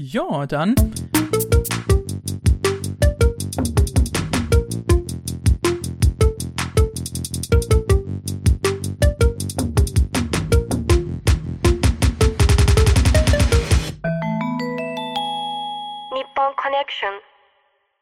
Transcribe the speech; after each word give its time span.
Ja, 0.00 0.46
dann. 0.46 0.76
Nippon 16.12 16.54
Connection. 16.54 17.08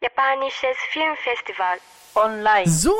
Japanisches 0.03 0.77
Filmfestival. 0.93 1.79
Online. 2.15 2.69
So, 2.69 2.93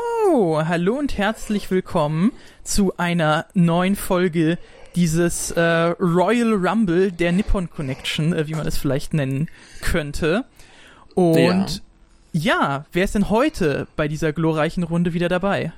hallo 0.67 0.95
und 0.95 1.19
herzlich 1.19 1.71
willkommen 1.71 2.33
zu 2.63 2.97
einer 2.97 3.45
neuen 3.53 3.95
Folge 3.95 4.57
dieses 4.97 5.51
äh, 5.51 5.61
Royal 5.61 6.55
Rumble 6.55 7.13
der 7.13 7.31
Nippon 7.31 7.69
Connection, 7.71 8.33
äh, 8.33 8.49
wie 8.49 8.55
man 8.55 8.67
es 8.67 8.79
vielleicht 8.79 9.13
nennen 9.13 9.49
könnte. 9.83 10.47
Und 11.15 11.83
ja. 12.33 12.55
ja, 12.55 12.87
wer 12.93 13.05
ist 13.05 13.15
denn 13.15 13.31
heute 13.31 13.87
bei 13.95 14.09
dieser 14.09 14.33
glorreichen 14.33 14.83
Runde 14.83 15.13
wieder 15.13 15.29
dabei? 15.29 15.73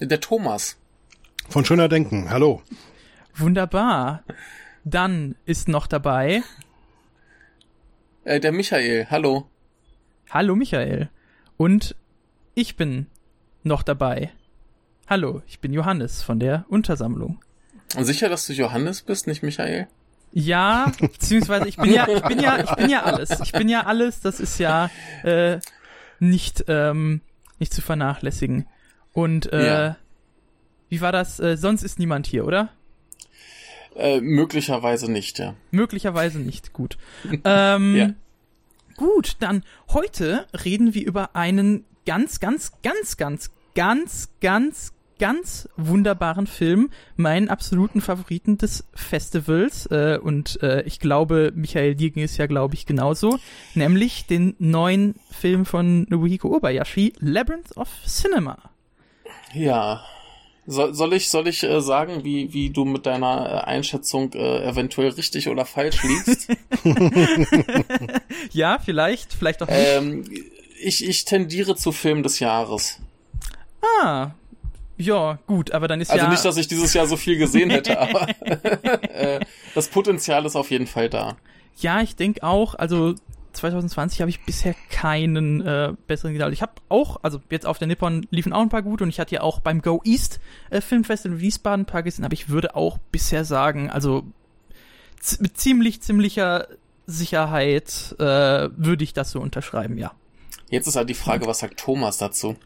Der 0.00 0.20
Thomas. 0.20 0.76
Von 1.48 1.64
Schöner 1.64 1.88
Denken, 1.88 2.30
hallo. 2.30 2.62
Wunderbar. 3.36 4.24
Dann 4.84 5.36
ist 5.46 5.68
noch 5.68 5.86
dabei. 5.86 6.42
Äh, 8.24 8.40
der 8.40 8.52
Michael, 8.52 9.06
hallo. 9.08 9.46
Hallo 10.30 10.56
Michael. 10.56 11.08
Und 11.56 11.94
ich 12.54 12.76
bin 12.76 13.06
noch 13.62 13.82
dabei. 13.84 14.30
Hallo, 15.06 15.42
ich 15.46 15.60
bin 15.60 15.72
Johannes 15.72 16.22
von 16.22 16.40
der 16.40 16.64
Untersammlung. 16.68 17.40
Und 17.96 18.04
sicher, 18.04 18.28
dass 18.28 18.46
du 18.46 18.52
Johannes 18.52 19.02
bist, 19.02 19.26
nicht 19.26 19.42
Michael? 19.42 19.88
Ja, 20.32 20.90
beziehungsweise 21.00 21.68
ich 21.68 21.76
bin 21.76 21.92
ja, 21.92 22.08
ich 22.08 22.22
bin 22.22 22.40
ja, 22.40 22.58
ich 22.58 22.74
bin 22.74 22.88
ja 22.88 23.02
alles. 23.02 23.40
Ich 23.42 23.52
bin 23.52 23.68
ja 23.68 23.84
alles, 23.84 24.20
das 24.20 24.40
ist 24.40 24.58
ja 24.58 24.90
äh, 25.24 25.58
nicht, 26.20 26.64
ähm, 26.68 27.20
nicht 27.58 27.74
zu 27.74 27.82
vernachlässigen. 27.82 28.66
Und 29.12 29.52
äh, 29.52 29.66
ja. 29.66 29.96
wie 30.88 31.00
war 31.02 31.12
das? 31.12 31.38
Äh, 31.38 31.56
sonst 31.56 31.82
ist 31.82 31.98
niemand 31.98 32.26
hier, 32.26 32.46
oder? 32.46 32.70
Äh, 33.94 34.20
möglicherweise 34.20 35.10
nicht, 35.10 35.38
ja. 35.38 35.54
Möglicherweise 35.70 36.38
nicht, 36.38 36.72
gut. 36.72 36.96
ähm, 37.44 37.96
ja. 37.96 38.10
Gut, 38.96 39.36
dann 39.40 39.64
heute 39.92 40.46
reden 40.64 40.94
wir 40.94 41.04
über 41.04 41.34
einen 41.34 41.84
ganz, 42.06 42.40
ganz, 42.40 42.72
ganz, 42.82 43.16
ganz, 43.16 43.50
ganz, 43.74 44.30
ganz, 44.40 44.92
ganz 45.18 45.68
wunderbaren 45.76 46.46
Film, 46.46 46.90
meinen 47.16 47.48
absoluten 47.48 48.00
Favoriten 48.00 48.58
des 48.58 48.84
Festivals. 48.94 49.86
Äh, 49.86 50.18
und 50.22 50.62
äh, 50.62 50.82
ich 50.82 51.00
glaube, 51.00 51.52
Michael, 51.54 51.94
dir 51.94 52.10
ging 52.10 52.22
es 52.22 52.36
ja, 52.36 52.46
glaube 52.46 52.74
ich, 52.74 52.86
genauso. 52.86 53.38
Nämlich 53.74 54.26
den 54.26 54.54
neuen 54.58 55.14
Film 55.30 55.64
von 55.64 56.06
Nobuhiko 56.08 56.48
Obayashi, 56.48 57.12
Labyrinth 57.18 57.76
of 57.76 57.88
Cinema. 58.06 58.58
Ja. 59.54 60.04
Soll, 60.64 60.94
soll 60.94 61.12
ich, 61.14 61.28
soll 61.28 61.48
ich 61.48 61.64
äh, 61.64 61.80
sagen, 61.80 62.22
wie, 62.24 62.52
wie 62.52 62.70
du 62.70 62.84
mit 62.84 63.04
deiner 63.06 63.64
äh, 63.64 63.68
Einschätzung 63.68 64.32
äh, 64.32 64.64
eventuell 64.64 65.10
richtig 65.10 65.48
oder 65.48 65.64
falsch 65.64 66.02
liegst? 66.04 66.48
ja, 68.52 68.78
vielleicht, 68.78 69.32
vielleicht 69.32 69.62
auch 69.62 69.68
nicht. 69.68 69.78
Ähm, 69.80 70.24
ich, 70.80 71.06
ich 71.06 71.24
tendiere 71.24 71.74
zu 71.76 71.92
Film 71.92 72.22
des 72.22 72.38
Jahres. 72.38 73.00
Ah, 74.00 74.30
ja, 74.96 75.38
gut, 75.46 75.72
aber 75.72 75.88
dann 75.88 76.00
ist 76.00 76.10
also 76.10 76.18
ja. 76.18 76.24
Also 76.24 76.32
nicht, 76.32 76.44
dass 76.44 76.56
ich 76.56 76.68
dieses 76.68 76.94
Jahr 76.94 77.06
so 77.06 77.16
viel 77.16 77.36
gesehen 77.36 77.70
hätte, 77.70 77.98
aber 78.00 78.28
äh, 78.40 79.40
das 79.74 79.88
Potenzial 79.88 80.44
ist 80.46 80.56
auf 80.56 80.70
jeden 80.70 80.86
Fall 80.86 81.08
da. 81.08 81.36
Ja, 81.78 82.00
ich 82.02 82.16
denke 82.16 82.42
auch, 82.42 82.74
also 82.74 83.14
2020 83.52 84.20
habe 84.20 84.30
ich 84.30 84.44
bisher 84.44 84.74
keinen 84.90 85.60
äh, 85.60 85.94
besseren 86.06 86.34
gesehen. 86.34 86.52
Ich 86.52 86.62
habe 86.62 86.72
auch, 86.88 87.20
also 87.22 87.40
jetzt 87.50 87.66
auf 87.66 87.78
der 87.78 87.88
Nippon 87.88 88.26
liefen 88.30 88.52
auch 88.52 88.62
ein 88.62 88.68
paar 88.68 88.82
gut 88.82 89.02
und 89.02 89.08
ich 89.08 89.20
hatte 89.20 89.34
ja 89.34 89.40
auch 89.42 89.60
beim 89.60 89.82
Go 89.82 90.00
East 90.04 90.40
äh, 90.70 90.80
Filmfestival 90.80 91.36
in 91.36 91.40
Wiesbaden 91.40 91.82
ein 91.82 91.86
paar 91.86 92.02
gesehen, 92.02 92.24
aber 92.24 92.34
ich 92.34 92.48
würde 92.48 92.74
auch 92.76 92.98
bisher 93.10 93.44
sagen, 93.44 93.90
also 93.90 94.24
mit 95.38 95.56
ziemlich, 95.58 96.00
ziemlicher 96.02 96.66
Sicherheit 97.06 98.14
äh, 98.18 98.68
würde 98.76 99.04
ich 99.04 99.12
das 99.12 99.30
so 99.30 99.40
unterschreiben, 99.40 99.98
ja. 99.98 100.12
Jetzt 100.68 100.86
ist 100.86 100.96
halt 100.96 101.10
die 101.10 101.14
Frage, 101.14 101.46
was 101.46 101.60
sagt 101.60 101.78
Thomas 101.78 102.18
dazu? 102.18 102.56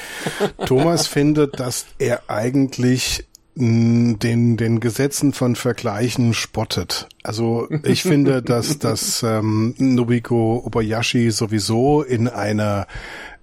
Thomas 0.66 1.06
findet, 1.06 1.60
dass 1.60 1.86
er 1.98 2.28
eigentlich 2.28 3.26
den, 3.54 4.56
den 4.56 4.80
Gesetzen 4.80 5.32
von 5.32 5.56
Vergleichen 5.56 6.32
spottet. 6.32 7.08
Also 7.22 7.68
ich 7.84 8.02
finde, 8.02 8.42
dass 8.42 8.78
dass 8.78 9.22
ähm, 9.22 9.74
Nobiko 9.78 10.62
Obayashi 10.64 11.30
sowieso 11.30 12.02
in 12.02 12.28
einer 12.28 12.86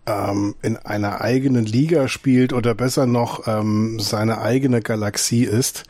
ähm, 0.08 0.56
in 0.62 0.78
einer 0.78 1.22
eigenen 1.22 1.66
Liga 1.66 2.08
spielt 2.08 2.54
oder 2.54 2.74
besser 2.74 3.06
noch 3.06 3.48
ähm, 3.48 4.00
seine 4.00 4.42
eigene 4.42 4.82
Galaxie 4.82 5.44
ist. 5.44 5.84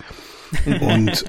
Und 0.81 1.25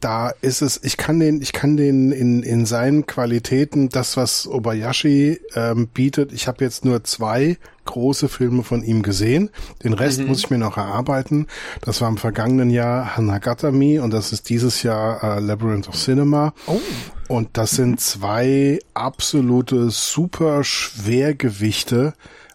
da 0.00 0.30
ist 0.40 0.62
es, 0.62 0.80
ich 0.82 0.96
kann 0.96 1.18
den, 1.18 1.42
ich 1.42 1.52
kann 1.52 1.76
den 1.76 2.12
in, 2.12 2.42
in 2.42 2.66
seinen 2.66 3.06
Qualitäten, 3.06 3.88
das, 3.88 4.16
was 4.16 4.46
Obayashi 4.46 5.40
ähm, 5.54 5.88
bietet, 5.88 6.32
ich 6.32 6.46
habe 6.46 6.64
jetzt 6.64 6.84
nur 6.84 7.02
zwei 7.04 7.58
große 7.84 8.28
Filme 8.28 8.62
von 8.62 8.84
ihm 8.84 9.02
gesehen. 9.02 9.50
Den 9.82 9.94
Rest 9.94 10.20
mhm. 10.20 10.26
muss 10.26 10.40
ich 10.40 10.50
mir 10.50 10.58
noch 10.58 10.76
erarbeiten. 10.76 11.46
Das 11.80 12.00
war 12.00 12.08
im 12.08 12.18
vergangenen 12.18 12.70
Jahr 12.70 13.16
Hanagatami 13.16 13.98
und 13.98 14.12
das 14.12 14.32
ist 14.32 14.50
dieses 14.50 14.82
Jahr 14.82 15.22
äh, 15.22 15.40
Labyrinth 15.40 15.88
of 15.88 15.96
Cinema. 15.96 16.52
Oh. 16.66 16.80
Und 17.28 17.50
das 17.54 17.72
sind 17.72 18.00
zwei 18.00 18.78
absolute 18.94 19.90
super 19.90 20.64
Schwergewichte 20.64 22.12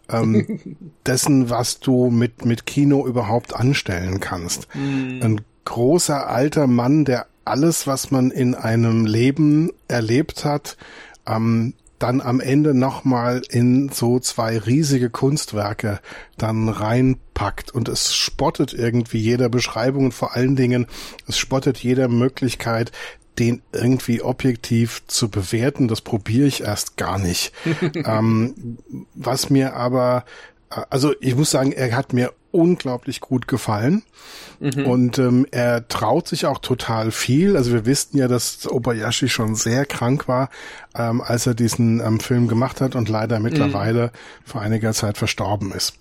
ähm, 0.10 0.60
dessen, 1.06 1.50
was 1.50 1.80
du 1.80 2.10
mit, 2.10 2.46
mit 2.46 2.66
Kino 2.66 3.06
überhaupt 3.06 3.56
anstellen 3.56 4.20
kannst. 4.20 4.68
Mhm. 4.76 5.20
Ein 5.22 5.42
großer 5.66 6.28
alter 6.28 6.68
Mann, 6.68 7.06
der 7.06 7.26
alles, 7.46 7.88
was 7.88 8.12
man 8.12 8.32
in 8.32 8.56
einem 8.56 9.06
Leben 9.06 9.72
erlebt 9.88 10.46
hat, 10.46 10.78
ähm, 11.28 11.74
dann 12.00 12.20
am 12.20 12.42
Ende 12.42 12.74
nochmal 12.74 13.42
in 13.50 13.90
so 13.90 14.20
zwei 14.20 14.58
riesige 14.58 15.10
Kunstwerke 15.10 16.02
dann 16.38 16.68
reinpackt 16.68 17.72
und 17.72 17.88
es 17.88 18.14
spottet 18.14 18.74
irgendwie 18.74 19.20
jeder 19.20 19.48
Beschreibung 19.48 20.06
und 20.06 20.14
vor 20.14 20.36
allen 20.36 20.58
Dingen 20.58 20.88
es 21.28 21.38
spottet 21.38 21.78
jeder 21.78 22.10
Möglichkeit, 22.10 22.92
den 23.40 23.62
irgendwie 23.72 24.22
objektiv 24.22 25.04
zu 25.08 25.30
bewerten. 25.30 25.88
Das 25.88 26.02
probiere 26.02 26.46
ich 26.46 26.62
erst 26.62 26.98
gar 26.98 27.18
nicht. 27.18 27.54
ähm, 27.96 28.78
was 29.14 29.50
mir 29.50 29.74
aber 29.74 30.26
also 30.90 31.14
ich 31.20 31.36
muss 31.36 31.52
sagen, 31.52 31.72
er 31.72 31.96
hat 31.96 32.14
mir 32.14 32.34
unglaublich 32.54 33.20
gut 33.20 33.48
gefallen. 33.48 34.04
Mhm. 34.60 34.86
Und 34.86 35.20
ähm, 35.20 35.46
er 35.52 35.88
traut 35.88 36.28
sich 36.28 36.46
auch 36.46 36.60
total 36.60 37.12
viel. 37.12 37.58
Also 37.58 37.74
wir 37.74 37.86
wissen 37.86 38.18
ja, 38.18 38.28
dass 38.28 38.70
Obayashi 38.70 39.28
schon 39.28 39.56
sehr 39.56 39.86
krank 39.86 40.28
war, 40.28 40.50
ähm, 40.96 41.22
als 41.22 41.48
er 41.48 41.56
diesen 41.56 42.00
ähm, 42.00 42.20
Film 42.20 42.48
gemacht 42.48 42.80
hat 42.80 42.96
und 42.96 43.10
leider 43.10 43.40
mittlerweile 43.40 44.06
mhm. 44.06 44.10
vor 44.46 44.62
einiger 44.62 44.94
Zeit 44.94 45.18
verstorben 45.18 45.72
ist. 45.72 45.94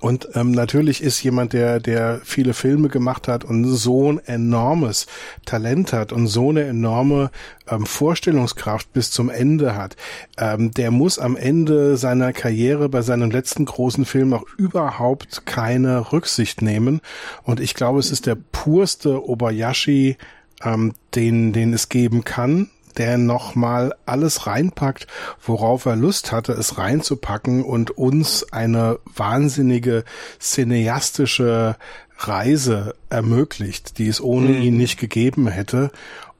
Und 0.00 0.28
ähm, 0.34 0.52
natürlich 0.52 1.02
ist 1.02 1.22
jemand, 1.22 1.54
der, 1.54 1.80
der 1.80 2.20
viele 2.22 2.52
Filme 2.52 2.88
gemacht 2.88 3.26
hat 3.26 3.42
und 3.42 3.64
so 3.64 4.12
ein 4.12 4.18
enormes 4.26 5.06
Talent 5.46 5.94
hat 5.94 6.12
und 6.12 6.26
so 6.26 6.50
eine 6.50 6.64
enorme 6.64 7.30
ähm, 7.68 7.86
Vorstellungskraft 7.86 8.92
bis 8.92 9.10
zum 9.10 9.30
Ende 9.30 9.76
hat, 9.76 9.96
ähm, 10.36 10.72
der 10.72 10.90
muss 10.90 11.18
am 11.18 11.36
Ende 11.36 11.96
seiner 11.96 12.34
Karriere 12.34 12.90
bei 12.90 13.00
seinem 13.00 13.30
letzten 13.30 13.64
großen 13.64 14.04
Film 14.04 14.34
auch 14.34 14.44
überhaupt 14.58 15.46
keine 15.46 16.12
Rücksicht 16.12 16.60
nehmen. 16.60 17.00
Und 17.42 17.58
ich 17.58 17.74
glaube, 17.74 17.98
es 17.98 18.10
ist 18.10 18.26
der 18.26 18.36
purste 18.36 19.26
Obayashi, 19.26 20.18
ähm, 20.62 20.92
den, 21.14 21.54
den 21.54 21.72
es 21.72 21.88
geben 21.88 22.24
kann 22.24 22.68
der 22.98 23.16
nochmal 23.16 23.94
alles 24.06 24.46
reinpackt, 24.46 25.06
worauf 25.44 25.86
er 25.86 25.96
Lust 25.96 26.32
hatte, 26.32 26.52
es 26.52 26.78
reinzupacken 26.78 27.64
und 27.64 27.92
uns 27.92 28.52
eine 28.52 28.98
wahnsinnige 29.04 30.04
cineastische 30.40 31.76
Reise 32.18 32.94
ermöglicht, 33.10 33.98
die 33.98 34.08
es 34.08 34.20
ohne 34.20 34.50
mhm. 34.50 34.62
ihn 34.62 34.76
nicht 34.76 34.98
gegeben 34.98 35.46
hätte. 35.46 35.90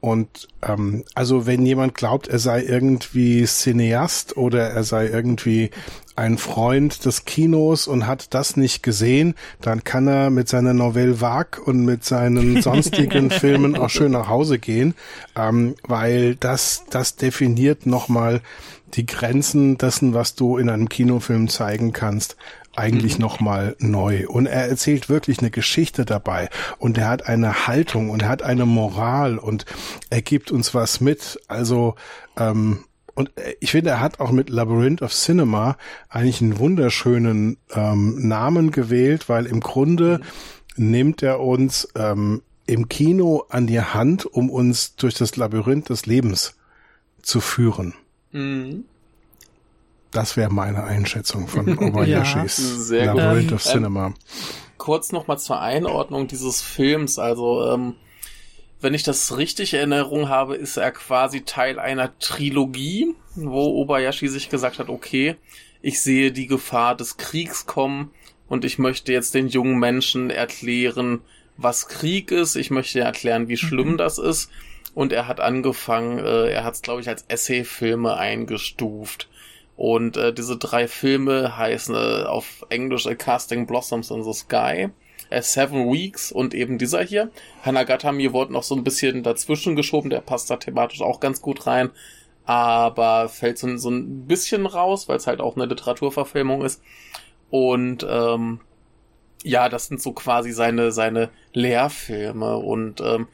Und 0.00 0.46
ähm, 0.62 1.04
also 1.14 1.46
wenn 1.46 1.66
jemand 1.66 1.94
glaubt, 1.94 2.28
er 2.28 2.38
sei 2.38 2.62
irgendwie 2.62 3.44
Cineast 3.44 4.36
oder 4.36 4.70
er 4.70 4.84
sei 4.84 5.08
irgendwie 5.08 5.70
ein 6.14 6.38
Freund 6.38 7.04
des 7.04 7.24
Kinos 7.24 7.88
und 7.88 8.06
hat 8.06 8.32
das 8.34 8.56
nicht 8.56 8.82
gesehen, 8.82 9.34
dann 9.60 9.82
kann 9.82 10.06
er 10.06 10.30
mit 10.30 10.48
seiner 10.48 10.72
Novelle 10.72 11.20
Vague 11.20 11.62
und 11.64 11.84
mit 11.84 12.04
seinen 12.04 12.62
sonstigen 12.62 13.30
Filmen 13.30 13.76
auch 13.76 13.90
schön 13.90 14.12
nach 14.12 14.28
Hause 14.28 14.58
gehen, 14.58 14.94
ähm, 15.36 15.74
weil 15.86 16.36
das, 16.36 16.84
das 16.90 17.16
definiert 17.16 17.86
nochmal 17.86 18.40
die 18.94 19.06
Grenzen 19.06 19.78
dessen, 19.78 20.14
was 20.14 20.34
du 20.34 20.58
in 20.58 20.70
einem 20.70 20.88
Kinofilm 20.88 21.48
zeigen 21.48 21.92
kannst 21.92 22.36
eigentlich 22.78 23.18
mhm. 23.18 23.22
nochmal 23.22 23.76
neu. 23.78 24.26
Und 24.28 24.46
er 24.46 24.68
erzählt 24.68 25.08
wirklich 25.08 25.40
eine 25.40 25.50
Geschichte 25.50 26.04
dabei. 26.04 26.48
Und 26.78 26.96
er 26.96 27.08
hat 27.08 27.26
eine 27.26 27.66
Haltung 27.66 28.10
und 28.10 28.22
er 28.22 28.28
hat 28.28 28.42
eine 28.42 28.66
Moral 28.66 29.38
und 29.38 29.66
er 30.10 30.22
gibt 30.22 30.50
uns 30.50 30.74
was 30.74 31.00
mit. 31.00 31.40
Also, 31.48 31.96
ähm, 32.38 32.84
und 33.14 33.32
ich 33.58 33.72
finde, 33.72 33.90
er 33.90 34.00
hat 34.00 34.20
auch 34.20 34.30
mit 34.30 34.48
Labyrinth 34.48 35.02
of 35.02 35.12
Cinema 35.12 35.76
eigentlich 36.08 36.40
einen 36.40 36.58
wunderschönen 36.58 37.56
ähm, 37.74 38.28
Namen 38.28 38.70
gewählt, 38.70 39.28
weil 39.28 39.46
im 39.46 39.60
Grunde 39.60 40.20
mhm. 40.76 40.90
nimmt 40.90 41.22
er 41.22 41.40
uns 41.40 41.88
ähm, 41.96 42.42
im 42.66 42.88
Kino 42.88 43.44
an 43.48 43.66
die 43.66 43.80
Hand, 43.80 44.24
um 44.26 44.50
uns 44.50 44.94
durch 44.94 45.14
das 45.14 45.36
Labyrinth 45.36 45.88
des 45.88 46.06
Lebens 46.06 46.54
zu 47.22 47.40
führen. 47.40 47.94
Mhm. 48.30 48.84
Das 50.10 50.36
wäre 50.36 50.52
meine 50.52 50.84
Einschätzung 50.84 51.48
von 51.48 51.76
Obayashis 51.78 52.90
ja, 52.90 53.12
Labyrinth 53.12 53.52
of 53.52 53.66
ähm, 53.66 53.72
Cinema. 53.72 54.06
Ähm, 54.06 54.14
kurz 54.78 55.12
nochmal 55.12 55.38
zur 55.38 55.60
Einordnung 55.60 56.28
dieses 56.28 56.62
Films. 56.62 57.18
Also, 57.18 57.70
ähm, 57.70 57.94
wenn 58.80 58.94
ich 58.94 59.02
das 59.02 59.36
richtig 59.36 59.74
in 59.74 59.92
Erinnerung 59.92 60.28
habe, 60.28 60.54
ist 60.54 60.76
er 60.76 60.92
quasi 60.92 61.42
Teil 61.42 61.78
einer 61.78 62.16
Trilogie, 62.18 63.14
wo 63.34 63.80
Obayashi 63.82 64.28
sich 64.28 64.48
gesagt 64.48 64.78
hat, 64.78 64.88
okay, 64.88 65.36
ich 65.82 66.00
sehe 66.00 66.32
die 66.32 66.46
Gefahr 66.46 66.96
des 66.96 67.16
Kriegs 67.16 67.66
kommen 67.66 68.10
und 68.48 68.64
ich 68.64 68.78
möchte 68.78 69.12
jetzt 69.12 69.34
den 69.34 69.48
jungen 69.48 69.78
Menschen 69.78 70.30
erklären, 70.30 71.20
was 71.56 71.88
Krieg 71.88 72.30
ist. 72.30 72.56
Ich 72.56 72.70
möchte 72.70 73.00
erklären, 73.00 73.48
wie 73.48 73.56
schlimm 73.56 73.92
mhm. 73.92 73.98
das 73.98 74.18
ist. 74.18 74.50
Und 74.94 75.12
er 75.12 75.28
hat 75.28 75.40
angefangen, 75.40 76.18
äh, 76.18 76.50
er 76.50 76.64
hat 76.64 76.74
es, 76.74 76.82
glaube 76.82 77.00
ich, 77.00 77.08
als 77.08 77.24
Essay-Filme 77.28 78.16
eingestuft. 78.16 79.28
Und 79.78 80.16
äh, 80.16 80.32
diese 80.32 80.56
drei 80.56 80.88
Filme 80.88 81.56
heißen 81.56 81.94
äh, 81.94 82.24
auf 82.24 82.66
Englisch 82.68 83.06
A 83.06 83.14
Casting 83.14 83.64
Blossoms 83.64 84.10
in 84.10 84.24
the 84.24 84.32
Sky, 84.32 84.88
A 85.30 85.40
Seven 85.40 85.92
Weeks 85.92 86.32
und 86.32 86.52
eben 86.52 86.78
dieser 86.78 87.00
hier. 87.00 87.30
Hanagatami 87.62 88.32
wurde 88.32 88.52
noch 88.52 88.64
so 88.64 88.74
ein 88.74 88.82
bisschen 88.82 89.22
dazwischen 89.22 89.76
geschoben, 89.76 90.10
der 90.10 90.20
passt 90.20 90.50
da 90.50 90.56
thematisch 90.56 91.00
auch 91.00 91.20
ganz 91.20 91.40
gut 91.40 91.68
rein, 91.68 91.90
aber 92.44 93.28
fällt 93.28 93.58
so, 93.58 93.76
so 93.76 93.88
ein 93.88 94.26
bisschen 94.26 94.66
raus, 94.66 95.08
weil 95.08 95.18
es 95.18 95.28
halt 95.28 95.40
auch 95.40 95.54
eine 95.54 95.66
Literaturverfilmung 95.66 96.62
ist. 96.62 96.82
Und 97.48 98.04
ähm, 98.10 98.58
ja, 99.44 99.68
das 99.68 99.86
sind 99.86 100.02
so 100.02 100.10
quasi 100.10 100.50
seine, 100.50 100.90
seine 100.90 101.30
Lehrfilme 101.52 102.56
und 102.56 103.00
ähm, 103.00 103.28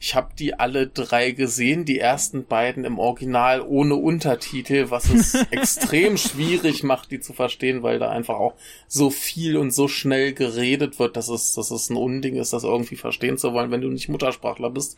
ich 0.00 0.14
habe 0.14 0.30
die 0.38 0.54
alle 0.54 0.86
drei 0.86 1.32
gesehen, 1.32 1.84
die 1.84 1.98
ersten 1.98 2.44
beiden 2.44 2.84
im 2.84 3.00
Original 3.00 3.60
ohne 3.60 3.96
Untertitel, 3.96 4.90
was 4.90 5.10
es 5.10 5.34
extrem 5.50 6.16
schwierig 6.16 6.84
macht, 6.84 7.10
die 7.10 7.18
zu 7.18 7.32
verstehen, 7.32 7.82
weil 7.82 7.98
da 7.98 8.08
einfach 8.08 8.36
auch 8.36 8.54
so 8.86 9.10
viel 9.10 9.56
und 9.56 9.72
so 9.72 9.88
schnell 9.88 10.34
geredet 10.34 11.00
wird, 11.00 11.16
dass 11.16 11.28
es, 11.28 11.54
dass 11.54 11.72
es 11.72 11.90
ein 11.90 11.96
Unding 11.96 12.36
ist, 12.36 12.52
das 12.52 12.62
irgendwie 12.62 12.94
verstehen 12.94 13.38
zu 13.38 13.52
wollen, 13.52 13.72
wenn 13.72 13.80
du 13.80 13.88
nicht 13.88 14.08
Muttersprachler 14.08 14.70
bist. 14.70 14.96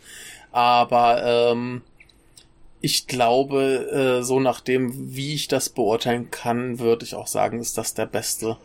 Aber 0.52 1.24
ähm, 1.24 1.80
ich 2.82 3.06
glaube, 3.06 4.20
äh, 4.20 4.22
so 4.22 4.38
nachdem, 4.38 5.14
wie 5.16 5.34
ich 5.34 5.48
das 5.48 5.70
beurteilen 5.70 6.30
kann, 6.30 6.78
würde 6.78 7.06
ich 7.06 7.14
auch 7.14 7.26
sagen, 7.26 7.58
ist 7.58 7.78
das 7.78 7.94
der 7.94 8.06
beste. 8.06 8.58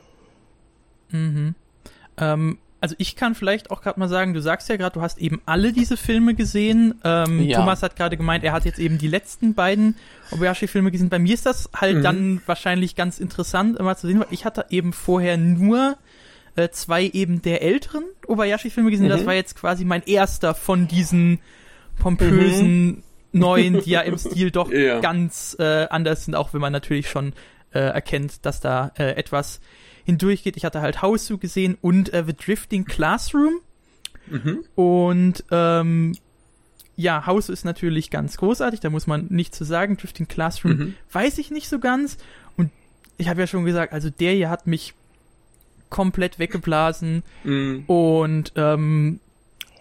Mhm. 1.11 1.55
Ähm, 2.17 2.57
also 2.85 2.93
ich 2.99 3.15
kann 3.15 3.33
vielleicht 3.33 3.71
auch 3.71 3.81
gerade 3.81 3.99
mal 3.99 4.07
sagen, 4.07 4.35
du 4.35 4.41
sagst 4.43 4.69
ja 4.69 4.77
gerade, 4.77 4.93
du 4.93 5.01
hast 5.01 5.17
eben 5.17 5.41
alle 5.47 5.73
diese 5.73 5.97
Filme 5.97 6.35
gesehen. 6.35 6.93
Ähm, 7.03 7.41
ja. 7.41 7.57
Thomas 7.57 7.81
hat 7.81 7.95
gerade 7.95 8.15
gemeint, 8.15 8.43
er 8.43 8.51
hat 8.51 8.63
jetzt 8.63 8.77
eben 8.77 8.99
die 8.99 9.07
letzten 9.07 9.55
beiden 9.55 9.95
Obayashi-Filme 10.29 10.91
gesehen. 10.91 11.09
Bei 11.09 11.17
mir 11.17 11.33
ist 11.33 11.47
das 11.47 11.67
halt 11.75 11.97
mhm. 11.97 12.03
dann 12.03 12.41
wahrscheinlich 12.45 12.95
ganz 12.95 13.19
interessant 13.19 13.79
immer 13.79 13.97
zu 13.97 14.05
sehen, 14.05 14.19
weil 14.19 14.27
ich 14.29 14.45
hatte 14.45 14.67
eben 14.69 14.93
vorher 14.93 15.35
nur 15.35 15.97
äh, 16.55 16.69
zwei 16.69 17.05
eben 17.07 17.41
der 17.41 17.63
älteren 17.63 18.03
Obayashi-Filme 18.27 18.91
gesehen. 18.91 19.07
Mhm. 19.07 19.09
Das 19.09 19.25
war 19.25 19.33
jetzt 19.33 19.55
quasi 19.55 19.83
mein 19.83 20.03
erster 20.03 20.53
von 20.53 20.87
diesen 20.87 21.39
pompösen 21.97 22.85
mhm. 22.85 23.03
neuen, 23.31 23.81
die 23.81 23.89
ja 23.89 24.01
im 24.01 24.19
Stil 24.19 24.51
doch 24.51 24.71
ja. 24.71 24.99
ganz 24.99 25.57
äh, 25.57 25.87
anders 25.87 26.25
sind, 26.25 26.35
auch 26.35 26.53
wenn 26.53 26.61
man 26.61 26.71
natürlich 26.71 27.09
schon 27.09 27.33
äh, 27.73 27.79
erkennt, 27.79 28.45
dass 28.45 28.59
da 28.59 28.91
äh, 28.99 29.15
etwas 29.15 29.59
hindurchgeht. 30.05 30.55
Ich 30.55 30.65
hatte 30.65 30.81
halt 30.81 31.01
House 31.01 31.33
gesehen 31.39 31.77
und 31.81 32.13
äh, 32.13 32.23
The 32.25 32.33
Drifting 32.33 32.85
Classroom. 32.85 33.59
Mhm. 34.27 34.63
Und 34.75 35.43
ähm, 35.51 36.15
ja, 36.95 37.25
House 37.25 37.49
ist 37.49 37.65
natürlich 37.65 38.09
ganz 38.09 38.37
großartig, 38.37 38.79
da 38.79 38.89
muss 38.89 39.07
man 39.07 39.27
nichts 39.29 39.57
zu 39.57 39.65
sagen. 39.65 39.97
Drifting 39.97 40.27
Classroom 40.27 40.77
mhm. 40.77 40.95
weiß 41.11 41.37
ich 41.39 41.51
nicht 41.51 41.67
so 41.67 41.79
ganz. 41.79 42.17
Und 42.55 42.71
ich 43.17 43.27
habe 43.27 43.41
ja 43.41 43.47
schon 43.47 43.65
gesagt, 43.65 43.93
also 43.93 44.09
der 44.09 44.33
hier 44.33 44.49
hat 44.49 44.67
mich 44.67 44.93
komplett 45.89 46.39
weggeblasen. 46.39 47.23
Mhm. 47.43 47.83
Und 47.87 48.53
ähm, 48.55 49.19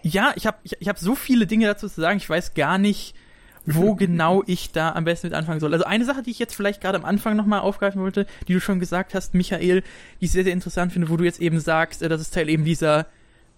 ja, 0.01 0.33
ich 0.35 0.45
habe 0.45 0.57
ich, 0.63 0.75
ich 0.79 0.87
hab 0.87 0.99
so 0.99 1.15
viele 1.15 1.47
Dinge 1.47 1.67
dazu 1.67 1.87
zu 1.87 2.01
sagen, 2.01 2.17
ich 2.17 2.29
weiß 2.29 2.53
gar 2.53 2.77
nicht, 2.77 3.15
wo 3.65 3.95
genau 3.95 4.43
ich 4.45 4.71
da 4.71 4.91
am 4.91 5.05
besten 5.05 5.27
mit 5.27 5.33
anfangen 5.33 5.59
soll. 5.59 5.73
Also 5.73 5.85
eine 5.85 6.05
Sache, 6.05 6.23
die 6.23 6.31
ich 6.31 6.39
jetzt 6.39 6.55
vielleicht 6.55 6.81
gerade 6.81 6.97
am 6.97 7.05
Anfang 7.05 7.35
nochmal 7.35 7.61
aufgreifen 7.61 8.01
wollte, 8.01 8.25
die 8.47 8.53
du 8.53 8.61
schon 8.61 8.79
gesagt 8.79 9.13
hast, 9.13 9.33
Michael, 9.33 9.81
die 10.21 10.25
ich 10.25 10.31
sehr, 10.31 10.43
sehr 10.43 10.53
interessant 10.53 10.93
finde, 10.93 11.09
wo 11.09 11.17
du 11.17 11.23
jetzt 11.23 11.41
eben 11.41 11.59
sagst, 11.59 12.01
äh, 12.01 12.09
das 12.09 12.21
ist 12.21 12.33
Teil 12.33 12.49
eben 12.49 12.63
dieser 12.63 13.07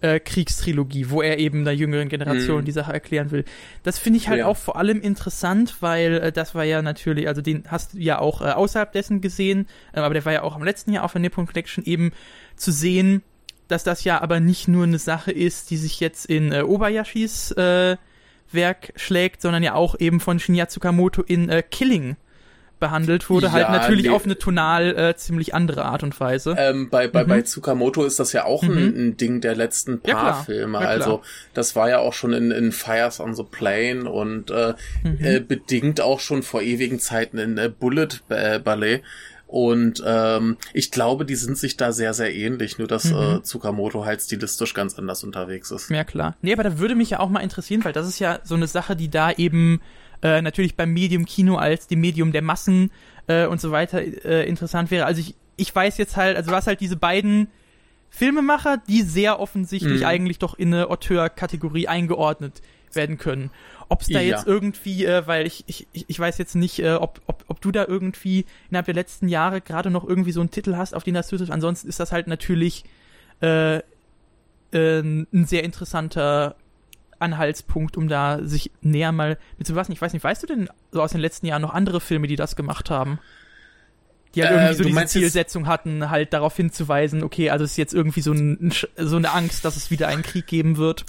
äh, 0.00 0.20
Kriegstrilogie, 0.20 1.10
wo 1.10 1.22
er 1.22 1.38
eben 1.38 1.64
der 1.64 1.74
jüngeren 1.74 2.08
Generation 2.08 2.62
mm. 2.62 2.64
die 2.64 2.72
Sache 2.72 2.92
erklären 2.92 3.30
will. 3.30 3.44
Das 3.82 3.98
finde 3.98 4.18
ich 4.18 4.28
halt 4.28 4.40
ja. 4.40 4.46
auch 4.46 4.56
vor 4.56 4.76
allem 4.76 5.00
interessant, 5.00 5.76
weil 5.80 6.14
äh, 6.14 6.32
das 6.32 6.54
war 6.54 6.64
ja 6.64 6.82
natürlich, 6.82 7.28
also 7.28 7.42
den 7.42 7.64
hast 7.68 7.94
du 7.94 7.98
ja 7.98 8.18
auch 8.18 8.40
äh, 8.40 8.50
außerhalb 8.50 8.92
dessen 8.92 9.20
gesehen, 9.20 9.66
äh, 9.92 10.00
aber 10.00 10.14
der 10.14 10.24
war 10.24 10.32
ja 10.32 10.42
auch 10.42 10.56
im 10.56 10.62
letzten 10.62 10.92
Jahr 10.92 11.04
auf 11.04 11.12
der 11.12 11.20
Nippon 11.20 11.46
Collection 11.46 11.84
eben 11.84 12.12
zu 12.56 12.70
sehen, 12.70 13.22
dass 13.66 13.84
das 13.84 14.04
ja 14.04 14.20
aber 14.22 14.40
nicht 14.40 14.68
nur 14.68 14.84
eine 14.84 14.98
Sache 14.98 15.32
ist, 15.32 15.70
die 15.70 15.76
sich 15.76 16.00
jetzt 16.00 16.26
in 16.26 16.52
äh, 16.52 16.62
Obayashis 16.62 17.50
äh, 17.52 17.96
Werk 18.50 18.92
schlägt, 18.96 19.42
sondern 19.42 19.62
ja 19.62 19.74
auch 19.74 19.98
eben 19.98 20.20
von 20.20 20.38
Shinya 20.38 20.66
Tsukamoto 20.66 21.22
in 21.22 21.48
äh, 21.48 21.62
Killing 21.62 22.16
behandelt 22.78 23.28
wurde, 23.28 23.52
halt 23.52 23.62
ja, 23.62 23.68
halt 23.70 23.82
natürlich 23.82 24.06
nee. 24.06 24.10
auf 24.10 24.24
eine 24.24 24.38
tonal 24.38 24.96
äh, 24.96 25.16
ziemlich 25.16 25.54
andere 25.54 25.84
Art 25.84 26.02
und 26.02 26.18
Weise. 26.20 26.54
Ähm, 26.58 26.88
bei, 26.88 27.08
bei, 27.08 27.24
mhm. 27.24 27.28
bei 27.28 27.42
Tsukamoto 27.42 28.04
ist 28.04 28.20
das 28.20 28.32
ja 28.32 28.44
auch 28.44 28.62
mhm. 28.62 28.78
ein, 28.78 28.96
ein, 28.96 29.16
Ding 29.16 29.40
der 29.40 29.56
letzten 29.56 30.00
paar 30.00 30.26
ja, 30.26 30.32
Filme. 30.34 30.80
Ja, 30.80 30.86
also 30.86 31.22
das 31.54 31.74
war 31.76 31.88
ja 31.88 31.98
auch 31.98 32.12
schon 32.12 32.32
in, 32.32 32.50
in 32.50 32.72
Fires 32.72 33.20
on 33.20 33.34
the 33.34 33.42
Plane 33.42 34.08
und 34.08 34.50
äh, 34.50 34.74
mhm. 35.02 35.18
äh, 35.20 35.40
bedingt 35.40 36.00
auch 36.00 36.20
schon 36.20 36.42
vor 36.42 36.62
ewigen 36.62 37.00
Zeiten 37.00 37.38
in 37.38 37.58
äh, 37.58 37.68
Bullet 37.68 38.08
äh, 38.28 38.58
Ballet. 38.58 39.02
Und 39.48 40.02
ähm, 40.06 40.58
ich 40.74 40.90
glaube, 40.90 41.24
die 41.24 41.34
sind 41.34 41.56
sich 41.56 41.78
da 41.78 41.90
sehr, 41.90 42.12
sehr 42.12 42.34
ähnlich, 42.34 42.78
nur 42.78 42.86
dass 42.86 43.04
mhm. 43.04 43.16
äh, 43.16 43.42
Tsukamoto 43.42 44.04
halt 44.04 44.20
stilistisch 44.20 44.74
ganz 44.74 44.98
anders 44.98 45.24
unterwegs 45.24 45.70
ist. 45.70 45.88
Ja, 45.88 46.04
klar. 46.04 46.36
Nee, 46.42 46.52
aber 46.52 46.64
da 46.64 46.78
würde 46.78 46.94
mich 46.94 47.10
ja 47.10 47.20
auch 47.20 47.30
mal 47.30 47.40
interessieren, 47.40 47.82
weil 47.82 47.94
das 47.94 48.06
ist 48.06 48.18
ja 48.18 48.40
so 48.44 48.54
eine 48.54 48.66
Sache, 48.66 48.94
die 48.94 49.08
da 49.08 49.32
eben 49.32 49.80
äh, 50.22 50.42
natürlich 50.42 50.76
beim 50.76 50.92
Medium 50.92 51.24
Kino 51.24 51.56
als 51.56 51.86
dem 51.86 52.00
Medium 52.00 52.30
der 52.30 52.42
Massen 52.42 52.90
äh, 53.26 53.46
und 53.46 53.58
so 53.58 53.70
weiter 53.70 54.02
äh, 54.02 54.46
interessant 54.46 54.90
wäre. 54.90 55.06
Also 55.06 55.22
ich, 55.22 55.34
ich 55.56 55.74
weiß 55.74 55.96
jetzt 55.96 56.18
halt, 56.18 56.36
also 56.36 56.50
du 56.50 56.56
hast 56.56 56.66
halt 56.66 56.82
diese 56.82 56.96
beiden 56.96 57.48
Filmemacher, 58.10 58.82
die 58.86 59.00
sehr 59.00 59.40
offensichtlich 59.40 60.00
mhm. 60.00 60.06
eigentlich 60.06 60.38
doch 60.38 60.58
in 60.58 60.74
eine 60.74 60.90
Auteur-Kategorie 60.90 61.88
eingeordnet 61.88 62.60
werden 62.92 63.16
können. 63.16 63.50
Ob 63.90 64.02
es 64.02 64.08
da 64.08 64.20
ja. 64.20 64.36
jetzt 64.36 64.46
irgendwie, 64.46 65.06
äh, 65.06 65.26
weil 65.26 65.46
ich, 65.46 65.64
ich, 65.66 65.86
ich 65.92 66.18
weiß 66.18 66.36
jetzt 66.38 66.54
nicht, 66.54 66.78
äh, 66.80 66.94
ob, 66.94 67.22
ob, 67.26 67.44
ob 67.48 67.60
du 67.60 67.72
da 67.72 67.86
irgendwie 67.86 68.44
innerhalb 68.68 68.86
der 68.86 68.94
letzten 68.94 69.28
Jahre 69.28 69.60
gerade 69.60 69.90
noch 69.90 70.06
irgendwie 70.06 70.32
so 70.32 70.40
einen 70.40 70.50
Titel 70.50 70.76
hast, 70.76 70.94
auf 70.94 71.04
den 71.04 71.14
das 71.14 71.28
zutrifft. 71.28 71.50
Ansonsten 71.50 71.88
ist 71.88 71.98
das 71.98 72.12
halt 72.12 72.26
natürlich 72.26 72.84
äh, 73.40 73.78
äh, 73.78 73.82
ein 74.72 75.46
sehr 75.46 75.64
interessanter 75.64 76.56
Anhaltspunkt, 77.18 77.96
um 77.96 78.08
da 78.08 78.40
sich 78.42 78.70
näher 78.82 79.12
mal 79.12 79.38
mit 79.56 79.66
zu 79.66 79.72
befassen. 79.72 79.92
Ich 79.92 80.00
weiß 80.00 80.12
nicht, 80.12 80.22
weißt 80.22 80.42
du 80.42 80.46
denn 80.46 80.68
so 80.92 81.02
aus 81.02 81.12
den 81.12 81.20
letzten 81.20 81.46
Jahren 81.46 81.62
noch 81.62 81.74
andere 81.74 82.00
Filme, 82.00 82.26
die 82.26 82.36
das 82.36 82.56
gemacht 82.56 82.90
haben? 82.90 83.18
Die 84.34 84.42
halt 84.42 84.52
irgendwie 84.52 84.72
äh, 84.72 84.76
so 84.76 84.84
diese 84.84 85.06
Zielsetzung 85.06 85.66
hatten, 85.66 86.10
halt 86.10 86.32
darauf 86.34 86.54
hinzuweisen, 86.54 87.22
okay, 87.22 87.50
also 87.50 87.64
es 87.64 87.72
ist 87.72 87.76
jetzt 87.78 87.94
irgendwie 87.94 88.20
so, 88.20 88.32
ein, 88.32 88.72
so 88.96 89.16
eine 89.16 89.32
Angst, 89.32 89.64
dass 89.64 89.76
es 89.76 89.90
wieder 89.90 90.08
einen 90.08 90.22
Krieg 90.22 90.46
geben 90.46 90.76
wird. 90.76 91.06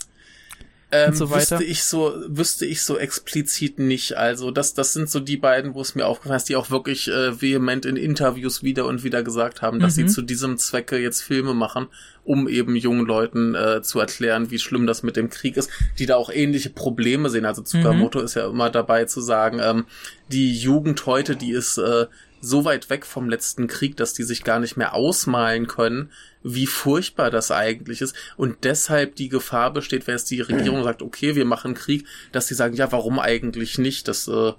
Ähm, 0.92 1.14
so 1.14 1.30
wüsste 1.30 1.64
ich 1.64 1.84
so, 1.84 2.16
wüsste 2.28 2.66
ich 2.66 2.82
so 2.82 2.98
explizit 2.98 3.78
nicht. 3.78 4.18
Also 4.18 4.50
das, 4.50 4.74
das 4.74 4.94
sind 4.94 5.10
so 5.10 5.20
die 5.20 5.38
beiden, 5.38 5.76
wo 5.76 5.82
es 5.82 5.94
mir 5.94 6.08
aufgefallen 6.08 6.38
ist, 6.38 6.50
die 6.50 6.56
auch 6.56 6.72
wirklich 6.72 7.08
äh, 7.10 7.40
vehement 7.40 7.86
in 7.86 7.96
Interviews 7.96 8.64
wieder 8.64 8.88
und 8.88 9.04
wieder 9.04 9.22
gesagt 9.22 9.62
haben, 9.62 9.80
dass 9.80 9.98
mhm. 9.98 10.08
sie 10.08 10.14
zu 10.14 10.22
diesem 10.24 10.58
Zwecke 10.58 10.98
jetzt 10.98 11.22
Filme 11.22 11.54
machen, 11.54 11.88
um 12.24 12.48
eben 12.48 12.76
jungen 12.76 13.06
Leuten 13.06 13.54
äh, 13.54 13.84
zu 13.84 14.00
erklären, 14.00 14.50
wie 14.50 14.58
schlimm 14.58 14.88
das 14.88 15.04
mit 15.04 15.16
dem 15.16 15.30
Krieg 15.30 15.58
ist, 15.58 15.70
die 16.00 16.08
da 16.08 16.16
auch 16.16 16.32
ähnliche 16.32 16.72
Probleme 16.72 17.30
sehen. 17.30 17.46
Also 17.46 17.62
Tsukamoto 17.62 18.20
mhm. 18.20 18.26
ist 18.26 18.34
ja 18.34 18.50
immer 18.50 18.72
dabei 18.72 19.06
zu 19.06 19.22
sagen, 19.22 19.60
ähm, 19.62 19.86
die 20.32 20.58
Jugend 20.58 21.06
heute, 21.06 21.36
die 21.36 21.52
ist 21.52 21.78
äh, 21.78 22.08
so 22.42 22.66
weit 22.66 22.90
weg 22.90 23.06
vom 23.06 23.30
letzten 23.30 23.68
Krieg, 23.68 23.98
dass 23.98 24.14
die 24.14 24.24
sich 24.24 24.44
gar 24.44 24.60
nicht 24.60 24.78
mehr 24.78 24.94
ausmalen 24.94 25.68
können, 25.68 26.12
wie 26.44 26.68
furchtbar 26.68 27.32
das 27.32 27.52
eigentlich 27.52 28.02
ist. 28.02 28.16
Und 28.38 28.64
deshalb 28.64 29.16
die 29.16 29.30
Gefahr 29.30 29.74
besteht, 29.74 30.08
wenn 30.08 30.16
jetzt 30.16 30.32
die 30.32 30.42
Regierung 30.42 30.84
sagt, 30.84 31.02
okay, 31.02 31.36
wir 31.36 31.46
machen 31.46 31.74
Krieg, 31.74 32.06
dass 32.32 32.48
sie 32.48 32.56
sagen, 32.56 32.76
ja, 32.76 32.92
warum 32.92 33.20
eigentlich 33.20 33.78
nicht? 33.78 34.08
Das 34.08 34.28
äh, 34.28 34.54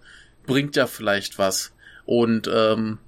bringt 0.47 0.77
ja 0.77 0.87
vielleicht 0.87 1.39
was. 1.39 1.73
Und 2.05 2.51
ähm, 2.53 2.99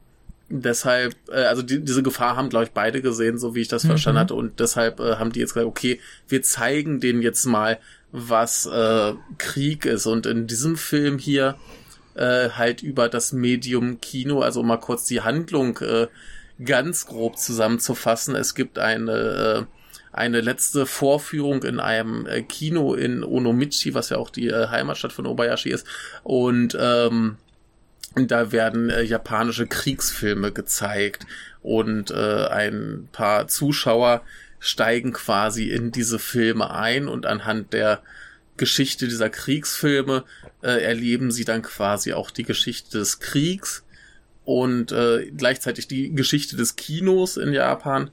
deshalb, 0.48 1.14
äh, 1.28 1.44
also 1.44 1.62
die, 1.62 1.84
diese 1.84 2.02
Gefahr 2.02 2.36
haben, 2.36 2.48
glaube 2.48 2.66
ich, 2.66 2.70
beide 2.70 3.02
gesehen, 3.02 3.38
so 3.38 3.54
wie 3.54 3.60
ich 3.60 3.68
das 3.68 3.84
mhm. 3.84 3.88
verstanden 3.88 4.20
hatte. 4.20 4.34
Und 4.34 4.60
deshalb 4.60 5.00
äh, 5.00 5.16
haben 5.16 5.32
die 5.32 5.40
jetzt 5.40 5.54
gesagt, 5.54 5.68
okay, 5.68 6.00
wir 6.28 6.42
zeigen 6.42 7.00
denen 7.00 7.22
jetzt 7.22 7.44
mal, 7.44 7.78
was 8.10 8.66
äh, 8.66 9.14
Krieg 9.38 9.84
ist. 9.86 10.06
Und 10.06 10.26
in 10.26 10.46
diesem 10.46 10.76
Film 10.76 11.18
hier 11.18 11.56
äh, 12.14 12.50
halt 12.50 12.82
über 12.82 13.08
das 13.08 13.32
Medium 13.32 14.00
Kino, 14.00 14.40
also 14.40 14.62
mal 14.62 14.78
kurz 14.78 15.04
die 15.04 15.22
Handlung 15.22 15.78
äh, 15.78 16.08
ganz 16.64 17.06
grob 17.06 17.38
zusammenzufassen. 17.38 18.34
Es 18.34 18.54
gibt 18.54 18.78
eine 18.78 19.12
äh, 19.12 19.64
eine 20.12 20.42
letzte 20.42 20.84
Vorführung 20.84 21.62
in 21.62 21.80
einem 21.80 22.26
äh, 22.26 22.42
Kino 22.42 22.94
in 22.94 23.24
Onomichi, 23.24 23.94
was 23.94 24.10
ja 24.10 24.18
auch 24.18 24.28
die 24.28 24.48
äh, 24.48 24.68
Heimatstadt 24.68 25.12
von 25.12 25.26
Obayashi 25.26 25.70
ist. 25.70 25.86
Und 26.22 26.76
ähm, 26.78 27.38
da 28.14 28.52
werden 28.52 28.90
äh, 28.90 29.02
japanische 29.02 29.66
Kriegsfilme 29.66 30.52
gezeigt 30.52 31.26
und 31.62 32.12
ein 32.12 33.08
paar 33.12 33.46
Zuschauer 33.46 34.22
steigen 34.58 35.12
quasi 35.12 35.70
in 35.70 35.92
diese 35.92 36.18
Filme 36.18 36.72
ein 36.72 37.06
und 37.06 37.24
anhand 37.24 37.72
der 37.72 38.02
Geschichte 38.62 39.08
dieser 39.08 39.28
Kriegsfilme 39.28 40.22
äh, 40.62 40.84
erleben 40.84 41.32
sie 41.32 41.44
dann 41.44 41.62
quasi 41.62 42.12
auch 42.12 42.30
die 42.30 42.44
Geschichte 42.44 42.96
des 42.96 43.18
Kriegs 43.18 43.82
und 44.44 44.92
äh, 44.92 45.32
gleichzeitig 45.36 45.88
die 45.88 46.14
Geschichte 46.14 46.56
des 46.56 46.76
Kinos 46.76 47.36
in 47.36 47.52
Japan 47.52 48.12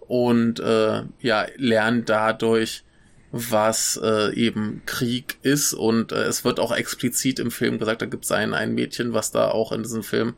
und 0.00 0.60
äh, 0.60 1.04
ja 1.22 1.46
lernen 1.56 2.04
dadurch 2.04 2.84
was 3.32 3.98
äh, 4.02 4.34
eben 4.34 4.82
Krieg 4.84 5.38
ist 5.40 5.72
und 5.72 6.12
äh, 6.12 6.24
es 6.24 6.44
wird 6.44 6.60
auch 6.60 6.76
explizit 6.76 7.38
im 7.38 7.50
Film 7.50 7.78
gesagt, 7.78 8.02
da 8.02 8.06
gibt 8.06 8.24
es 8.24 8.32
ein, 8.32 8.52
ein 8.52 8.74
Mädchen, 8.74 9.14
was 9.14 9.30
da 9.30 9.48
auch 9.48 9.72
in 9.72 9.82
diesem 9.82 10.02
Film 10.02 10.34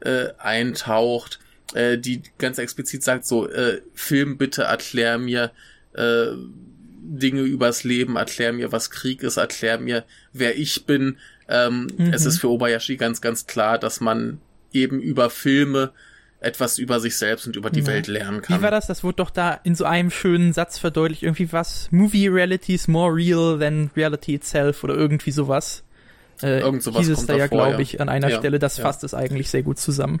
äh, 0.00 0.28
eintaucht, 0.38 1.40
äh, 1.74 1.98
die 1.98 2.22
ganz 2.38 2.56
explizit 2.56 3.02
sagt 3.02 3.26
so, 3.26 3.46
äh, 3.50 3.82
Film 3.92 4.38
bitte 4.38 4.62
erklär 4.62 5.18
mir 5.18 5.52
äh, 5.92 6.28
Dinge 7.06 7.42
übers 7.42 7.84
Leben, 7.84 8.16
erklär 8.16 8.52
mir, 8.52 8.72
was 8.72 8.90
Krieg 8.90 9.22
ist, 9.22 9.36
erklär 9.36 9.78
mir, 9.78 10.04
wer 10.32 10.58
ich 10.58 10.86
bin. 10.86 11.18
Ähm, 11.48 11.88
mhm. 11.96 12.12
Es 12.12 12.24
ist 12.24 12.38
für 12.38 12.48
Obayashi 12.48 12.96
ganz, 12.96 13.20
ganz 13.20 13.46
klar, 13.46 13.78
dass 13.78 14.00
man 14.00 14.40
eben 14.72 15.00
über 15.00 15.30
Filme 15.30 15.92
etwas 16.40 16.78
über 16.78 17.00
sich 17.00 17.16
selbst 17.16 17.46
und 17.46 17.56
über 17.56 17.70
die 17.70 17.80
ja. 17.80 17.86
Welt 17.86 18.06
lernen 18.06 18.42
kann. 18.42 18.58
Wie 18.58 18.62
war 18.62 18.70
das? 18.70 18.86
Das 18.86 19.02
wurde 19.02 19.16
doch 19.16 19.30
da 19.30 19.52
in 19.64 19.74
so 19.74 19.84
einem 19.84 20.10
schönen 20.10 20.52
Satz 20.52 20.78
verdeutlicht. 20.78 21.22
Irgendwie 21.22 21.50
was? 21.52 21.88
Movie 21.90 22.28
reality 22.28 22.74
is 22.74 22.86
more 22.86 23.14
real 23.14 23.58
than 23.58 23.90
reality 23.96 24.34
itself 24.34 24.84
oder 24.84 24.94
irgendwie 24.94 25.30
sowas. 25.30 25.84
Äh, 26.42 26.60
Irgend 26.60 26.82
sowas 26.82 27.06
hieß 27.06 27.10
es 27.10 27.26
da 27.26 27.36
ja, 27.36 27.46
glaube 27.46 27.80
ich, 27.80 28.00
an 28.00 28.08
einer 28.08 28.28
ja. 28.28 28.38
Stelle. 28.38 28.58
Das 28.58 28.76
ja. 28.76 28.84
fasst 28.84 29.04
es 29.04 29.14
eigentlich 29.14 29.50
sehr 29.50 29.62
gut 29.62 29.78
zusammen. 29.78 30.20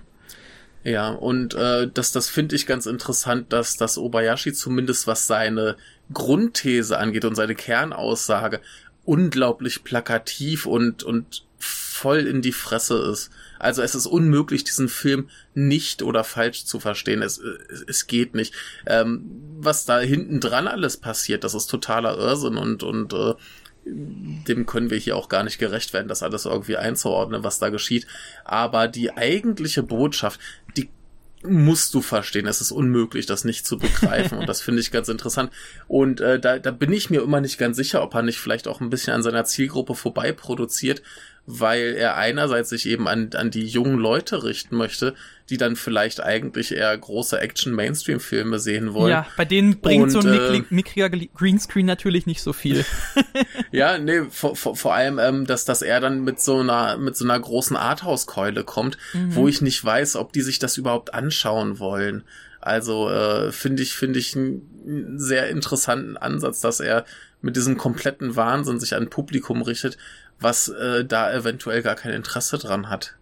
Ja, 0.84 1.10
und 1.10 1.54
äh, 1.54 1.88
das, 1.92 2.12
das 2.12 2.28
finde 2.28 2.56
ich 2.56 2.66
ganz 2.66 2.84
interessant, 2.84 3.52
dass 3.52 3.76
das 3.76 3.96
Obayashi 3.96 4.52
zumindest 4.52 5.06
was 5.06 5.26
seine 5.26 5.76
Grundthese 6.12 6.98
angeht 6.98 7.24
und 7.24 7.34
seine 7.34 7.54
Kernaussage 7.54 8.60
unglaublich 9.04 9.84
plakativ 9.84 10.66
und, 10.66 11.02
und 11.02 11.44
voll 11.58 12.26
in 12.26 12.42
die 12.42 12.52
Fresse 12.52 12.96
ist. 13.10 13.30
Also 13.58 13.80
es 13.82 13.94
ist 13.94 14.06
unmöglich, 14.06 14.64
diesen 14.64 14.88
Film 14.88 15.30
nicht 15.54 16.02
oder 16.02 16.24
falsch 16.24 16.64
zu 16.64 16.80
verstehen. 16.80 17.22
Es, 17.22 17.38
es, 17.38 17.84
es 17.86 18.06
geht 18.06 18.34
nicht. 18.34 18.52
Ähm, 18.86 19.24
was 19.58 19.86
da 19.86 20.00
hinten 20.00 20.40
dran 20.40 20.68
alles 20.68 20.96
passiert, 20.96 21.44
das 21.44 21.54
ist 21.54 21.66
totaler 21.68 22.18
Irrsinn 22.18 22.56
und, 22.58 22.82
und 22.82 23.12
äh, 23.12 23.34
dem 23.86 24.66
können 24.66 24.90
wir 24.90 24.98
hier 24.98 25.16
auch 25.16 25.28
gar 25.28 25.44
nicht 25.44 25.58
gerecht 25.58 25.92
werden, 25.92 26.08
das 26.08 26.22
alles 26.22 26.46
irgendwie 26.46 26.76
einzuordnen, 26.76 27.44
was 27.44 27.58
da 27.58 27.68
geschieht. 27.68 28.06
Aber 28.44 28.88
die 28.88 29.16
eigentliche 29.16 29.82
Botschaft, 29.82 30.40
die 30.76 30.88
musst 31.46 31.94
du 31.94 32.00
verstehen. 32.00 32.46
Es 32.46 32.60
ist 32.60 32.72
unmöglich, 32.72 33.26
das 33.26 33.44
nicht 33.44 33.66
zu 33.66 33.78
begreifen. 33.78 34.38
Und 34.38 34.48
das 34.48 34.60
finde 34.60 34.80
ich 34.80 34.90
ganz 34.90 35.08
interessant. 35.08 35.52
Und 35.86 36.20
äh, 36.20 36.40
da, 36.40 36.58
da 36.58 36.70
bin 36.70 36.92
ich 36.92 37.10
mir 37.10 37.22
immer 37.22 37.40
nicht 37.40 37.58
ganz 37.58 37.76
sicher, 37.76 38.02
ob 38.02 38.14
er 38.14 38.22
nicht 38.22 38.38
vielleicht 38.38 38.66
auch 38.66 38.80
ein 38.80 38.90
bisschen 38.90 39.14
an 39.14 39.22
seiner 39.22 39.44
Zielgruppe 39.44 39.94
vorbei 39.94 40.32
produziert, 40.32 41.02
weil 41.46 41.94
er 41.96 42.16
einerseits 42.16 42.70
sich 42.70 42.86
eben 42.86 43.06
an, 43.06 43.30
an 43.34 43.50
die 43.50 43.66
jungen 43.66 43.98
Leute 43.98 44.44
richten 44.44 44.76
möchte, 44.76 45.14
die 45.50 45.58
dann 45.58 45.76
vielleicht 45.76 46.22
eigentlich 46.22 46.72
eher 46.72 46.96
große 46.96 47.38
Action-Mainstream-Filme 47.38 48.58
sehen 48.58 48.94
wollen. 48.94 49.10
Ja, 49.10 49.26
bei 49.36 49.44
denen 49.44 49.80
bringt 49.80 50.04
und, 50.04 50.10
so 50.10 50.20
ein 50.20 50.34
äh, 50.34 50.62
mickriger 50.70 51.10
Greenscreen 51.10 51.84
natürlich 51.84 52.24
nicht 52.24 52.40
so 52.40 52.54
viel. 52.54 52.86
ja, 53.70 53.98
nee, 53.98 54.22
vor, 54.30 54.56
vor, 54.56 54.74
vor 54.74 54.94
allem, 54.94 55.18
ähm, 55.18 55.46
dass, 55.46 55.66
dass 55.66 55.82
er 55.82 56.00
dann 56.00 56.24
mit 56.24 56.40
so 56.40 56.60
einer, 56.60 56.96
mit 56.96 57.14
so 57.16 57.26
einer 57.26 57.38
großen 57.38 57.76
Arthouse-Keule 57.76 58.64
kommt, 58.64 58.96
mhm. 59.12 59.34
wo 59.34 59.46
ich 59.46 59.60
nicht 59.60 59.84
weiß, 59.84 60.16
ob 60.16 60.32
die 60.32 60.42
sich 60.42 60.58
das 60.58 60.78
überhaupt 60.78 61.12
anschauen 61.12 61.78
wollen. 61.78 62.24
Also 62.64 63.10
äh, 63.10 63.52
finde 63.52 63.82
ich, 63.82 63.94
finde 63.94 64.18
ich 64.18 64.34
einen 64.34 65.18
sehr 65.18 65.50
interessanten 65.50 66.16
Ansatz, 66.16 66.60
dass 66.60 66.80
er 66.80 67.04
mit 67.42 67.56
diesem 67.56 67.76
kompletten 67.76 68.36
Wahnsinn 68.36 68.80
sich 68.80 68.94
an 68.94 69.10
Publikum 69.10 69.60
richtet, 69.60 69.98
was 70.44 70.68
äh, 70.68 71.04
da 71.04 71.32
eventuell 71.32 71.82
gar 71.82 71.96
kein 71.96 72.12
Interesse 72.12 72.58
dran 72.58 72.88
hat. 72.88 73.16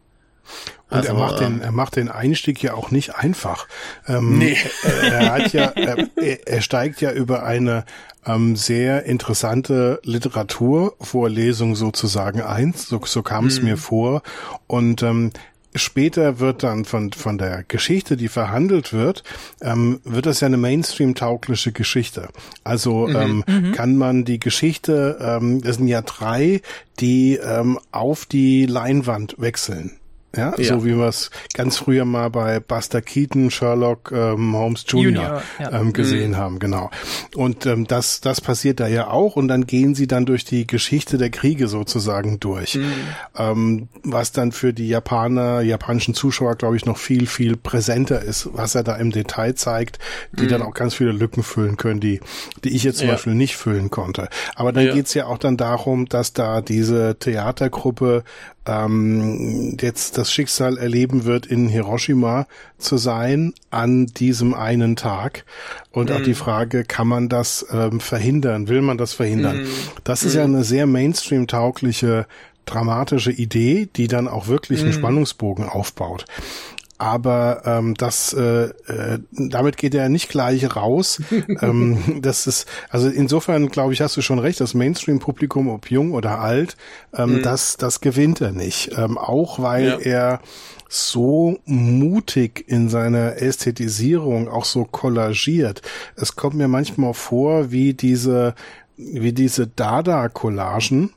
Und 0.90 0.98
also, 0.98 1.08
er 1.08 1.14
macht 1.14 1.40
den, 1.40 1.60
er 1.62 1.72
macht 1.72 1.96
den 1.96 2.10
Einstieg 2.10 2.62
ja 2.62 2.74
auch 2.74 2.90
nicht 2.90 3.14
einfach. 3.14 3.66
Ähm, 4.06 4.38
nee. 4.38 4.58
Er, 4.82 5.12
er 5.12 5.32
hat 5.32 5.52
ja, 5.54 5.64
er, 5.74 6.08
er 6.46 6.60
steigt 6.60 7.00
ja 7.00 7.12
über 7.12 7.44
eine 7.44 7.84
ähm, 8.26 8.56
sehr 8.56 9.04
interessante 9.04 10.00
Literaturvorlesung 10.04 11.76
sozusagen 11.76 12.42
ein. 12.42 12.74
So, 12.74 13.00
so 13.04 13.22
kam 13.22 13.46
es 13.46 13.58
hm. 13.58 13.64
mir 13.64 13.76
vor. 13.78 14.22
Und 14.66 15.02
ähm, 15.02 15.30
später 15.74 16.38
wird 16.38 16.62
dann 16.62 16.84
von, 16.84 17.12
von 17.12 17.38
der 17.38 17.64
Geschichte, 17.64 18.16
die 18.16 18.28
verhandelt 18.28 18.92
wird, 18.92 19.24
ähm, 19.60 20.00
wird 20.04 20.26
das 20.26 20.40
ja 20.40 20.46
eine 20.46 20.56
Mainstream-taugliche 20.56 21.72
Geschichte. 21.72 22.28
Also 22.64 23.06
mhm, 23.06 23.16
ähm, 23.16 23.44
mhm. 23.46 23.72
kann 23.72 23.96
man 23.96 24.24
die 24.24 24.38
Geschichte, 24.38 25.18
ähm, 25.20 25.62
das 25.62 25.76
sind 25.76 25.88
ja 25.88 26.02
drei, 26.02 26.60
die 27.00 27.36
ähm, 27.36 27.78
auf 27.90 28.26
die 28.26 28.66
Leinwand 28.66 29.36
wechseln. 29.38 29.98
Ja, 30.34 30.54
ja, 30.56 30.64
so 30.64 30.84
wie 30.84 30.96
wir 30.96 31.08
es 31.08 31.30
ganz 31.52 31.76
früher 31.76 32.06
mal 32.06 32.30
bei 32.30 32.58
Buster 32.58 33.02
Keaton, 33.02 33.50
Sherlock 33.50 34.12
ähm, 34.12 34.56
Holmes 34.56 34.84
Jr. 34.88 35.02
Junior 35.02 35.42
ja. 35.58 35.72
ähm, 35.72 35.92
gesehen 35.92 36.30
mhm. 36.30 36.36
haben, 36.36 36.58
genau. 36.58 36.90
Und 37.34 37.66
ähm, 37.66 37.86
das, 37.86 38.22
das 38.22 38.40
passiert 38.40 38.80
da 38.80 38.86
ja 38.86 39.08
auch 39.08 39.36
und 39.36 39.48
dann 39.48 39.66
gehen 39.66 39.94
sie 39.94 40.06
dann 40.06 40.24
durch 40.24 40.44
die 40.44 40.66
Geschichte 40.66 41.18
der 41.18 41.28
Kriege 41.28 41.68
sozusagen 41.68 42.40
durch. 42.40 42.76
Mhm. 42.76 42.92
Ähm, 43.36 43.88
was 44.02 44.32
dann 44.32 44.52
für 44.52 44.72
die 44.72 44.88
Japaner, 44.88 45.60
japanischen 45.60 46.14
Zuschauer, 46.14 46.56
glaube 46.56 46.76
ich, 46.76 46.86
noch 46.86 46.96
viel, 46.96 47.26
viel 47.26 47.56
präsenter 47.56 48.22
ist, 48.22 48.48
was 48.54 48.74
er 48.74 48.84
da 48.84 48.96
im 48.96 49.10
Detail 49.10 49.54
zeigt, 49.54 49.98
die 50.32 50.44
mhm. 50.44 50.48
dann 50.48 50.62
auch 50.62 50.72
ganz 50.72 50.94
viele 50.94 51.12
Lücken 51.12 51.42
füllen 51.42 51.76
können, 51.76 52.00
die, 52.00 52.20
die 52.64 52.70
ich 52.70 52.84
jetzt 52.84 52.98
zum 52.98 53.08
ja. 53.08 53.14
Beispiel 53.14 53.34
nicht 53.34 53.56
füllen 53.56 53.90
konnte. 53.90 54.28
Aber 54.54 54.72
dann 54.72 54.94
geht's 54.94 55.12
ja 55.12 55.26
auch 55.26 55.38
dann 55.38 55.58
darum, 55.58 56.06
dass 56.06 56.32
da 56.32 56.62
diese 56.62 57.16
Theatergruppe 57.18 58.24
ähm, 58.66 59.76
jetzt 59.80 60.18
das 60.18 60.32
Schicksal 60.32 60.78
erleben 60.78 61.24
wird, 61.24 61.46
in 61.46 61.68
Hiroshima 61.68 62.46
zu 62.78 62.96
sein 62.96 63.54
an 63.70 64.06
diesem 64.06 64.54
einen 64.54 64.96
Tag. 64.96 65.44
Und 65.90 66.10
mhm. 66.10 66.16
auch 66.16 66.22
die 66.22 66.30
mhm. 66.30 66.36
Frage, 66.36 66.84
kann 66.84 67.08
man 67.08 67.28
das 67.28 67.66
ähm, 67.72 68.00
verhindern? 68.00 68.68
Will 68.68 68.82
man 68.82 68.98
das 68.98 69.12
verhindern? 69.12 69.62
Mhm. 69.62 69.68
Das 70.04 70.22
ist 70.22 70.34
mhm. 70.34 70.38
ja 70.38 70.44
eine 70.44 70.64
sehr 70.64 70.86
Mainstream-taugliche 70.86 72.26
dramatische 72.64 73.32
Idee, 73.32 73.88
die 73.96 74.06
dann 74.06 74.28
auch 74.28 74.46
wirklich 74.46 74.80
einen 74.80 74.90
mhm. 74.90 74.94
Spannungsbogen 74.94 75.68
aufbaut 75.68 76.24
aber 77.02 77.62
ähm, 77.64 77.94
das 77.94 78.32
äh, 78.32 78.66
äh, 78.66 79.18
damit 79.32 79.76
geht 79.76 79.92
er 79.92 80.08
nicht 80.08 80.28
gleich 80.28 80.76
raus. 80.76 81.20
ähm, 81.60 82.20
das 82.22 82.46
ist 82.46 82.68
also 82.90 83.08
insofern 83.08 83.70
glaube 83.70 83.92
ich 83.92 84.00
hast 84.00 84.16
du 84.16 84.22
schon 84.22 84.38
recht. 84.38 84.60
Das 84.60 84.74
Mainstream-Publikum, 84.74 85.68
ob 85.68 85.90
jung 85.90 86.12
oder 86.12 86.38
alt, 86.38 86.76
ähm, 87.12 87.38
mhm. 87.38 87.42
das 87.42 87.76
das 87.76 88.00
gewinnt 88.00 88.40
er 88.40 88.52
nicht. 88.52 88.92
Ähm, 88.96 89.18
auch 89.18 89.58
weil 89.58 89.88
ja. 89.88 89.98
er 89.98 90.40
so 90.88 91.58
mutig 91.64 92.64
in 92.68 92.88
seiner 92.88 93.42
Ästhetisierung 93.42 94.48
auch 94.48 94.64
so 94.64 94.84
kollagiert. 94.84 95.82
Es 96.14 96.36
kommt 96.36 96.54
mir 96.54 96.68
manchmal 96.68 97.14
vor 97.14 97.72
wie 97.72 97.94
diese 97.94 98.54
wie 98.96 99.32
diese 99.32 99.66
Dada-Collagen, 99.66 101.10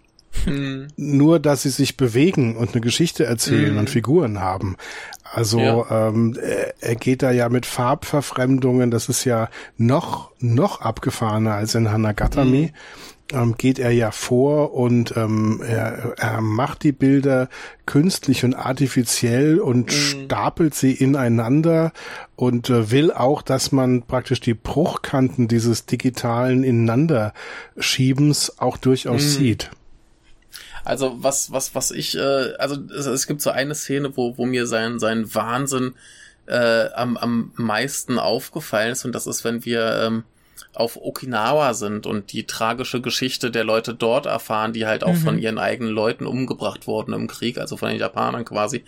hm. 0.43 0.87
Nur, 0.97 1.39
dass 1.39 1.63
sie 1.63 1.69
sich 1.69 1.97
bewegen 1.97 2.55
und 2.55 2.73
eine 2.73 2.81
Geschichte 2.81 3.25
erzählen 3.25 3.71
hm. 3.71 3.77
und 3.77 3.89
Figuren 3.89 4.39
haben. 4.39 4.75
Also 5.23 5.59
ja. 5.59 6.07
ähm, 6.07 6.37
er 6.79 6.95
geht 6.95 7.23
da 7.23 7.31
ja 7.31 7.49
mit 7.49 7.65
Farbverfremdungen, 7.65 8.91
das 8.91 9.09
ist 9.09 9.25
ja 9.25 9.49
noch 9.77 10.31
noch 10.39 10.81
abgefahrener 10.81 11.55
als 11.55 11.75
in 11.75 11.91
Hanagatami. 11.91 12.71
Mhm. 13.31 13.37
ähm, 13.37 13.55
geht 13.57 13.79
er 13.79 13.91
ja 13.91 14.11
vor 14.11 14.73
und 14.73 15.17
ähm, 15.17 15.61
er, 15.67 16.13
er 16.17 16.41
macht 16.41 16.83
die 16.83 16.91
Bilder 16.91 17.49
künstlich 17.85 18.45
und 18.45 18.53
artifiziell 18.53 19.59
und 19.59 19.87
mhm. 19.87 20.25
stapelt 20.25 20.75
sie 20.75 20.93
ineinander 20.93 21.91
und 22.35 22.69
äh, 22.69 22.91
will 22.91 23.11
auch, 23.11 23.41
dass 23.41 23.71
man 23.71 24.03
praktisch 24.03 24.39
die 24.41 24.53
Bruchkanten 24.53 25.47
dieses 25.47 25.85
digitalen 25.85 26.63
Ineinanderschiebens 26.63 28.59
auch 28.59 28.77
durchaus 28.77 29.23
mhm. 29.23 29.27
sieht. 29.27 29.71
Also 30.85 31.17
was, 31.21 31.51
was, 31.51 31.73
was 31.73 31.91
ich, 31.91 32.15
äh, 32.15 32.53
also 32.59 32.77
es, 32.95 33.07
es, 33.07 33.27
gibt 33.27 33.41
so 33.41 33.49
eine 33.49 33.75
Szene, 33.75 34.15
wo, 34.15 34.37
wo 34.37 34.45
mir 34.45 34.67
sein, 34.67 34.99
sein 34.99 35.33
Wahnsinn 35.33 35.95
äh, 36.45 36.89
am, 36.93 37.17
am 37.17 37.51
meisten 37.55 38.19
aufgefallen 38.19 38.91
ist 38.91 39.03
und 39.03 39.13
das 39.13 39.25
ist, 39.25 39.43
wenn 39.43 39.65
wir 39.65 40.03
ähm, 40.03 40.23
auf 40.73 40.97
Okinawa 41.01 41.73
sind 41.73 42.05
und 42.05 42.33
die 42.33 42.45
tragische 42.45 43.01
Geschichte 43.01 43.49
der 43.49 43.63
Leute 43.63 43.95
dort 43.95 44.25
erfahren, 44.25 44.73
die 44.73 44.85
halt 44.85 45.03
auch 45.03 45.13
mhm. 45.13 45.21
von 45.21 45.39
ihren 45.39 45.57
eigenen 45.57 45.91
Leuten 45.91 46.27
umgebracht 46.27 46.85
wurden 46.85 47.13
im 47.13 47.27
Krieg, 47.27 47.57
also 47.57 47.77
von 47.77 47.89
den 47.89 47.99
Japanern 47.99 48.45
quasi. 48.45 48.83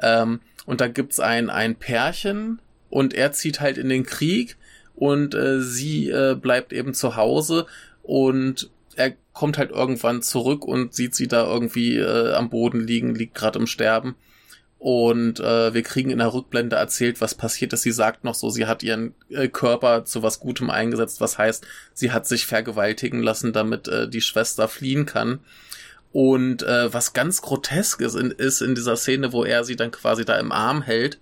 Ähm, 0.00 0.40
und 0.64 0.80
da 0.80 0.88
gibt's 0.88 1.20
ein, 1.20 1.50
ein 1.50 1.76
Pärchen 1.76 2.60
und 2.88 3.12
er 3.12 3.32
zieht 3.32 3.60
halt 3.60 3.76
in 3.76 3.88
den 3.88 4.06
Krieg 4.06 4.56
und 4.94 5.34
äh, 5.34 5.60
sie 5.60 6.08
äh, 6.08 6.36
bleibt 6.40 6.72
eben 6.72 6.94
zu 6.94 7.16
Hause 7.16 7.66
und 8.02 8.70
kommt 9.34 9.58
halt 9.58 9.70
irgendwann 9.70 10.22
zurück 10.22 10.64
und 10.64 10.94
sieht 10.94 11.14
sie 11.14 11.28
da 11.28 11.44
irgendwie 11.44 11.98
äh, 11.98 12.32
am 12.32 12.48
Boden 12.48 12.80
liegen, 12.80 13.14
liegt 13.14 13.34
gerade 13.34 13.58
im 13.58 13.66
Sterben 13.66 14.14
und 14.84 15.40
äh, 15.40 15.72
wir 15.72 15.82
kriegen 15.82 16.10
in 16.10 16.18
der 16.18 16.34
Rückblende 16.34 16.76
erzählt, 16.76 17.22
was 17.22 17.34
passiert 17.34 17.72
ist. 17.72 17.80
Sie 17.80 17.90
sagt 17.90 18.22
noch 18.22 18.34
so, 18.34 18.50
sie 18.50 18.66
hat 18.66 18.82
ihren 18.82 19.14
äh, 19.30 19.48
Körper 19.48 20.04
zu 20.04 20.22
was 20.22 20.40
Gutem 20.40 20.68
eingesetzt, 20.68 21.22
was 21.22 21.38
heißt, 21.38 21.66
sie 21.94 22.12
hat 22.12 22.26
sich 22.26 22.44
vergewaltigen 22.44 23.22
lassen, 23.22 23.54
damit 23.54 23.88
äh, 23.88 24.10
die 24.10 24.20
Schwester 24.20 24.68
fliehen 24.68 25.06
kann. 25.06 25.40
Und 26.12 26.64
äh, 26.64 26.92
was 26.92 27.14
ganz 27.14 27.40
grotesk 27.40 28.02
ist 28.02 28.14
in, 28.14 28.30
ist 28.30 28.60
in 28.60 28.74
dieser 28.74 28.96
Szene, 28.96 29.32
wo 29.32 29.42
er 29.42 29.64
sie 29.64 29.74
dann 29.74 29.90
quasi 29.90 30.26
da 30.26 30.38
im 30.38 30.52
Arm 30.52 30.82
hält, 30.82 31.18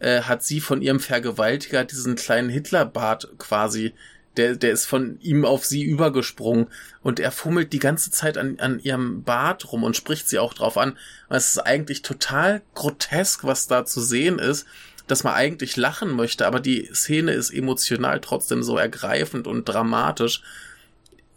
äh, 0.00 0.22
hat 0.22 0.42
sie 0.42 0.60
von 0.60 0.82
ihrem 0.82 0.98
Vergewaltiger 0.98 1.84
diesen 1.84 2.16
kleinen 2.16 2.48
Hitlerbart 2.48 3.38
quasi 3.38 3.94
der, 4.36 4.56
der 4.56 4.72
ist 4.72 4.86
von 4.86 5.18
ihm 5.20 5.44
auf 5.44 5.64
sie 5.64 5.82
übergesprungen 5.82 6.66
und 7.02 7.20
er 7.20 7.30
fummelt 7.30 7.72
die 7.72 7.78
ganze 7.78 8.10
Zeit 8.10 8.38
an, 8.38 8.58
an 8.60 8.78
ihrem 8.78 9.22
Bart 9.22 9.72
rum 9.72 9.82
und 9.84 9.96
spricht 9.96 10.28
sie 10.28 10.38
auch 10.38 10.54
drauf 10.54 10.76
an. 10.78 10.92
Und 11.28 11.36
es 11.36 11.50
ist 11.50 11.58
eigentlich 11.58 12.02
total 12.02 12.62
grotesk, 12.74 13.44
was 13.44 13.66
da 13.66 13.84
zu 13.84 14.00
sehen 14.00 14.38
ist, 14.38 14.66
dass 15.06 15.24
man 15.24 15.34
eigentlich 15.34 15.76
lachen 15.76 16.10
möchte, 16.10 16.46
aber 16.46 16.60
die 16.60 16.90
Szene 16.92 17.32
ist 17.32 17.50
emotional 17.50 18.20
trotzdem 18.20 18.62
so 18.62 18.76
ergreifend 18.76 19.46
und 19.46 19.64
dramatisch, 19.64 20.42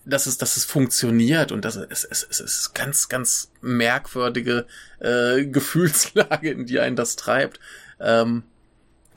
dass 0.06 0.26
es, 0.26 0.38
dass 0.38 0.58
es 0.58 0.66
funktioniert 0.66 1.52
und 1.52 1.66
dass 1.66 1.76
es, 1.76 2.04
es, 2.04 2.26
es 2.30 2.40
ist 2.40 2.74
ganz, 2.74 3.10
ganz 3.10 3.52
merkwürdige 3.62 4.66
äh, 5.00 5.46
Gefühlslage, 5.52 6.50
in 6.52 6.66
die 6.66 6.80
einen 6.80 6.96
das 6.96 7.16
treibt. 7.16 7.60
Ähm, 8.00 8.44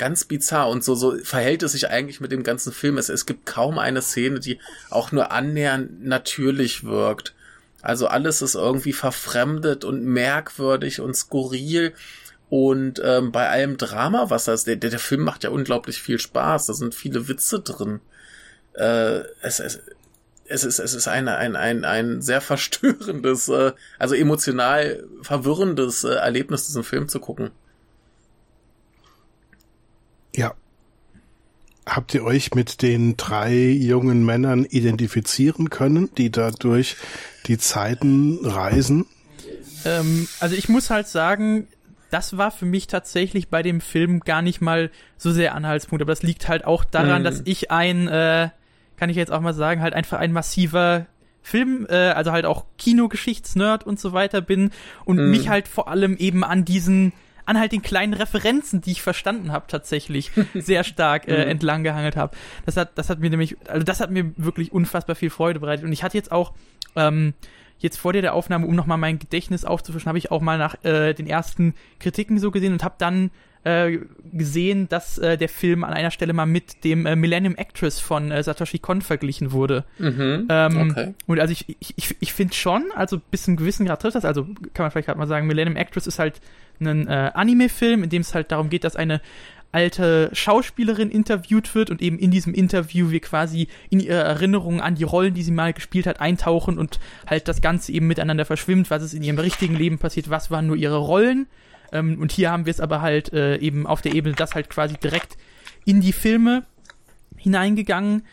ganz 0.02 0.25
bizarr 0.25 0.68
und 0.68 0.82
so, 0.82 0.97
so 0.97 1.16
verhält 1.23 1.62
es 1.62 1.73
sich 1.73 1.88
eigentlich 1.88 2.21
mit 2.21 2.32
dem 2.32 2.42
ganzen 2.42 2.73
Film. 2.73 2.99
Es, 2.99 3.09
es 3.09 3.25
gibt 3.25 3.47
kaum 3.47 3.78
eine 3.78 4.02
Szene, 4.02 4.40
die 4.40 4.59
auch 4.90 5.12
nur 5.12 5.30
annähernd 5.30 6.04
natürlich 6.04 6.82
wirkt. 6.82 7.35
Also 7.82 8.09
alles 8.09 8.42
ist 8.42 8.56
irgendwie 8.56 8.92
verfremdet 8.92 9.85
und 9.85 10.02
merkwürdig 10.04 11.00
und 11.00 11.14
skurril. 11.14 11.94
Und 12.50 13.00
ähm, 13.04 13.30
bei 13.30 13.49
allem 13.49 13.76
Drama, 13.76 14.28
was 14.28 14.47
das, 14.47 14.64
der, 14.64 14.75
der 14.75 14.99
Film 14.99 15.23
macht 15.23 15.44
ja 15.44 15.50
unglaublich 15.50 16.02
viel 16.02 16.18
Spaß. 16.18 16.66
Da 16.66 16.75
sind 16.75 16.97
viele 16.97 17.28
Witze 17.28 17.61
drin. 17.61 18.00
Äh, 18.75 19.21
es, 19.40 19.61
es, 19.61 19.82
es 20.47 20.64
ist, 20.64 20.80
es 20.80 20.94
ist 20.94 21.06
ein, 21.06 21.28
ein, 21.28 21.54
ein, 21.54 21.85
ein 21.85 22.23
sehr 22.23 22.40
verstörendes, 22.40 23.49
äh, 23.50 23.71
also 24.00 24.16
emotional 24.16 25.04
verwirrendes 25.23 26.02
äh, 26.02 26.14
Erlebnis, 26.14 26.66
diesen 26.66 26.82
Film 26.82 27.09
zu 27.09 27.21
gucken. 27.21 27.52
Ja. 30.35 30.55
Habt 31.85 32.15
ihr 32.15 32.25
euch 32.25 32.55
mit 32.55 32.81
den 32.83 33.17
drei 33.17 33.55
jungen 33.55 34.25
Männern 34.25 34.65
identifizieren 34.65 35.69
können, 35.69 36.11
die 36.17 36.31
da 36.31 36.53
durch 36.53 36.97
die 37.47 37.59
Zeiten 37.59 38.39
reisen? 38.45 39.07
Ähm, 39.85 40.29
also 40.39 40.55
ich 40.55 40.69
muss 40.69 40.91
halt 40.91 41.09
sagen, 41.09 41.67
das 42.11 42.37
war 42.37 42.51
für 42.51 42.67
mich 42.67 42.87
tatsächlich 42.87 43.49
bei 43.49 43.62
dem 43.62 43.81
Film 43.81 44.21
gar 44.21 44.43
nicht 44.43 44.61
mal 44.61 44.91
so 45.17 45.33
sehr 45.33 45.55
Anhaltspunkt, 45.55 46.03
aber 46.03 46.12
das 46.12 46.23
liegt 46.23 46.47
halt 46.47 46.65
auch 46.65 46.85
daran, 46.85 47.23
mhm. 47.23 47.25
dass 47.25 47.43
ich 47.47 47.71
ein, 47.71 48.07
äh, 48.07 48.51
kann 48.97 49.11
ich 49.11 49.17
jetzt 49.17 49.33
auch 49.33 49.41
mal 49.41 49.55
sagen, 49.55 49.81
halt 49.81 49.95
einfach 49.95 50.19
ein 50.19 50.33
massiver 50.33 51.07
Film, 51.41 51.87
äh, 51.89 52.11
also 52.11 52.31
halt 52.31 52.45
auch 52.45 52.67
Kinogeschichtsnerd 52.79 53.85
und 53.85 53.99
so 53.99 54.12
weiter 54.12 54.41
bin 54.41 54.71
und 55.05 55.17
mhm. 55.17 55.31
mich 55.31 55.49
halt 55.49 55.67
vor 55.69 55.89
allem 55.89 56.17
eben 56.17 56.45
an 56.45 56.65
diesen 56.65 57.12
an 57.47 57.59
halt 57.59 57.73
den 57.73 57.83
kleinen 57.83 58.15
Referenzen, 58.15 58.81
die 58.81 58.93
ich 58.93 59.03
verstanden 59.03 59.53
habe, 59.53 59.67
tatsächlich 59.69 60.31
sehr 60.55 60.85
stark 60.85 61.28
äh, 61.28 61.45
mhm. 61.45 61.50
entlang 61.50 61.83
gehangelt 61.85 62.17
habe. 62.17 62.37
Das 62.67 62.76
hat, 62.76 62.93
das 62.97 63.11
hat 63.11 63.21
mir 63.21 63.31
nämlich, 63.31 63.57
also 63.69 63.85
das 63.85 64.00
hat 64.00 64.11
mir 64.11 64.33
wirklich 64.37 64.73
unfassbar 64.73 65.17
viel 65.17 65.31
Freude 65.31 65.61
bereitet. 65.61 65.85
Und 65.85 65.93
ich 65.93 66.02
hatte 66.02 66.17
jetzt 66.17 66.33
auch, 66.33 66.52
ähm, 66.97 67.35
jetzt 67.78 67.99
vor 67.99 68.13
der 68.13 68.35
Aufnahme, 68.35 68.67
um 68.67 68.75
nochmal 68.75 68.99
mein 68.99 69.19
Gedächtnis 69.19 69.65
aufzufrischen, 69.65 70.09
habe 70.09 70.19
ich 70.19 70.31
auch 70.31 70.41
mal 70.41 70.59
nach 70.59 70.83
äh, 70.85 71.15
den 71.15 71.26
ersten 71.26 71.75
Kritiken 71.99 72.39
so 72.39 72.50
gesehen 72.50 72.73
und 72.73 72.85
habe 72.85 72.95
dann 72.99 73.31
äh, 73.65 73.99
gesehen, 74.33 74.89
dass 74.89 75.19
äh, 75.19 75.39
der 75.39 75.49
Film 75.49 75.85
an 75.85 75.93
einer 75.93 76.11
Stelle 76.11 76.33
mal 76.33 76.47
mit 76.47 76.85
dem 76.85 77.07
äh, 77.07 77.15
Millennium 77.15 77.55
Actress 77.55 78.00
von 78.00 78.31
äh, 78.33 78.43
Satoshi 78.43 78.78
Kon 78.78 79.02
verglichen 79.02 79.52
wurde. 79.52 79.85
Mhm, 79.99 80.49
ähm, 80.49 80.91
okay. 80.91 81.15
Und 81.26 81.39
also 81.39 81.52
ich, 81.52 81.76
ich, 81.78 81.95
ich, 81.97 82.17
ich 82.19 82.33
finde 82.33 82.55
schon, 82.55 82.87
also 82.95 83.21
bis 83.31 83.45
zum 83.45 83.57
gewissen 83.57 83.87
Grad 83.87 84.02
trifft 84.02 84.17
das, 84.17 84.25
also 84.25 84.45
kann 84.45 84.85
man 84.85 84.91
vielleicht 84.91 85.07
gerade 85.07 85.19
mal 85.19 85.28
sagen, 85.28 85.47
Millennium 85.47 85.76
Actress 85.76 86.07
ist 86.07 86.19
halt 86.19 86.41
ein 86.80 87.06
äh, 87.06 87.30
Anime-Film, 87.35 88.02
in 88.02 88.11
dem 88.11 88.23
es 88.23 88.35
halt 88.35 88.52
darum 88.52 88.71
geht, 88.71 88.85
dass 88.85 88.97
eine 88.97 89.21
alte 89.73 90.28
Schauspielerin 90.35 91.11
interviewt 91.11 91.75
wird 91.75 91.91
und 91.91 92.02
eben 92.02 92.19
in 92.19 92.30
diesem 92.30 92.52
Interview 92.52 93.11
wir 93.11 93.21
quasi 93.21 93.69
in 93.89 94.00
ihre 94.00 94.23
Erinnerungen 94.23 94.80
an 94.80 94.95
die 94.95 95.04
Rollen, 95.04 95.32
die 95.32 95.43
sie 95.43 95.50
mal 95.50 95.73
gespielt 95.73 96.06
hat, 96.06 96.21
eintauchen 96.21 96.78
und 96.78 97.00
halt 97.26 97.49
das 97.49 97.63
Ganze 97.63 97.93
eben 97.93 98.06
miteinander 98.06 98.45
verschwimmt, 98.45 98.91
was 98.91 99.02
ist 99.02 99.15
in 99.15 99.23
ihrem 99.23 99.39
richtigen 99.39 99.75
Leben 99.75 99.99
passiert, 99.99 100.28
was 100.28 100.50
waren 100.50 100.67
nur 100.67 100.76
ihre 100.76 100.99
Rollen. 100.99 101.47
Ähm, 101.91 102.21
und 102.21 102.32
hier 102.32 102.50
haben 102.50 102.67
wir 102.67 102.71
es 102.71 102.80
aber 102.80 103.00
halt 103.00 103.32
äh, 103.32 103.56
eben 103.56 103.87
auf 103.87 104.02
der 104.02 104.15
Ebene, 104.15 104.35
dass 104.35 104.54
halt 104.54 104.69
quasi 104.69 104.97
direkt 104.99 105.39
in 105.87 106.02
die 106.02 106.13
Filme 106.13 106.65
hineingegangen 107.37 108.25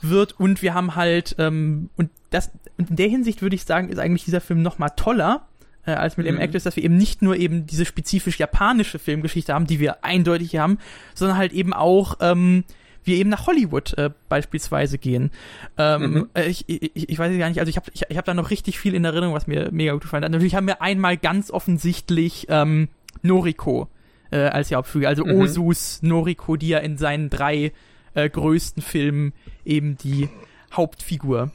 wird 0.00 0.38
und 0.40 0.62
wir 0.62 0.74
haben 0.74 0.94
halt 0.94 1.36
ähm, 1.38 1.90
und 1.96 2.10
das 2.30 2.50
in 2.78 2.96
der 2.96 3.08
Hinsicht 3.08 3.42
würde 3.42 3.56
ich 3.56 3.64
sagen, 3.64 3.88
ist 3.88 3.98
eigentlich 3.98 4.24
dieser 4.24 4.40
Film 4.40 4.62
noch 4.62 4.78
mal 4.78 4.90
toller, 4.90 5.46
äh, 5.86 5.92
als 5.92 6.16
mit 6.16 6.30
mhm. 6.30 6.38
Actors, 6.38 6.64
dass 6.64 6.76
wir 6.76 6.84
eben 6.84 6.96
nicht 6.96 7.22
nur 7.22 7.36
eben 7.36 7.66
diese 7.66 7.84
spezifisch 7.84 8.38
japanische 8.38 8.98
Filmgeschichte 8.98 9.54
haben, 9.54 9.66
die 9.66 9.80
wir 9.80 10.04
eindeutig 10.04 10.56
haben, 10.56 10.78
sondern 11.14 11.36
halt 11.36 11.52
eben 11.52 11.72
auch 11.72 12.18
ähm, 12.20 12.64
wir 13.06 13.16
eben 13.16 13.30
nach 13.30 13.46
Hollywood 13.46 13.96
äh, 13.96 14.10
beispielsweise 14.28 14.98
gehen. 14.98 15.30
Ähm, 15.78 16.02
mhm. 16.02 16.28
Äh, 16.34 16.48
ich, 16.48 16.68
ich, 16.68 17.08
ich 17.08 17.18
weiß 17.18 17.36
gar 17.38 17.48
nicht, 17.48 17.60
also 17.60 17.70
ich 17.70 17.76
habe 17.76 17.90
ich, 17.94 18.02
ich 18.08 18.16
hab 18.16 18.24
da 18.24 18.34
noch 18.34 18.50
richtig 18.50 18.78
viel 18.78 18.94
in 18.94 19.04
Erinnerung, 19.04 19.34
was 19.34 19.46
mir 19.46 19.70
mega 19.70 19.92
gut 19.92 20.02
gefallen 20.02 20.24
hat. 20.24 20.32
Natürlich 20.32 20.54
haben 20.54 20.66
wir 20.66 20.82
einmal 20.82 21.16
ganz 21.16 21.50
offensichtlich 21.50 22.46
ähm, 22.48 22.88
Noriko 23.22 23.88
äh, 24.30 24.38
als 24.38 24.72
Hauptfigur, 24.72 25.08
also 25.08 25.24
mhm. 25.24 25.40
Osus 25.40 26.02
Noriko, 26.02 26.56
die 26.56 26.68
ja 26.68 26.78
in 26.78 26.98
seinen 26.98 27.30
drei 27.30 27.72
äh, 28.14 28.28
größten 28.28 28.82
Filmen 28.82 29.32
eben 29.64 29.96
die 29.96 30.28
Hauptfigur 30.72 31.52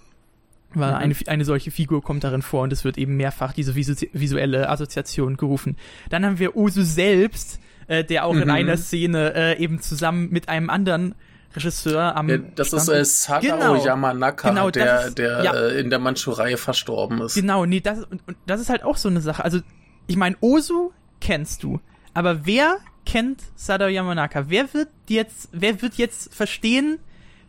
weil 0.73 0.91
mhm. 0.91 0.97
eine, 0.97 1.15
eine 1.27 1.45
solche 1.45 1.71
Figur 1.71 2.01
kommt 2.01 2.23
darin 2.23 2.41
vor 2.41 2.63
und 2.63 2.73
es 2.73 2.83
wird 2.83 2.97
eben 2.97 3.17
mehrfach 3.17 3.53
diese 3.53 3.75
visu 3.75 3.93
visuelle 4.13 4.69
Assoziation 4.69 5.37
gerufen. 5.37 5.77
Dann 6.09 6.25
haben 6.25 6.39
wir 6.39 6.55
Osu 6.55 6.83
selbst, 6.83 7.59
äh, 7.87 8.03
der 8.03 8.25
auch 8.25 8.33
mhm. 8.33 8.43
in 8.43 8.49
einer 8.49 8.77
Szene 8.77 9.33
äh, 9.35 9.57
eben 9.61 9.81
zusammen 9.81 10.29
mit 10.29 10.49
einem 10.49 10.69
anderen 10.69 11.15
Regisseur 11.55 12.15
am. 12.15 12.29
Ja, 12.29 12.37
das 12.37 12.67
Stand 12.67 12.83
ist 12.83 12.89
äh, 12.89 13.05
Sadao 13.05 13.57
genau, 13.57 13.85
Yamanaka, 13.85 14.49
genau, 14.49 14.69
der, 14.69 15.07
ist, 15.07 15.17
der 15.17 15.43
ja. 15.43 15.53
äh, 15.53 15.79
in 15.79 15.89
der 15.89 15.99
Manchurei 15.99 16.55
verstorben 16.57 17.21
ist. 17.21 17.35
Genau, 17.35 17.65
nee, 17.65 17.81
das, 17.81 18.03
und, 18.05 18.21
und 18.27 18.37
das 18.47 18.61
ist 18.61 18.69
halt 18.69 18.83
auch 18.83 18.97
so 18.97 19.09
eine 19.09 19.21
Sache. 19.21 19.43
Also, 19.43 19.59
ich 20.07 20.15
meine, 20.15 20.37
Osu 20.39 20.91
kennst 21.19 21.63
du, 21.63 21.79
aber 22.13 22.45
wer 22.45 22.77
kennt 23.05 23.41
Sadao 23.55 23.89
Yamanaka? 23.89 24.45
Wer 24.47 24.73
wird 24.73 24.89
jetzt, 25.07 25.49
wer 25.51 25.81
wird 25.81 25.95
jetzt 25.95 26.33
verstehen, 26.33 26.99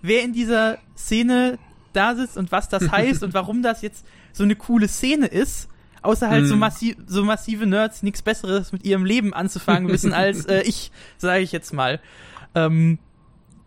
wer 0.01 0.23
in 0.23 0.33
dieser 0.33 0.79
Szene 0.97 1.59
da 1.93 2.15
sitzt 2.15 2.37
und 2.37 2.53
was 2.53 2.69
das 2.69 2.91
heißt 2.91 3.23
und 3.23 3.35
warum 3.35 3.63
das 3.63 3.83
jetzt 3.83 4.07
so 4.33 4.45
eine 4.45 4.57
coole 4.57 4.89
Szene 4.89 5.27
ist. 5.27 5.69
Außer 6.03 6.29
halt 6.29 6.43
hm. 6.43 6.49
so, 6.49 6.57
massiv, 6.57 6.97
so 7.07 7.25
massive 7.25 7.65
Nerds 7.65 8.03
nichts 8.03 8.23
Besseres 8.23 8.73
mit 8.73 8.85
ihrem 8.85 9.05
Leben 9.05 9.33
anzufangen 9.33 9.89
wissen 9.89 10.13
als 10.13 10.47
äh, 10.47 10.63
ich, 10.63 10.91
sage 11.17 11.43
ich 11.43 11.53
jetzt 11.53 11.73
mal. 11.73 12.01
Ähm, 12.57 12.99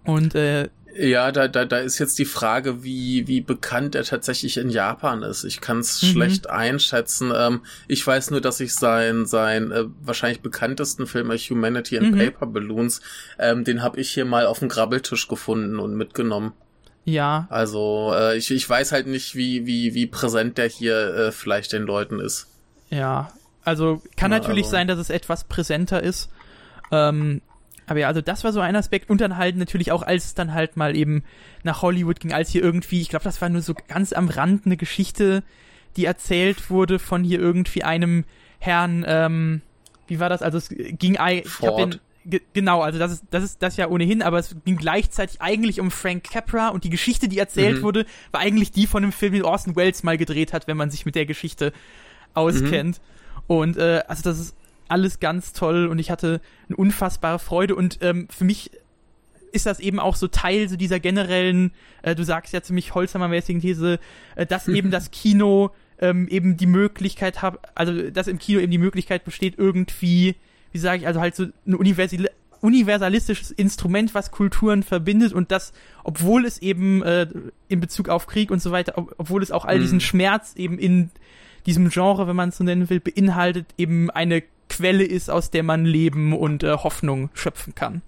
und 0.03 0.35
äh, 0.35 0.69
ja, 0.97 1.33
da, 1.33 1.49
da, 1.49 1.65
da 1.65 1.79
ist 1.79 1.99
jetzt 1.99 2.17
die 2.19 2.25
Frage, 2.25 2.83
wie, 2.83 3.27
wie 3.27 3.41
bekannt 3.41 3.95
er 3.95 4.05
tatsächlich 4.05 4.55
in 4.55 4.69
Japan 4.69 5.23
ist. 5.23 5.43
Ich 5.43 5.59
kann 5.59 5.79
es 5.79 6.01
mhm. 6.01 6.07
schlecht 6.07 6.49
einschätzen. 6.49 7.33
Ähm, 7.35 7.61
ich 7.87 8.05
weiß 8.05 8.31
nur, 8.31 8.39
dass 8.39 8.61
ich 8.61 8.73
sein, 8.73 9.25
sein 9.25 9.71
äh, 9.71 9.85
wahrscheinlich 10.01 10.41
bekanntesten 10.41 11.05
Film 11.05 11.31
Humanity 11.31 11.97
and 11.97 12.11
mhm. 12.11 12.17
Paper 12.17 12.45
Balloons, 12.45 13.01
ähm, 13.37 13.65
den 13.65 13.83
habe 13.83 13.99
ich 13.99 14.11
hier 14.11 14.23
mal 14.23 14.45
auf 14.45 14.59
dem 14.59 14.69
Grabbeltisch 14.69 15.27
gefunden 15.27 15.79
und 15.79 15.95
mitgenommen. 15.95 16.53
Ja. 17.05 17.47
Also 17.49 18.11
äh, 18.15 18.37
ich, 18.37 18.51
ich 18.51 18.67
weiß 18.67 18.91
halt 18.91 19.07
nicht, 19.07 19.35
wie, 19.35 19.65
wie, 19.65 19.93
wie 19.93 20.07
präsent 20.07 20.57
der 20.57 20.67
hier 20.67 21.15
äh, 21.15 21.31
vielleicht 21.31 21.71
den 21.71 21.83
Leuten 21.83 22.19
ist. 22.19 22.47
Ja, 22.89 23.31
also 23.63 24.01
kann 24.17 24.31
ja, 24.31 24.39
natürlich 24.39 24.65
also. 24.65 24.71
sein, 24.71 24.87
dass 24.87 24.99
es 24.99 25.09
etwas 25.09 25.43
präsenter 25.43 26.01
ist. 26.01 26.29
Ähm, 26.91 27.41
aber 27.87 27.99
ja, 27.99 28.07
also 28.07 28.21
das 28.21 28.43
war 28.43 28.51
so 28.51 28.59
ein 28.59 28.75
Aspekt. 28.75 29.09
Und 29.09 29.21
dann 29.21 29.37
halt 29.37 29.55
natürlich 29.55 29.91
auch, 29.91 30.01
als 30.01 30.25
es 30.25 30.33
dann 30.33 30.53
halt 30.53 30.77
mal 30.77 30.95
eben 30.95 31.23
nach 31.63 31.83
Hollywood 31.83 32.19
ging, 32.19 32.33
als 32.33 32.49
hier 32.49 32.63
irgendwie, 32.63 33.01
ich 33.01 33.09
glaube, 33.09 33.23
das 33.23 33.39
war 33.41 33.49
nur 33.49 33.61
so 33.61 33.75
ganz 33.87 34.11
am 34.11 34.27
Rand 34.27 34.65
eine 34.65 34.77
Geschichte, 34.77 35.43
die 35.95 36.05
erzählt 36.05 36.69
wurde 36.69 36.99
von 36.99 37.23
hier 37.23 37.39
irgendwie 37.39 37.83
einem 37.83 38.25
Herrn, 38.59 39.05
ähm, 39.07 39.61
wie 40.07 40.19
war 40.19 40.29
das? 40.29 40.41
Also 40.41 40.57
es 40.57 40.69
ging, 40.69 41.13
ich 41.13 41.61
hab 41.61 41.77
den, 41.77 41.99
genau, 42.53 42.81
also 42.81 42.99
das 42.99 43.13
ist, 43.13 43.23
das 43.31 43.43
ist 43.43 43.61
das 43.61 43.77
ja 43.77 43.87
ohnehin, 43.87 44.21
aber 44.21 44.39
es 44.39 44.55
ging 44.65 44.77
gleichzeitig 44.77 45.41
eigentlich 45.41 45.79
um 45.79 45.91
Frank 45.91 46.23
Capra 46.23 46.69
und 46.69 46.83
die 46.83 46.89
Geschichte, 46.89 47.27
die 47.27 47.37
erzählt 47.37 47.77
mhm. 47.77 47.83
wurde, 47.83 48.05
war 48.31 48.41
eigentlich 48.41 48.71
die 48.71 48.87
von 48.87 49.03
dem 49.03 49.11
Film, 49.11 49.33
den 49.33 49.43
Orson 49.43 49.75
Welles 49.75 50.03
mal 50.03 50.17
gedreht 50.17 50.53
hat, 50.53 50.67
wenn 50.67 50.77
man 50.77 50.89
sich 50.89 51.05
mit 51.05 51.15
der 51.15 51.25
Geschichte 51.25 51.73
auskennt. 52.33 52.99
Mhm. 52.99 53.43
Und 53.47 53.77
äh, 53.77 54.03
also 54.07 54.23
das 54.23 54.39
ist 54.39 54.55
alles 54.87 55.19
ganz 55.19 55.53
toll 55.53 55.87
und 55.87 55.99
ich 55.99 56.11
hatte 56.11 56.41
eine 56.67 56.77
unfassbare 56.77 57.39
Freude 57.39 57.75
und 57.75 57.99
ähm, 58.01 58.27
für 58.29 58.43
mich 58.43 58.71
ist 59.51 59.65
das 59.65 59.79
eben 59.79 59.99
auch 59.99 60.15
so 60.15 60.27
Teil 60.27 60.67
so 60.67 60.75
dieser 60.75 60.99
generellen, 60.99 61.71
äh, 62.01 62.13
du 62.13 62.23
sagst 62.23 62.53
ja 62.53 62.61
ziemlich 62.61 62.93
Holzhammer-mäßigen 62.93 63.61
These, 63.61 63.99
äh, 64.35 64.45
dass 64.45 64.67
eben 64.67 64.91
das 64.91 65.11
Kino 65.11 65.71
ähm, 65.99 66.27
eben 66.27 66.57
die 66.57 66.67
Möglichkeit 66.67 67.41
hat, 67.41 67.59
also 67.73 68.09
dass 68.11 68.27
im 68.27 68.37
Kino 68.37 68.59
eben 68.59 68.71
die 68.71 68.77
Möglichkeit 68.77 69.23
besteht, 69.23 69.55
irgendwie, 69.57 70.35
wie 70.75 70.79
sage 70.79 70.99
ich, 70.99 71.07
also 71.07 71.21
halt 71.21 71.35
so 71.37 71.45
ein 71.65 71.73
universal 71.73 72.29
universalistisches 72.59 73.51
Instrument, 73.51 74.13
was 74.13 74.31
Kulturen 74.31 74.83
verbindet 74.83 75.31
und 75.33 75.51
das, 75.51 75.71
obwohl 76.03 76.45
es 76.45 76.57
eben 76.61 77.01
äh, 77.03 77.27
in 77.69 77.79
Bezug 77.79 78.09
auf 78.09 78.27
Krieg 78.27 78.51
und 78.51 78.61
so 78.61 78.71
weiter, 78.71 78.97
ob, 78.97 79.13
obwohl 79.17 79.41
es 79.41 79.51
auch 79.51 79.65
all 79.65 79.79
diesen 79.79 79.97
mhm. 79.97 80.01
Schmerz 80.01 80.53
eben 80.55 80.79
in 80.79 81.11
diesem 81.65 81.89
Genre, 81.89 82.27
wenn 82.27 82.35
man 82.35 82.49
es 82.49 82.57
so 82.57 82.63
nennen 82.63 82.89
will, 82.89 82.99
beinhaltet, 82.99 83.67
eben 83.77 84.09
eine 84.09 84.43
Quelle 84.67 85.03
ist, 85.03 85.29
aus 85.29 85.51
der 85.51 85.63
man 85.63 85.85
Leben 85.85 86.33
und 86.33 86.63
äh, 86.63 86.71
Hoffnung 86.71 87.29
schöpfen 87.33 87.75
kann. 87.75 88.01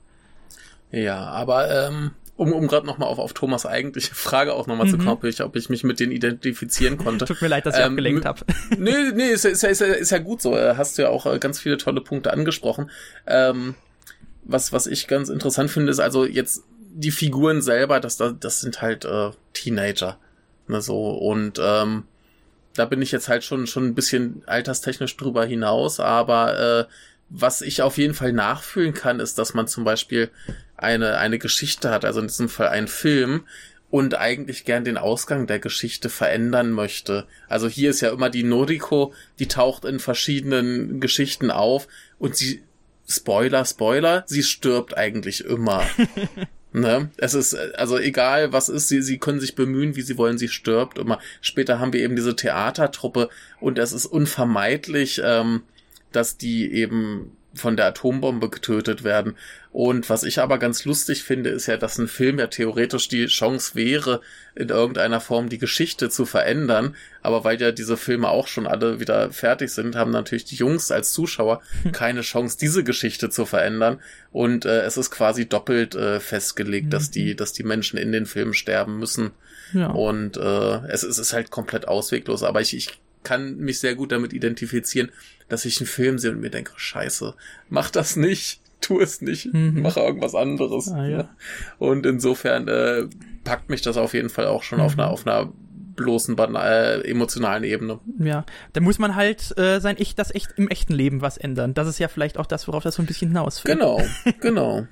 Ja, 0.91 1.19
aber 1.19 1.87
ähm, 1.87 2.11
um, 2.37 2.53
um 2.53 2.67
gerade 2.67 2.85
nochmal 2.85 3.09
auf, 3.09 3.19
auf 3.19 3.33
Thomas 3.33 3.65
eigentliche 3.65 4.15
Frage 4.15 4.53
auch 4.53 4.67
nochmal 4.67 4.87
mhm. 4.87 4.91
zu 4.91 4.97
kommen, 4.97 5.09
ob 5.09 5.23
ich, 5.25 5.41
ob 5.41 5.55
ich 5.55 5.69
mich 5.69 5.83
mit 5.83 5.99
denen 5.99 6.11
identifizieren 6.11 6.97
konnte. 6.97 7.25
Tut 7.25 7.41
mir 7.41 7.49
leid, 7.49 7.65
dass 7.65 7.75
ich 7.75 7.81
ähm, 7.81 7.91
abgelenkt 7.91 8.25
habe. 8.25 8.45
Nee, 8.77 9.11
nee, 9.13 9.29
ist, 9.29 9.45
ist, 9.45 9.63
ist, 9.63 9.81
ist 9.81 10.11
ja 10.11 10.19
gut 10.19 10.41
so. 10.41 10.55
Hast 10.55 10.97
du 10.97 11.01
ja 11.01 11.09
auch 11.09 11.25
äh, 11.25 11.39
ganz 11.39 11.59
viele 11.59 11.77
tolle 11.77 12.01
Punkte 12.01 12.31
angesprochen. 12.31 12.89
Ähm, 13.25 13.75
was, 14.43 14.71
was 14.71 14.87
ich 14.87 15.07
ganz 15.07 15.29
interessant 15.29 15.71
finde, 15.71 15.91
ist 15.91 15.99
also 15.99 16.25
jetzt 16.25 16.63
die 16.79 17.11
Figuren 17.11 17.61
selber, 17.61 17.99
das, 17.99 18.17
das 18.17 18.61
sind 18.61 18.81
halt 18.81 19.05
äh, 19.05 19.31
Teenager. 19.53 20.17
Ne, 20.67 20.81
so, 20.81 21.11
und 21.11 21.59
ähm, 21.61 22.03
da 22.75 22.85
bin 22.85 23.01
ich 23.01 23.11
jetzt 23.11 23.29
halt 23.29 23.43
schon, 23.43 23.67
schon 23.67 23.85
ein 23.85 23.95
bisschen 23.95 24.43
alterstechnisch 24.45 25.15
drüber 25.17 25.45
hinaus, 25.45 25.99
aber 25.99 26.87
äh, 26.87 26.93
was 27.29 27.61
ich 27.61 27.81
auf 27.81 27.97
jeden 27.97 28.13
Fall 28.13 28.33
nachfühlen 28.33 28.93
kann, 28.93 29.19
ist, 29.19 29.37
dass 29.37 29.53
man 29.53 29.67
zum 29.67 29.83
Beispiel 29.83 30.29
eine, 30.77 31.17
eine 31.17 31.39
Geschichte 31.39 31.89
hat, 31.89 32.05
also 32.05 32.19
in 32.21 32.27
diesem 32.27 32.49
Fall 32.49 32.69
einen 32.69 32.87
Film, 32.87 33.43
und 33.89 34.15
eigentlich 34.15 34.65
gern 34.65 34.83
den 34.83 34.97
Ausgang 34.97 35.47
der 35.47 35.59
Geschichte 35.59 36.09
verändern 36.09 36.71
möchte. 36.71 37.25
Also 37.47 37.67
hier 37.67 37.89
ist 37.89 38.01
ja 38.01 38.09
immer 38.09 38.29
die 38.29 38.43
Noriko, 38.43 39.13
die 39.39 39.47
taucht 39.47 39.85
in 39.85 39.99
verschiedenen 39.99 40.99
Geschichten 40.99 41.51
auf 41.51 41.87
und 42.19 42.35
sie, 42.35 42.63
Spoiler, 43.07 43.63
Spoiler, 43.63 44.23
sie 44.27 44.43
stirbt 44.43 44.97
eigentlich 44.97 45.45
immer. 45.45 45.85
Ne? 46.73 47.09
Es 47.15 47.33
ist, 47.33 47.55
also 47.55 47.97
egal 47.97 48.51
was 48.51 48.67
ist, 48.67 48.89
sie, 48.89 49.01
sie 49.01 49.17
können 49.17 49.39
sich 49.39 49.55
bemühen, 49.55 49.95
wie 49.95 50.01
sie 50.01 50.17
wollen, 50.17 50.37
sie 50.37 50.49
stirbt 50.49 50.99
immer. 50.99 51.17
Später 51.41 51.79
haben 51.79 51.93
wir 51.93 52.01
eben 52.01 52.15
diese 52.17 52.35
Theatertruppe 52.35 53.29
und 53.61 53.79
es 53.79 53.93
ist 53.93 54.05
unvermeidlich, 54.05 55.21
ähm, 55.23 55.63
dass 56.11 56.37
die 56.37 56.71
eben 56.71 57.36
von 57.57 57.75
der 57.75 57.87
Atombombe 57.87 58.49
getötet 58.49 59.03
werden. 59.03 59.35
Und 59.71 60.09
was 60.09 60.23
ich 60.23 60.39
aber 60.39 60.57
ganz 60.57 60.85
lustig 60.85 61.23
finde, 61.23 61.51
ist 61.51 61.67
ja, 61.67 61.77
dass 61.77 61.97
ein 61.97 62.07
Film 62.07 62.39
ja 62.39 62.47
theoretisch 62.47 63.09
die 63.09 63.27
Chance 63.27 63.75
wäre, 63.75 64.21
in 64.55 64.69
irgendeiner 64.69 65.19
Form 65.19 65.49
die 65.49 65.59
Geschichte 65.59 66.09
zu 66.09 66.25
verändern. 66.25 66.95
Aber 67.21 67.43
weil 67.43 67.61
ja 67.61 67.71
diese 67.71 67.97
Filme 67.97 68.29
auch 68.29 68.47
schon 68.47 68.65
alle 68.65 68.99
wieder 68.99 69.31
fertig 69.31 69.71
sind, 69.71 69.95
haben 69.95 70.11
natürlich 70.11 70.45
die 70.45 70.55
Jungs 70.55 70.91
als 70.91 71.11
Zuschauer 71.13 71.61
keine 71.91 72.21
Chance, 72.21 72.57
diese 72.59 72.83
Geschichte 72.83 73.29
zu 73.29 73.45
verändern. 73.45 73.99
Und 74.31 74.65
äh, 74.65 74.81
es 74.81 74.97
ist 74.97 75.11
quasi 75.11 75.47
doppelt 75.47 75.93
äh, 75.95 76.19
festgelegt, 76.19 76.87
mhm. 76.87 76.91
dass 76.91 77.11
die, 77.11 77.35
dass 77.35 77.53
die 77.53 77.63
Menschen 77.63 77.99
in 77.99 78.11
den 78.11 78.25
Filmen 78.25 78.53
sterben 78.53 78.97
müssen. 78.97 79.31
Ja. 79.73 79.87
Und 79.87 80.37
äh, 80.37 80.87
es, 80.87 81.03
es 81.03 81.19
ist 81.19 81.33
halt 81.33 81.51
komplett 81.51 81.87
ausweglos. 81.87 82.41
Aber 82.41 82.61
ich, 82.61 82.75
ich 82.75 82.99
kann 83.27 83.57
mich 83.57 83.79
sehr 83.79 83.95
gut 83.95 84.13
damit 84.13 84.31
identifizieren, 84.31 85.11
dass 85.49 85.65
ich 85.65 85.81
einen 85.81 85.87
Film 85.87 86.17
sehe 86.17 86.31
und 86.31 86.39
mir 86.39 86.49
denke, 86.49 86.71
scheiße, 86.77 87.35
mach 87.67 87.89
das 87.89 88.15
nicht, 88.15 88.61
tu 88.81 89.01
es 89.01 89.21
nicht, 89.21 89.53
mhm. 89.53 89.81
mach 89.81 89.97
irgendwas 89.97 90.33
anderes. 90.33 90.89
Ah, 90.89 91.05
ja. 91.05 91.29
Und 91.77 92.05
insofern 92.05 92.69
äh, 92.69 93.07
packt 93.43 93.69
mich 93.69 93.81
das 93.81 93.97
auf 93.97 94.13
jeden 94.13 94.29
Fall 94.29 94.47
auch 94.47 94.63
schon 94.63 94.79
mhm. 94.79 94.85
auf 94.85 94.93
einer, 94.93 95.09
auf 95.09 95.27
einer 95.27 95.51
bloßen 95.97 96.37
äh, 96.37 97.01
emotionalen 97.01 97.65
Ebene. 97.65 97.99
Ja, 98.19 98.45
da 98.71 98.79
muss 98.79 98.99
man 98.99 99.15
halt 99.15 99.57
äh, 99.57 99.81
sein 99.81 99.97
echt 99.97 100.17
das 100.19 100.33
echt 100.33 100.53
im 100.55 100.69
echten 100.69 100.93
Leben 100.93 101.21
was 101.21 101.37
ändern. 101.37 101.73
Das 101.73 101.87
ist 101.87 101.99
ja 101.99 102.07
vielleicht 102.07 102.37
auch 102.37 102.45
das, 102.45 102.67
worauf 102.67 102.83
das 102.83 102.95
so 102.95 103.03
ein 103.03 103.07
bisschen 103.07 103.29
hinausführt. 103.29 103.77
Genau, 103.77 104.01
genau. 104.39 104.87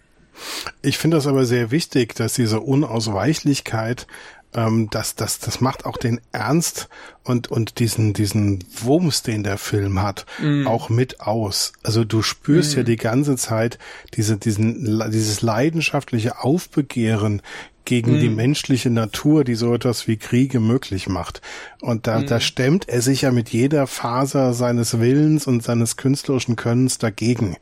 Ich 0.82 0.98
finde 0.98 1.18
das 1.18 1.28
aber 1.28 1.46
sehr 1.46 1.72
wichtig, 1.72 2.16
dass 2.16 2.34
diese 2.34 2.60
Unausweichlichkeit 2.60 4.08
ähm, 4.56 4.90
das, 4.90 5.16
das, 5.16 5.40
das 5.40 5.62
macht 5.62 5.86
auch 5.86 5.98
den 5.98 6.22
Ernst 6.32 6.88
und, 7.24 7.50
und 7.50 7.80
diesen, 7.80 8.14
diesen 8.14 8.64
Wumms, 8.82 9.22
den 9.22 9.44
der 9.44 9.58
Film 9.58 10.02
hat, 10.02 10.26
mm. 10.42 10.68
auch 10.68 10.90
mit 10.90 11.22
aus. 11.22 11.74
Also 11.84 12.04
du 12.04 12.22
spürst 12.22 12.76
mm. 12.76 12.78
ja 12.78 12.84
die 12.84 12.96
ganze 12.96 13.36
Zeit 13.36 13.78
diese, 14.14 14.38
diesen, 14.38 15.10
dieses 15.12 15.42
leidenschaftliche 15.42 16.44
Aufbegehren 16.44 17.42
gegen 17.84 18.18
mm. 18.18 18.20
die 18.20 18.30
menschliche 18.30 18.90
Natur, 18.90 19.44
die 19.44 19.56
so 19.56 19.74
etwas 19.74 20.08
wie 20.08 20.18
Kriege 20.18 20.60
möglich 20.60 21.08
macht. 21.08 21.42
Und 21.82 22.08
da, 22.08 22.22
da 22.22 22.40
stemmt 22.40 22.88
er 22.90 23.02
sich 23.02 23.22
ja 23.22 23.32
mit 23.32 23.50
jeder 23.50 23.88
Faser 23.88 24.54
seines 24.54 25.00
Willens 25.00 25.48
und 25.48 25.64
seines 25.64 25.98
künstlerischen 25.98 26.56
Könnens 26.56 26.98
dagegen. 26.98 27.58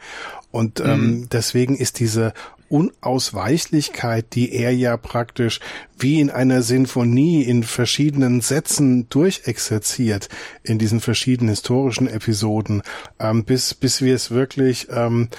Und 0.51 0.79
ähm, 0.81 1.27
deswegen 1.31 1.75
ist 1.75 1.99
diese 1.99 2.33
Unausweichlichkeit, 2.73 4.33
die 4.33 4.51
er 4.51 4.73
ja 4.73 4.97
praktisch 4.97 5.59
wie 5.95 6.19
in 6.19 6.31
einer 6.31 6.63
Sinfonie 6.63 7.43
in 7.43 7.61
verschiedenen 7.61 8.41
Sätzen 8.41 9.07
durchexerziert 9.09 10.27
in 10.63 10.79
diesen 10.79 10.99
verschiedenen 10.99 11.49
historischen 11.49 12.07
Episoden, 12.07 12.81
ähm, 13.19 13.45
bis, 13.45 13.75
bis 13.75 14.01
wir 14.01 14.15
es 14.15 14.31
wirklich 14.31 14.87
ähm, 14.89 15.29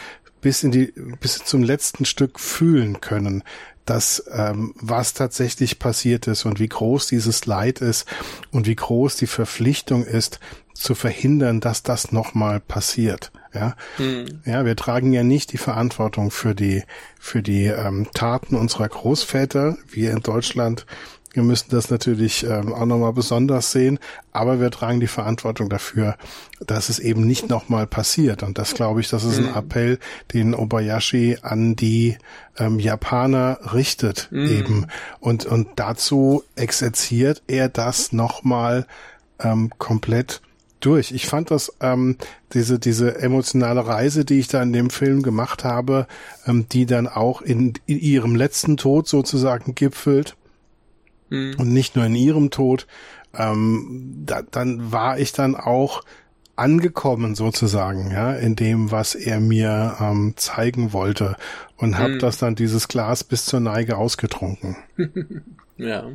bis 0.40 0.62
in 0.62 0.70
die 0.70 0.92
bis 1.20 1.38
zum 1.44 1.64
letzten 1.64 2.04
Stück 2.04 2.38
fühlen 2.38 3.00
können 3.00 3.42
dass 3.84 4.24
ähm, 4.32 4.74
was 4.76 5.14
tatsächlich 5.14 5.78
passiert 5.78 6.26
ist 6.26 6.44
und 6.44 6.58
wie 6.58 6.68
groß 6.68 7.06
dieses 7.06 7.46
Leid 7.46 7.80
ist 7.80 8.06
und 8.50 8.66
wie 8.66 8.76
groß 8.76 9.16
die 9.16 9.26
Verpflichtung 9.26 10.04
ist, 10.04 10.40
zu 10.74 10.94
verhindern, 10.94 11.60
dass 11.60 11.82
das 11.82 12.12
nochmal 12.12 12.60
passiert. 12.60 13.30
Ja, 13.54 13.76
hm. 13.98 14.40
ja, 14.44 14.64
wir 14.64 14.74
tragen 14.74 15.12
ja 15.12 15.22
nicht 15.22 15.52
die 15.52 15.58
Verantwortung 15.58 16.32
für 16.32 16.56
die 16.56 16.82
für 17.20 17.40
die 17.40 17.66
ähm, 17.66 18.08
Taten 18.12 18.56
unserer 18.56 18.88
Großväter. 18.88 19.76
Wir 19.88 20.10
in 20.10 20.20
Deutschland, 20.20 20.86
wir 21.34 21.42
müssen 21.42 21.70
das 21.70 21.90
natürlich 21.90 22.44
ähm, 22.44 22.72
auch 22.72 22.86
nochmal 22.86 23.12
besonders 23.12 23.72
sehen, 23.72 23.98
aber 24.32 24.60
wir 24.60 24.70
tragen 24.70 25.00
die 25.00 25.08
Verantwortung 25.08 25.68
dafür, 25.68 26.16
dass 26.60 26.88
es 26.88 27.00
eben 27.00 27.26
nicht 27.26 27.48
nochmal 27.48 27.86
passiert. 27.86 28.42
Und 28.42 28.56
das 28.56 28.74
glaube 28.74 29.00
ich, 29.00 29.10
das 29.10 29.24
ist 29.24 29.38
ein 29.38 29.48
hm. 29.48 29.56
Appell, 29.56 29.98
den 30.32 30.54
Obayashi 30.54 31.38
an 31.42 31.74
die 31.76 32.16
ähm, 32.56 32.78
Japaner 32.78 33.58
richtet 33.74 34.28
hm. 34.30 34.46
eben. 34.46 34.86
Und 35.20 35.44
und 35.44 35.68
dazu 35.76 36.44
exerziert 36.54 37.42
er 37.48 37.68
das 37.68 38.12
nochmal 38.12 38.86
ähm, 39.40 39.70
komplett 39.78 40.40
durch. 40.80 41.12
Ich 41.12 41.26
fand 41.26 41.50
das, 41.50 41.72
ähm, 41.80 42.16
diese, 42.52 42.78
diese 42.78 43.18
emotionale 43.18 43.86
Reise, 43.86 44.24
die 44.24 44.38
ich 44.38 44.48
da 44.48 44.62
in 44.62 44.72
dem 44.72 44.90
Film 44.90 45.22
gemacht 45.22 45.64
habe, 45.64 46.06
ähm, 46.46 46.66
die 46.70 46.86
dann 46.86 47.08
auch 47.08 47.42
in, 47.42 47.74
in 47.86 47.98
ihrem 47.98 48.36
letzten 48.36 48.76
Tod 48.76 49.08
sozusagen 49.08 49.74
gipfelt 49.74 50.36
mhm. 51.34 51.54
und 51.58 51.72
nicht 51.72 51.96
nur 51.96 52.06
in 52.06 52.14
ihrem 52.14 52.50
Tod, 52.50 52.86
ähm, 53.36 54.22
da, 54.24 54.42
dann 54.42 54.92
war 54.92 55.18
ich 55.18 55.32
dann 55.32 55.56
auch 55.56 56.02
angekommen 56.56 57.34
sozusagen, 57.34 58.10
ja, 58.12 58.32
in 58.32 58.54
dem, 58.56 58.90
was 58.90 59.14
er 59.14 59.40
mir 59.40 59.96
ähm, 60.00 60.34
zeigen 60.36 60.92
wollte 60.92 61.36
und 61.76 61.98
habe 61.98 62.14
mhm. 62.14 62.18
das 62.20 62.38
dann 62.38 62.54
dieses 62.54 62.88
Glas 62.88 63.24
bis 63.24 63.44
zur 63.44 63.60
Neige 63.60 63.96
ausgetrunken. 63.96 64.76
ja. 65.76 66.12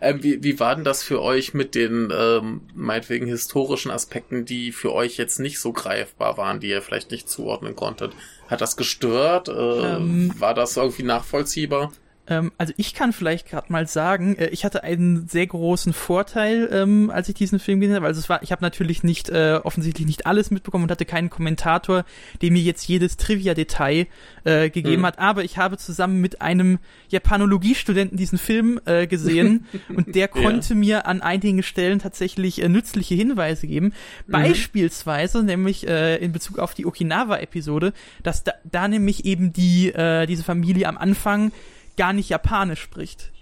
Ähm, 0.00 0.22
wie, 0.22 0.42
wie 0.42 0.58
war 0.58 0.74
denn 0.74 0.84
das 0.84 1.02
für 1.02 1.20
euch 1.22 1.54
mit 1.54 1.74
den 1.74 2.10
ähm, 2.16 2.62
meinetwegen 2.74 3.26
historischen 3.26 3.90
Aspekten, 3.90 4.44
die 4.44 4.72
für 4.72 4.92
euch 4.92 5.16
jetzt 5.18 5.38
nicht 5.38 5.60
so 5.60 5.72
greifbar 5.72 6.36
waren, 6.38 6.60
die 6.60 6.68
ihr 6.68 6.82
vielleicht 6.82 7.10
nicht 7.10 7.28
zuordnen 7.28 7.76
konntet? 7.76 8.12
Hat 8.48 8.60
das 8.60 8.76
gestört? 8.76 9.48
Äh, 9.48 9.52
ähm, 9.52 10.32
war 10.38 10.54
das 10.54 10.76
irgendwie 10.76 11.04
nachvollziehbar? 11.04 11.92
Ähm, 12.26 12.52
also 12.56 12.72
ich 12.76 12.94
kann 12.94 13.12
vielleicht 13.12 13.48
gerade 13.48 13.70
mal 13.72 13.86
sagen, 13.86 14.36
äh, 14.36 14.46
ich 14.48 14.64
hatte 14.64 14.82
einen 14.82 15.28
sehr 15.28 15.46
großen 15.46 15.92
Vorteil, 15.92 16.68
ähm, 16.72 17.10
als 17.10 17.28
ich 17.28 17.34
diesen 17.34 17.58
Film 17.58 17.80
gesehen 17.80 17.96
habe. 17.96 18.06
Also 18.06 18.20
es 18.20 18.28
war, 18.28 18.42
ich 18.42 18.50
habe 18.50 18.62
natürlich 18.62 19.02
nicht 19.02 19.28
äh, 19.28 19.60
offensichtlich 19.62 20.06
nicht 20.06 20.26
alles 20.26 20.50
mitbekommen 20.50 20.84
und 20.84 20.90
hatte 20.90 21.04
keinen 21.04 21.28
Kommentator, 21.28 22.04
der 22.40 22.50
mir 22.50 22.62
jetzt 22.62 22.86
jedes 22.88 23.16
Trivia-Detail 23.16 24.06
äh, 24.44 24.70
gegeben 24.70 25.02
mhm. 25.02 25.06
hat. 25.06 25.18
Aber 25.18 25.44
ich 25.44 25.58
habe 25.58 25.76
zusammen 25.76 26.20
mit 26.20 26.40
einem 26.40 26.78
Japanologiestudenten 27.10 28.16
diesen 28.16 28.38
Film 28.38 28.80
äh, 28.86 29.06
gesehen 29.06 29.66
und 29.94 30.14
der 30.14 30.28
konnte 30.28 30.70
ja. 30.70 30.78
mir 30.78 31.06
an 31.06 31.20
einigen 31.20 31.62
Stellen 31.62 31.98
tatsächlich 31.98 32.62
äh, 32.62 32.68
nützliche 32.68 33.14
Hinweise 33.14 33.66
geben. 33.66 33.92
Mhm. 34.26 34.32
Beispielsweise, 34.32 35.42
nämlich 35.42 35.86
äh, 35.86 36.16
in 36.16 36.32
Bezug 36.32 36.58
auf 36.58 36.72
die 36.72 36.86
Okinawa-Episode, 36.86 37.92
dass 38.22 38.44
da, 38.44 38.52
da 38.64 38.88
nämlich 38.88 39.26
eben 39.26 39.52
die 39.52 39.88
äh, 39.88 40.26
diese 40.26 40.42
Familie 40.42 40.88
am 40.88 40.96
Anfang 40.96 41.52
gar 41.96 42.12
nicht 42.12 42.28
Japanisch 42.28 42.80
spricht, 42.80 43.32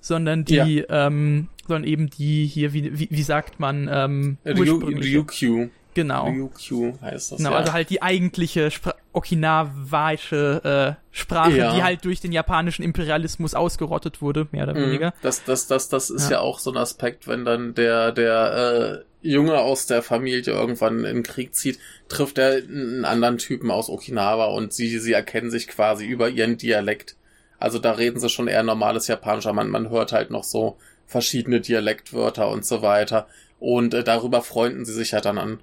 sondern 0.00 0.44
die, 0.44 0.84
ja. 0.88 1.06
ähm, 1.06 1.48
sondern 1.66 1.84
eben 1.84 2.10
die 2.10 2.46
hier, 2.46 2.72
wie, 2.72 2.98
wie, 2.98 3.08
wie 3.10 3.22
sagt 3.22 3.60
man, 3.60 3.88
ähm, 3.90 4.38
Ryukyu. 4.44 5.68
Genau. 5.94 6.26
Ryukyu 6.26 6.94
heißt 7.00 7.32
das. 7.32 7.38
Genau, 7.38 7.50
ja. 7.50 7.56
also 7.58 7.72
halt 7.72 7.90
die 7.90 8.02
eigentliche 8.02 8.70
Spra 8.70 8.94
okinawaische 9.14 10.96
äh, 10.98 11.04
Sprache, 11.10 11.56
ja. 11.56 11.74
die 11.74 11.82
halt 11.82 12.06
durch 12.06 12.20
den 12.20 12.32
japanischen 12.32 12.82
Imperialismus 12.82 13.54
ausgerottet 13.54 14.22
wurde, 14.22 14.48
mehr 14.52 14.62
oder 14.64 14.74
mhm. 14.74 14.86
weniger. 14.86 15.14
Das, 15.20 15.44
das, 15.44 15.66
das, 15.66 15.90
das 15.90 16.08
ist 16.08 16.30
ja. 16.30 16.38
ja 16.38 16.40
auch 16.40 16.58
so 16.58 16.70
ein 16.70 16.78
Aspekt, 16.78 17.28
wenn 17.28 17.44
dann 17.44 17.74
der, 17.74 18.12
der 18.12 19.04
äh, 19.22 19.28
Junge 19.28 19.58
aus 19.58 19.86
der 19.86 20.02
Familie 20.02 20.54
irgendwann 20.54 21.04
in 21.04 21.16
den 21.16 21.22
Krieg 21.22 21.54
zieht, 21.54 21.78
trifft 22.08 22.38
er 22.38 22.54
einen 22.54 23.04
anderen 23.04 23.36
Typen 23.36 23.70
aus 23.70 23.90
Okinawa 23.90 24.46
und 24.46 24.72
sie, 24.72 24.98
sie 24.98 25.12
erkennen 25.12 25.50
sich 25.50 25.68
quasi 25.68 26.06
über 26.06 26.30
ihren 26.30 26.56
Dialekt. 26.56 27.16
Also 27.62 27.78
da 27.78 27.92
reden 27.92 28.18
sie 28.18 28.28
schon 28.28 28.48
eher 28.48 28.64
normales 28.64 29.06
Japanisch, 29.06 29.46
aber 29.46 29.54
man, 29.54 29.70
man 29.70 29.90
hört 29.90 30.10
halt 30.10 30.30
noch 30.30 30.42
so 30.42 30.76
verschiedene 31.06 31.60
Dialektwörter 31.60 32.48
und 32.48 32.64
so 32.64 32.82
weiter. 32.82 33.28
Und 33.60 33.94
äh, 33.94 34.02
darüber 34.02 34.42
freunden 34.42 34.84
sie 34.84 34.92
sich 34.92 35.12
ja 35.12 35.20
dann 35.20 35.38
an. 35.38 35.60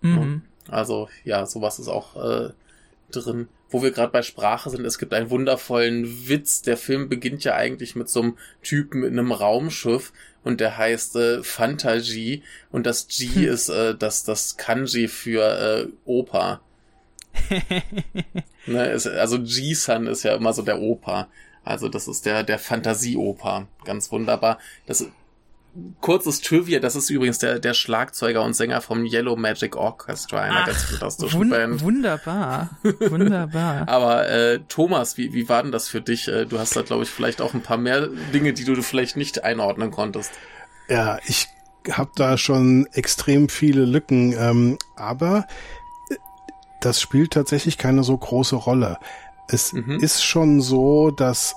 Mhm. 0.00 0.42
Also 0.70 1.10
ja, 1.22 1.44
sowas 1.44 1.78
ist 1.78 1.88
auch 1.88 2.16
äh, 2.16 2.50
drin. 3.10 3.48
Wo 3.68 3.82
wir 3.82 3.90
gerade 3.90 4.10
bei 4.10 4.22
Sprache 4.22 4.70
sind, 4.70 4.86
es 4.86 4.98
gibt 4.98 5.12
einen 5.12 5.28
wundervollen 5.28 6.28
Witz. 6.28 6.62
Der 6.62 6.78
Film 6.78 7.10
beginnt 7.10 7.44
ja 7.44 7.54
eigentlich 7.54 7.94
mit 7.94 8.08
so 8.08 8.22
einem 8.22 8.38
Typen 8.62 9.02
in 9.02 9.18
einem 9.18 9.32
Raumschiff 9.32 10.14
und 10.44 10.60
der 10.60 10.78
heißt 10.78 11.16
äh, 11.16 11.42
Fantasie 11.42 12.42
und 12.70 12.86
das 12.86 13.08
G 13.08 13.26
hm. 13.26 13.48
ist 13.48 13.68
äh, 13.68 13.94
das, 13.94 14.24
das 14.24 14.56
Kanji 14.56 15.08
für 15.08 15.42
äh, 15.42 15.88
Opa. 16.06 16.62
ne, 18.66 18.86
ist, 18.86 19.06
also 19.06 19.40
G-Sun 19.40 20.06
ist 20.06 20.22
ja 20.22 20.34
immer 20.34 20.52
so 20.52 20.62
der 20.62 20.80
Opa. 20.80 21.28
Also 21.64 21.88
das 21.88 22.06
ist 22.06 22.26
der, 22.26 22.44
der 22.44 22.58
Fantasie-Opa. 22.58 23.66
Ganz 23.84 24.12
wunderbar. 24.12 24.58
Das, 24.86 25.06
kurzes 26.00 26.40
Trivia, 26.40 26.78
das 26.80 26.96
ist 26.96 27.10
übrigens 27.10 27.38
der, 27.38 27.58
der 27.58 27.74
Schlagzeuger 27.74 28.42
und 28.42 28.54
Sänger 28.54 28.80
vom 28.80 29.04
Yellow 29.04 29.36
Magic 29.36 29.76
Orchestra, 29.76 30.40
einer 30.40 30.60
Ach, 30.62 30.66
ganz 30.66 30.82
fantastischen 30.84 31.40
wun 31.40 31.50
Band. 31.50 31.82
Wunderbar, 31.82 32.70
wunderbar. 32.82 33.88
Aber 33.88 34.28
äh, 34.28 34.60
Thomas, 34.68 35.16
wie, 35.16 35.32
wie 35.32 35.48
war 35.48 35.62
denn 35.62 35.72
das 35.72 35.88
für 35.88 36.00
dich? 36.00 36.28
Äh, 36.28 36.46
du 36.46 36.58
hast 36.58 36.76
da, 36.76 36.82
glaube 36.82 37.02
ich, 37.02 37.10
vielleicht 37.10 37.40
auch 37.40 37.54
ein 37.54 37.62
paar 37.62 37.78
mehr 37.78 38.08
Dinge, 38.32 38.52
die 38.52 38.64
du 38.64 38.80
vielleicht 38.82 39.16
nicht 39.16 39.44
einordnen 39.44 39.90
konntest. 39.90 40.32
Ja, 40.88 41.18
ich 41.26 41.48
habe 41.90 42.10
da 42.16 42.38
schon 42.38 42.86
extrem 42.92 43.48
viele 43.48 43.84
Lücken, 43.84 44.34
ähm, 44.38 44.78
aber 44.96 45.46
das 46.86 47.00
spielt 47.00 47.32
tatsächlich 47.32 47.78
keine 47.78 48.04
so 48.04 48.16
große 48.16 48.54
Rolle. 48.54 48.98
Es 49.48 49.72
mhm. 49.72 49.98
ist 49.98 50.22
schon 50.22 50.60
so, 50.60 51.10
dass 51.10 51.56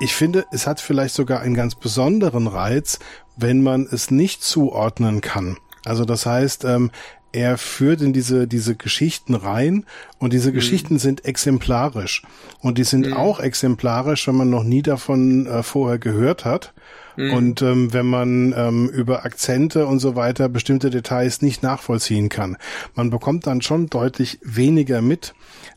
ich 0.00 0.14
finde, 0.14 0.46
es 0.50 0.66
hat 0.66 0.80
vielleicht 0.80 1.14
sogar 1.14 1.40
einen 1.40 1.54
ganz 1.54 1.76
besonderen 1.76 2.48
Reiz, 2.48 2.98
wenn 3.36 3.62
man 3.62 3.86
es 3.88 4.10
nicht 4.10 4.42
zuordnen 4.42 5.20
kann. 5.20 5.58
Also 5.84 6.04
das 6.04 6.26
heißt, 6.26 6.64
ähm, 6.64 6.90
er 7.30 7.56
führt 7.56 8.00
in 8.00 8.12
diese, 8.12 8.48
diese 8.48 8.74
Geschichten 8.74 9.36
rein 9.36 9.86
und 10.18 10.32
diese 10.32 10.50
mhm. 10.50 10.54
Geschichten 10.54 10.98
sind 10.98 11.24
exemplarisch. 11.24 12.22
Und 12.58 12.78
die 12.78 12.84
sind 12.84 13.06
mhm. 13.06 13.12
auch 13.12 13.38
exemplarisch, 13.38 14.26
wenn 14.26 14.36
man 14.36 14.50
noch 14.50 14.64
nie 14.64 14.82
davon 14.82 15.46
äh, 15.46 15.62
vorher 15.62 16.00
gehört 16.00 16.44
hat. 16.44 16.74
Mhm. 17.18 17.32
Und 17.32 17.62
ähm, 17.62 17.92
wenn 17.92 18.06
man 18.06 18.54
ähm, 18.56 18.88
über 18.88 19.24
Akzente 19.24 19.86
und 19.86 19.98
so 19.98 20.14
weiter 20.14 20.48
bestimmte 20.48 20.88
Details 20.88 21.42
nicht 21.42 21.64
nachvollziehen 21.64 22.28
kann. 22.28 22.56
Man 22.94 23.10
bekommt 23.10 23.48
dann 23.48 23.60
schon 23.60 23.88
deutlich 23.88 24.38
weniger 24.42 25.02
mit, 25.02 25.34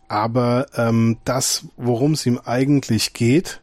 aber 0.08 0.68
ähm, 0.76 1.18
das, 1.26 1.66
worum 1.78 2.12
es 2.12 2.28
ihm 2.28 2.40
eigentlich 2.46 3.14
geht, 3.14 3.62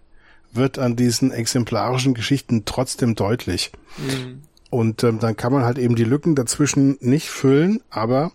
wird 0.53 0.81
an 0.81 0.97
diesen 0.97 1.31
exemplarischen 1.31 2.14
Geschichten 2.14 2.64
trotzdem 2.64 3.14
deutlich. 3.14 3.71
Mhm. 3.97 4.43
Und 4.71 5.05
ähm, 5.05 5.21
dann 5.21 5.37
kann 5.37 5.53
man 5.53 5.64
halt 5.64 5.79
eben 5.79 5.95
die 5.95 6.05
Lücken 6.05 6.35
dazwischen 6.35 6.99
nicht 7.01 7.29
füllen, 7.29 7.81
aber 7.91 8.33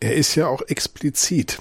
er 0.00 0.14
ist 0.14 0.34
ja 0.34 0.48
auch 0.48 0.62
explizit. 0.62 1.58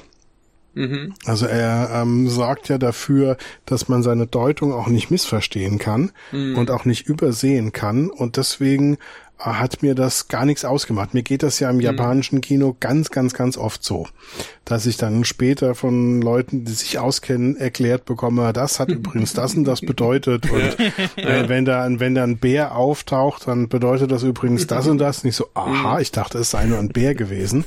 Mhm. 0.77 1.13
Also 1.25 1.45
er 1.45 1.89
ähm, 1.93 2.29
sorgt 2.29 2.69
ja 2.69 2.77
dafür, 2.77 3.37
dass 3.65 3.87
man 3.87 4.03
seine 4.03 4.27
Deutung 4.27 4.73
auch 4.73 4.87
nicht 4.87 5.09
missverstehen 5.09 5.79
kann 5.79 6.11
mhm. 6.31 6.57
und 6.57 6.71
auch 6.71 6.85
nicht 6.85 7.07
übersehen 7.07 7.71
kann. 7.71 8.09
Und 8.09 8.37
deswegen 8.37 8.97
hat 9.39 9.83
mir 9.83 9.93
das 9.93 10.27
gar 10.29 10.45
nichts 10.45 10.65
ausgemacht. 10.65 11.13
Mir 11.13 11.21
geht 11.21 11.43
das 11.43 11.59
ja 11.59 11.69
im 11.69 11.77
mhm. 11.77 11.83
japanischen 11.83 12.41
Kino 12.41 12.75
ganz, 12.79 13.11
ganz, 13.11 13.33
ganz 13.33 13.57
oft 13.57 13.83
so, 13.83 14.07
dass 14.65 14.85
ich 14.85 14.97
dann 14.97 15.23
später 15.25 15.75
von 15.75 16.21
Leuten, 16.21 16.65
die 16.65 16.71
sich 16.71 16.97
auskennen, 16.97 17.55
erklärt 17.55 18.05
bekomme, 18.05 18.51
das 18.53 18.79
hat 18.79 18.89
übrigens 18.89 19.33
das 19.33 19.53
und 19.55 19.65
das 19.65 19.81
bedeutet. 19.81 20.49
Und 20.57 21.23
äh, 21.23 21.49
wenn 21.49 21.65
da, 21.65 21.87
wenn 21.89 22.15
da 22.15 22.23
ein 22.23 22.37
Bär 22.37 22.75
auftaucht, 22.75 23.47
dann 23.47 23.69
bedeutet 23.69 24.11
das 24.11 24.23
übrigens 24.23 24.67
das 24.67 24.87
und 24.87 24.97
das. 24.97 25.23
Nicht 25.23 25.35
so, 25.35 25.47
aha, 25.53 25.95
mhm. 25.95 26.01
ich 26.01 26.11
dachte, 26.11 26.39
es 26.39 26.51
sei 26.51 26.65
nur 26.65 26.79
ein 26.79 26.89
Bär 26.89 27.15
gewesen. 27.15 27.65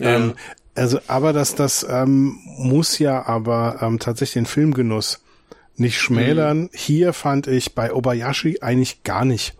Ähm, 0.00 0.34
also, 0.74 0.98
aber 1.06 1.32
das, 1.32 1.54
das 1.54 1.86
ähm, 1.88 2.38
muss 2.58 2.98
ja 2.98 3.26
aber 3.26 3.78
ähm, 3.82 3.98
tatsächlich 3.98 4.34
den 4.34 4.46
Filmgenuss 4.46 5.22
nicht 5.76 5.98
schmälern. 6.00 6.62
Mhm. 6.62 6.70
Hier 6.72 7.12
fand 7.12 7.46
ich 7.46 7.74
bei 7.74 7.92
Obayashi 7.92 8.58
eigentlich 8.60 9.02
gar 9.02 9.24
nicht 9.24 9.54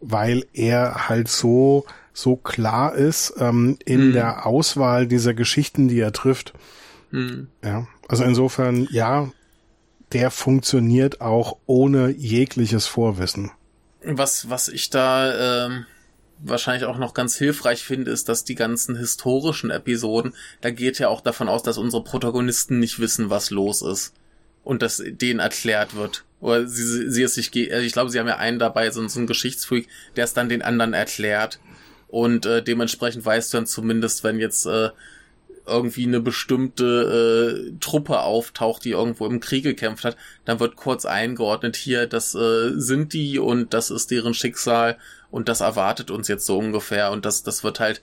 weil 0.00 0.46
er 0.52 1.08
halt 1.08 1.28
so 1.28 1.84
so 2.12 2.34
klar 2.36 2.94
ist 2.94 3.34
ähm, 3.38 3.78
in 3.84 4.08
mhm. 4.08 4.12
der 4.12 4.46
Auswahl 4.46 5.06
dieser 5.06 5.34
Geschichten, 5.34 5.86
die 5.86 6.00
er 6.00 6.12
trifft. 6.12 6.52
Mhm. 7.10 7.48
Ja, 7.62 7.86
also 8.08 8.24
insofern 8.24 8.88
ja, 8.90 9.30
der 10.12 10.30
funktioniert 10.30 11.20
auch 11.20 11.58
ohne 11.66 12.10
jegliches 12.10 12.86
Vorwissen. 12.86 13.52
Was 14.02 14.50
was 14.50 14.68
ich 14.68 14.90
da 14.90 15.66
ähm 15.66 15.86
wahrscheinlich 16.40 16.84
auch 16.84 16.98
noch 16.98 17.14
ganz 17.14 17.36
hilfreich 17.36 17.82
finde, 17.82 18.10
ist, 18.10 18.28
dass 18.28 18.44
die 18.44 18.54
ganzen 18.54 18.96
historischen 18.96 19.70
Episoden, 19.70 20.34
da 20.60 20.70
geht 20.70 20.98
ja 20.98 21.08
auch 21.08 21.20
davon 21.20 21.48
aus, 21.48 21.62
dass 21.62 21.78
unsere 21.78 22.04
Protagonisten 22.04 22.78
nicht 22.78 22.98
wissen, 22.98 23.30
was 23.30 23.50
los 23.50 23.82
ist. 23.82 24.14
Und 24.64 24.82
dass 24.82 25.02
denen 25.02 25.40
erklärt 25.40 25.94
wird. 25.96 26.24
Oder 26.40 26.66
sie, 26.68 27.10
sie 27.10 27.22
es 27.22 27.34
sich, 27.34 27.50
also 27.72 27.86
ich 27.86 27.92
glaube, 27.92 28.10
sie 28.10 28.18
haben 28.18 28.28
ja 28.28 28.36
einen 28.36 28.58
dabei, 28.58 28.90
so, 28.90 29.06
so 29.08 29.18
ein 29.18 29.26
Geschichtsfreak, 29.26 29.88
der 30.14 30.24
es 30.24 30.34
dann 30.34 30.50
den 30.50 30.62
anderen 30.62 30.92
erklärt. 30.92 31.58
Und 32.06 32.44
äh, 32.44 32.62
dementsprechend 32.62 33.24
weißt 33.24 33.52
du 33.52 33.58
dann 33.58 33.66
zumindest, 33.66 34.24
wenn 34.24 34.38
jetzt 34.38 34.66
äh, 34.66 34.90
irgendwie 35.66 36.06
eine 36.06 36.20
bestimmte 36.20 37.70
äh, 37.74 37.78
Truppe 37.80 38.20
auftaucht, 38.20 38.84
die 38.84 38.90
irgendwo 38.90 39.26
im 39.26 39.40
Krieg 39.40 39.64
gekämpft 39.64 40.04
hat, 40.04 40.16
dann 40.44 40.60
wird 40.60 40.76
kurz 40.76 41.04
eingeordnet, 41.04 41.76
hier, 41.76 42.06
das 42.06 42.34
äh, 42.34 42.72
sind 42.74 43.12
die 43.12 43.38
und 43.38 43.74
das 43.74 43.90
ist 43.90 44.10
deren 44.10 44.34
Schicksal 44.34 44.98
und 45.30 45.48
das 45.48 45.60
erwartet 45.60 46.10
uns 46.10 46.28
jetzt 46.28 46.46
so 46.46 46.58
ungefähr. 46.58 47.10
Und 47.10 47.24
das, 47.24 47.42
das 47.42 47.64
wird 47.64 47.80
halt 47.80 48.02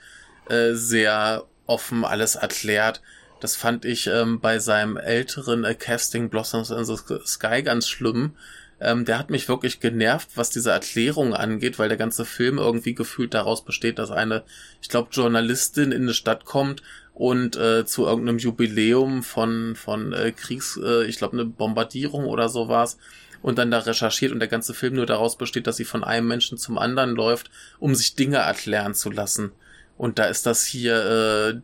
äh, 0.50 0.74
sehr 0.74 1.46
offen 1.66 2.06
alles 2.06 2.36
erklärt. 2.36 3.02
Das 3.40 3.56
fand 3.56 3.86
ich 3.86 4.08
ähm, 4.08 4.40
bei 4.40 4.60
seinem 4.60 4.98
älteren 4.98 5.64
äh, 5.64 5.76
Casting 5.76 6.30
Blossoms 6.30 6.70
in 6.70 6.86
the 6.86 6.98
Sky 7.26 7.64
ganz 7.64 7.88
schlimm. 7.88 8.34
Ähm, 8.80 9.06
der 9.06 9.18
hat 9.18 9.30
mich 9.30 9.48
wirklich 9.48 9.80
genervt, 9.80 10.30
was 10.36 10.50
diese 10.50 10.72
Erklärung 10.72 11.34
angeht, 11.34 11.80
weil 11.80 11.88
der 11.88 11.98
ganze 11.98 12.26
Film 12.26 12.58
irgendwie 12.58 12.94
gefühlt 12.94 13.34
daraus 13.34 13.64
besteht, 13.64 14.00
dass 14.00 14.12
eine, 14.12 14.44
ich 14.82 14.90
glaube, 14.90 15.10
Journalistin 15.12 15.92
in 15.92 16.04
eine 16.04 16.14
Stadt 16.14 16.46
kommt 16.46 16.84
und 17.14 17.56
äh, 17.56 17.86
zu 17.86 18.06
irgendeinem 18.06 18.38
Jubiläum 18.38 19.24
von 19.24 19.76
von 19.76 20.12
äh, 20.12 20.34
Kriegs, 20.34 20.78
äh, 20.84 21.06
ich 21.06 21.18
glaube, 21.18 21.38
eine 21.38 21.46
Bombardierung 21.46 22.26
oder 22.26 22.50
so 22.50 22.68
war's 22.68 22.98
und 23.46 23.60
dann 23.60 23.70
da 23.70 23.78
recherchiert 23.78 24.32
und 24.32 24.40
der 24.40 24.48
ganze 24.48 24.74
Film 24.74 24.96
nur 24.96 25.06
daraus 25.06 25.38
besteht, 25.38 25.68
dass 25.68 25.78
sie 25.78 25.86
von 25.86 26.04
einem 26.04 26.28
Menschen 26.28 26.58
zum 26.58 26.80
anderen 26.80 27.12
läuft, 27.12 27.52
um 27.78 27.94
sich 27.94 28.16
Dinge 28.16 28.38
erklären 28.38 28.96
zu 28.96 29.12
lassen. 29.12 29.52
Und 30.00 30.18
da 30.18 30.26
ist 30.26 30.48
das 30.48 30.66
hier 30.66 30.96
äh, 30.96 31.62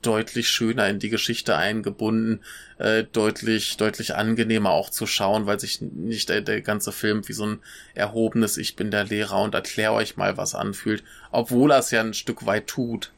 deutlich 0.00 0.48
schöner 0.48 0.88
in 0.88 1.00
die 1.00 1.08
Geschichte 1.08 1.56
eingebunden, 1.56 2.44
äh, 2.78 3.02
deutlich, 3.02 3.76
deutlich 3.76 4.14
angenehmer 4.14 4.70
auch 4.70 4.90
zu 4.90 5.08
schauen, 5.08 5.46
weil 5.46 5.58
sich 5.58 5.80
nicht 5.80 6.28
der, 6.28 6.40
der 6.40 6.60
ganze 6.60 6.92
Film 6.92 7.26
wie 7.26 7.32
so 7.32 7.46
ein 7.46 7.58
erhobenes 7.94 8.56
Ich 8.56 8.76
bin 8.76 8.92
der 8.92 9.02
Lehrer 9.02 9.42
und 9.42 9.56
erkläre 9.56 9.94
euch 9.94 10.16
mal 10.16 10.36
was 10.36 10.54
anfühlt, 10.54 11.02
obwohl 11.32 11.72
er 11.72 11.80
es 11.80 11.90
ja 11.90 12.00
ein 12.00 12.14
Stück 12.14 12.46
weit 12.46 12.68
tut. 12.68 13.10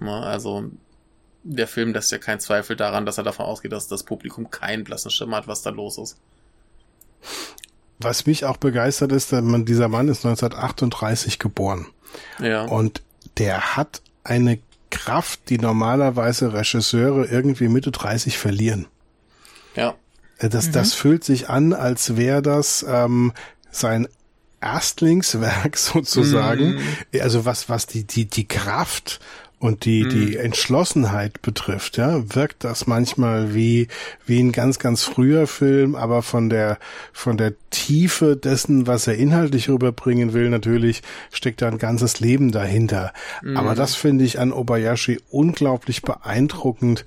Ja, 0.00 0.20
also 0.20 0.70
der 1.42 1.66
Film 1.66 1.94
lässt 1.94 2.12
ja 2.12 2.18
keinen 2.18 2.38
Zweifel 2.38 2.76
daran, 2.76 3.06
dass 3.06 3.18
er 3.18 3.24
davon 3.24 3.46
ausgeht, 3.46 3.72
dass 3.72 3.88
das 3.88 4.04
Publikum 4.04 4.52
keinen 4.52 4.84
blassen 4.84 5.10
Schimmer 5.10 5.38
hat, 5.38 5.48
was 5.48 5.62
da 5.62 5.70
los 5.70 5.98
ist. 5.98 6.16
Was 7.98 8.26
mich 8.26 8.44
auch 8.44 8.56
begeistert 8.56 9.12
ist, 9.12 9.32
man, 9.32 9.64
dieser 9.64 9.88
Mann 9.88 10.08
ist 10.08 10.24
1938 10.24 11.38
geboren. 11.38 11.86
Ja. 12.38 12.64
Und 12.64 13.02
der 13.38 13.76
hat 13.76 14.02
eine 14.24 14.58
Kraft, 14.90 15.48
die 15.48 15.58
normalerweise 15.58 16.52
Regisseure 16.52 17.26
irgendwie 17.26 17.68
Mitte 17.68 17.90
30 17.90 18.38
verlieren. 18.38 18.86
Ja. 19.76 19.94
Äh, 20.38 20.48
das, 20.48 20.68
mhm. 20.68 20.72
das 20.72 20.94
fühlt 20.94 21.24
sich 21.24 21.48
an, 21.48 21.72
als 21.72 22.16
wäre 22.16 22.42
das 22.42 22.84
ähm, 22.88 23.32
sein 23.70 24.08
Erstlingswerk 24.60 25.76
sozusagen. 25.76 26.74
Mhm. 27.12 27.20
Also 27.20 27.44
was, 27.44 27.68
was 27.68 27.86
die, 27.86 28.04
die, 28.04 28.26
die 28.26 28.48
Kraft 28.48 29.20
und 29.60 29.84
die, 29.84 30.08
die 30.08 30.38
mhm. 30.38 30.44
Entschlossenheit 30.44 31.42
betrifft, 31.42 31.98
ja, 31.98 32.34
wirkt 32.34 32.64
das 32.64 32.86
manchmal 32.86 33.54
wie, 33.54 33.88
wie 34.24 34.40
ein 34.40 34.52
ganz, 34.52 34.78
ganz 34.78 35.02
früher 35.02 35.46
Film, 35.46 35.94
aber 35.94 36.22
von 36.22 36.48
der, 36.48 36.78
von 37.12 37.36
der 37.36 37.52
Tiefe 37.68 38.38
dessen, 38.38 38.86
was 38.86 39.06
er 39.06 39.16
inhaltlich 39.16 39.68
rüberbringen 39.68 40.32
will, 40.32 40.48
natürlich 40.48 41.02
steckt 41.30 41.60
da 41.60 41.68
ein 41.68 41.76
ganzes 41.76 42.20
Leben 42.20 42.52
dahinter. 42.52 43.12
Mhm. 43.42 43.58
Aber 43.58 43.74
das 43.74 43.94
finde 43.94 44.24
ich 44.24 44.38
an 44.40 44.50
Obayashi 44.50 45.20
unglaublich 45.28 46.00
beeindruckend. 46.00 47.04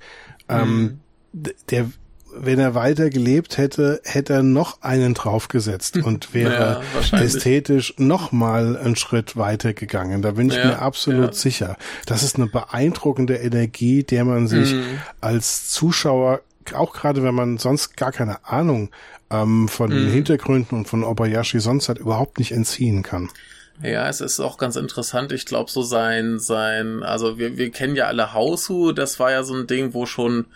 Ähm, 0.48 1.00
mhm. 1.32 1.50
der, 1.70 1.90
wenn 2.36 2.58
er 2.58 2.74
weiter 2.74 3.10
gelebt 3.10 3.58
hätte, 3.58 4.00
hätte 4.04 4.34
er 4.34 4.42
noch 4.42 4.82
einen 4.82 5.14
draufgesetzt 5.14 5.96
und 5.98 6.34
wäre 6.34 6.82
ja, 7.12 7.18
ästhetisch 7.18 7.94
noch 7.98 8.32
mal 8.32 8.76
einen 8.76 8.96
Schritt 8.96 9.36
weiter 9.36 9.72
gegangen. 9.72 10.22
Da 10.22 10.32
bin 10.32 10.48
ich 10.48 10.56
ja, 10.56 10.66
mir 10.66 10.78
absolut 10.80 11.26
ja. 11.26 11.32
sicher. 11.32 11.76
Das 12.06 12.22
ist 12.22 12.36
eine 12.36 12.46
beeindruckende 12.46 13.36
Energie, 13.36 14.02
der 14.02 14.24
man 14.24 14.48
sich 14.48 14.74
mhm. 14.74 15.00
als 15.20 15.70
Zuschauer, 15.70 16.40
auch 16.74 16.92
gerade 16.92 17.22
wenn 17.22 17.34
man 17.34 17.58
sonst 17.58 17.96
gar 17.96 18.12
keine 18.12 18.44
Ahnung 18.44 18.90
ähm, 19.30 19.68
von 19.68 19.90
mhm. 19.90 19.94
den 19.94 20.10
Hintergründen 20.10 20.78
und 20.78 20.88
von 20.88 21.04
Obayashi 21.04 21.60
sonst 21.60 21.88
hat, 21.88 21.98
überhaupt 21.98 22.38
nicht 22.38 22.52
entziehen 22.52 23.02
kann. 23.02 23.30
Ja, 23.82 24.08
es 24.08 24.20
ist 24.20 24.38
auch 24.38 24.56
ganz 24.56 24.76
interessant. 24.76 25.32
Ich 25.32 25.46
glaube, 25.46 25.70
so 25.70 25.82
sein, 25.82 26.38
sein, 26.38 27.02
also 27.02 27.38
wir, 27.38 27.56
wir 27.56 27.70
kennen 27.70 27.96
ja 27.96 28.06
alle 28.06 28.32
Hausu, 28.32 28.92
das 28.92 29.18
war 29.18 29.32
ja 29.32 29.42
so 29.42 29.54
ein 29.54 29.66
Ding, 29.66 29.94
wo 29.94 30.06
schon 30.06 30.46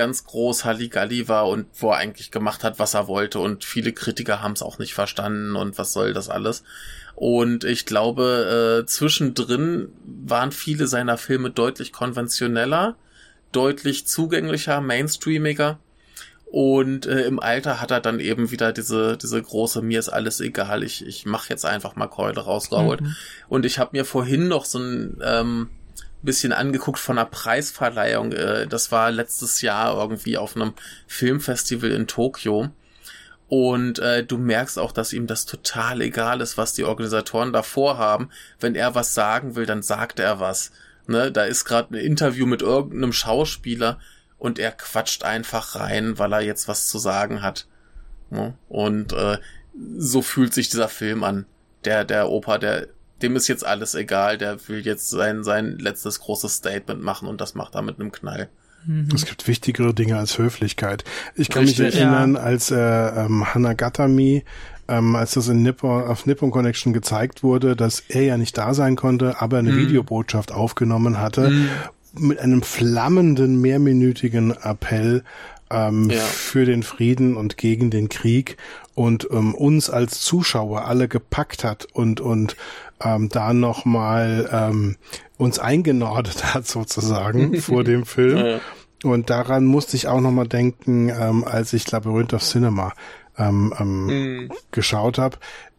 ganz 0.00 0.24
groß 0.24 0.64
Halligalli 0.64 1.28
war 1.28 1.46
und 1.46 1.66
wo 1.74 1.90
er 1.90 1.98
eigentlich 1.98 2.30
gemacht 2.30 2.64
hat, 2.64 2.78
was 2.78 2.94
er 2.94 3.06
wollte 3.06 3.38
und 3.38 3.66
viele 3.66 3.92
Kritiker 3.92 4.40
haben 4.40 4.54
es 4.54 4.62
auch 4.62 4.78
nicht 4.78 4.94
verstanden 4.94 5.56
und 5.56 5.76
was 5.76 5.92
soll 5.92 6.14
das 6.14 6.30
alles. 6.30 6.62
Und 7.16 7.64
ich 7.64 7.84
glaube, 7.84 8.80
äh, 8.80 8.86
zwischendrin 8.86 9.92
waren 10.06 10.52
viele 10.52 10.86
seiner 10.86 11.18
Filme 11.18 11.50
deutlich 11.50 11.92
konventioneller, 11.92 12.96
deutlich 13.52 14.06
zugänglicher, 14.06 14.80
mainstreamiger. 14.80 15.78
Und 16.46 17.04
äh, 17.04 17.26
im 17.26 17.38
Alter 17.38 17.82
hat 17.82 17.90
er 17.90 18.00
dann 18.00 18.20
eben 18.20 18.50
wieder 18.50 18.72
diese, 18.72 19.18
diese 19.18 19.42
große, 19.42 19.82
mir 19.82 19.98
ist 19.98 20.08
alles 20.08 20.40
egal, 20.40 20.82
ich, 20.82 21.06
ich 21.06 21.26
mach 21.26 21.50
jetzt 21.50 21.66
einfach 21.66 21.94
mal 21.94 22.06
Keule 22.06 22.40
rausgeholt. 22.40 23.02
Mhm. 23.02 23.16
Und 23.50 23.66
ich 23.66 23.78
habe 23.78 23.90
mir 23.92 24.06
vorhin 24.06 24.48
noch 24.48 24.64
so 24.64 24.78
ein 24.78 25.20
ähm, 25.22 25.68
bisschen 26.22 26.52
angeguckt 26.52 26.98
von 26.98 27.18
einer 27.18 27.26
Preisverleihung. 27.26 28.32
Äh, 28.32 28.66
das 28.66 28.92
war 28.92 29.10
letztes 29.10 29.60
Jahr 29.62 29.96
irgendwie 29.98 30.36
auf 30.38 30.56
einem 30.56 30.74
Filmfestival 31.06 31.90
in 31.90 32.06
Tokio. 32.06 32.70
Und 33.48 33.98
äh, 33.98 34.24
du 34.24 34.38
merkst 34.38 34.78
auch, 34.78 34.92
dass 34.92 35.12
ihm 35.12 35.26
das 35.26 35.44
total 35.44 36.00
egal 36.02 36.40
ist, 36.40 36.56
was 36.56 36.72
die 36.72 36.84
Organisatoren 36.84 37.52
davor 37.52 37.98
haben. 37.98 38.30
Wenn 38.60 38.76
er 38.76 38.94
was 38.94 39.12
sagen 39.12 39.56
will, 39.56 39.66
dann 39.66 39.82
sagt 39.82 40.20
er 40.20 40.38
was. 40.38 40.70
Ne? 41.08 41.32
Da 41.32 41.44
ist 41.44 41.64
gerade 41.64 41.94
ein 41.94 42.00
Interview 42.00 42.46
mit 42.46 42.62
irgendeinem 42.62 43.12
Schauspieler 43.12 43.98
und 44.38 44.60
er 44.60 44.70
quatscht 44.70 45.24
einfach 45.24 45.74
rein, 45.74 46.18
weil 46.18 46.32
er 46.32 46.40
jetzt 46.42 46.68
was 46.68 46.86
zu 46.86 46.98
sagen 46.98 47.42
hat. 47.42 47.66
Ne? 48.30 48.54
Und 48.68 49.12
äh, 49.14 49.38
so 49.98 50.22
fühlt 50.22 50.54
sich 50.54 50.68
dieser 50.68 50.88
Film 50.88 51.24
an. 51.24 51.46
Der, 51.84 52.04
der 52.04 52.28
Opa, 52.28 52.58
der 52.58 52.86
dem 53.22 53.36
ist 53.36 53.48
jetzt 53.48 53.64
alles 53.64 53.94
egal, 53.94 54.38
der 54.38 54.56
will 54.68 54.84
jetzt 54.84 55.10
sein, 55.10 55.44
sein 55.44 55.78
letztes 55.78 56.20
großes 56.20 56.54
Statement 56.54 57.02
machen 57.02 57.28
und 57.28 57.40
das 57.40 57.54
macht 57.54 57.74
er 57.74 57.82
mit 57.82 58.00
einem 58.00 58.12
Knall. 58.12 58.48
Mhm. 58.86 59.08
Es 59.14 59.26
gibt 59.26 59.46
wichtigere 59.46 59.94
Dinge 59.94 60.18
als 60.18 60.38
Höflichkeit. 60.38 61.04
Ich 61.34 61.48
kann 61.48 61.64
Richtig, 61.64 61.86
mich 61.86 61.96
erinnern, 61.96 62.34
ja. 62.34 62.40
als 62.40 62.70
äh, 62.70 62.76
ähm, 62.76 63.54
Hanagatami, 63.54 64.44
ähm, 64.88 65.16
als 65.16 65.32
das 65.32 65.48
in 65.48 65.62
Nippon, 65.62 66.04
auf 66.04 66.26
Nippon 66.26 66.50
Connection 66.50 66.92
gezeigt 66.92 67.42
wurde, 67.42 67.76
dass 67.76 68.00
er 68.08 68.22
ja 68.22 68.36
nicht 68.36 68.56
da 68.56 68.74
sein 68.74 68.96
konnte, 68.96 69.40
aber 69.40 69.58
eine 69.58 69.72
mhm. 69.72 69.78
Videobotschaft 69.78 70.52
aufgenommen 70.52 71.18
hatte, 71.18 71.50
mhm. 71.50 71.68
mit 72.14 72.38
einem 72.38 72.62
flammenden, 72.62 73.60
mehrminütigen 73.60 74.52
Appell 74.52 75.24
ähm, 75.70 76.10
ja. 76.10 76.20
für 76.20 76.64
den 76.64 76.82
Frieden 76.82 77.36
und 77.36 77.56
gegen 77.56 77.90
den 77.90 78.08
Krieg 78.08 78.56
und 78.94 79.28
ähm, 79.30 79.54
uns 79.54 79.88
als 79.88 80.20
Zuschauer 80.20 80.86
alle 80.86 81.06
gepackt 81.06 81.64
hat 81.64 81.86
und 81.92 82.20
und 82.20 82.56
ähm, 83.02 83.28
da 83.28 83.52
nochmal 83.52 84.48
ähm, 84.52 84.96
uns 85.36 85.58
eingenordet 85.58 86.44
hat 86.54 86.66
sozusagen 86.66 87.60
vor 87.60 87.84
dem 87.84 88.04
Film. 88.06 88.38
Ja. 88.38 88.60
Und 89.02 89.30
daran 89.30 89.64
musste 89.64 89.96
ich 89.96 90.08
auch 90.08 90.20
nochmal 90.20 90.46
denken, 90.46 91.08
ähm, 91.08 91.44
als 91.44 91.72
ich 91.72 91.90
Labyrinth 91.90 92.34
of 92.34 92.42
Cinema 92.42 92.92
ähm, 93.38 93.72
ähm, 93.78 94.06
mhm. 94.06 94.52
geschaut 94.70 95.18
habe. 95.18 95.38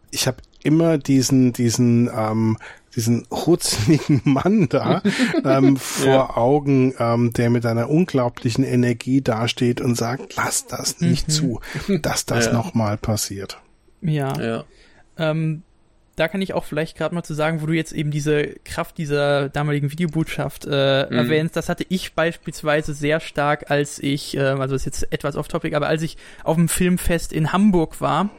Ich 0.09 0.27
habe 0.27 0.37
immer 0.63 0.97
diesen, 0.97 1.53
diesen, 1.53 2.09
ähm, 2.15 2.57
diesen 2.95 3.25
hutzligen 3.29 4.21
Mann 4.25 4.67
da 4.69 5.01
ähm, 5.45 5.77
vor 5.77 6.07
ja. 6.07 6.37
Augen, 6.37 6.93
ähm, 6.99 7.31
der 7.33 7.49
mit 7.49 7.65
einer 7.65 7.89
unglaublichen 7.89 8.63
Energie 8.63 9.21
dasteht 9.21 9.81
und 9.81 9.95
sagt, 9.95 10.35
lass 10.35 10.67
das 10.67 10.99
nicht 10.99 11.27
mhm. 11.27 11.31
zu, 11.31 11.59
dass 12.01 12.25
das 12.25 12.47
ja. 12.47 12.53
nochmal 12.53 12.97
passiert. 12.97 13.59
Ja. 14.01 14.39
ja. 14.41 14.63
Ähm, 15.17 15.63
da 16.21 16.27
kann 16.27 16.39
ich 16.43 16.53
auch 16.53 16.65
vielleicht 16.65 16.95
gerade 16.95 17.15
mal 17.15 17.23
zu 17.23 17.33
sagen, 17.33 17.63
wo 17.63 17.65
du 17.65 17.73
jetzt 17.73 17.93
eben 17.93 18.11
diese 18.11 18.45
Kraft 18.63 18.99
dieser 18.99 19.49
damaligen 19.49 19.91
Videobotschaft 19.91 20.65
äh, 20.65 21.07
mhm. 21.09 21.17
erwähnst, 21.17 21.55
das 21.55 21.67
hatte 21.67 21.83
ich 21.89 22.13
beispielsweise 22.13 22.93
sehr 22.93 23.19
stark, 23.19 23.71
als 23.71 23.97
ich, 23.97 24.37
äh, 24.37 24.41
also 24.41 24.75
ist 24.75 24.85
jetzt 24.85 25.11
etwas 25.11 25.35
off-topic, 25.35 25.75
aber 25.75 25.87
als 25.87 26.03
ich 26.03 26.17
auf 26.43 26.57
dem 26.57 26.69
Filmfest 26.69 27.33
in 27.33 27.51
Hamburg 27.51 28.01
war 28.01 28.29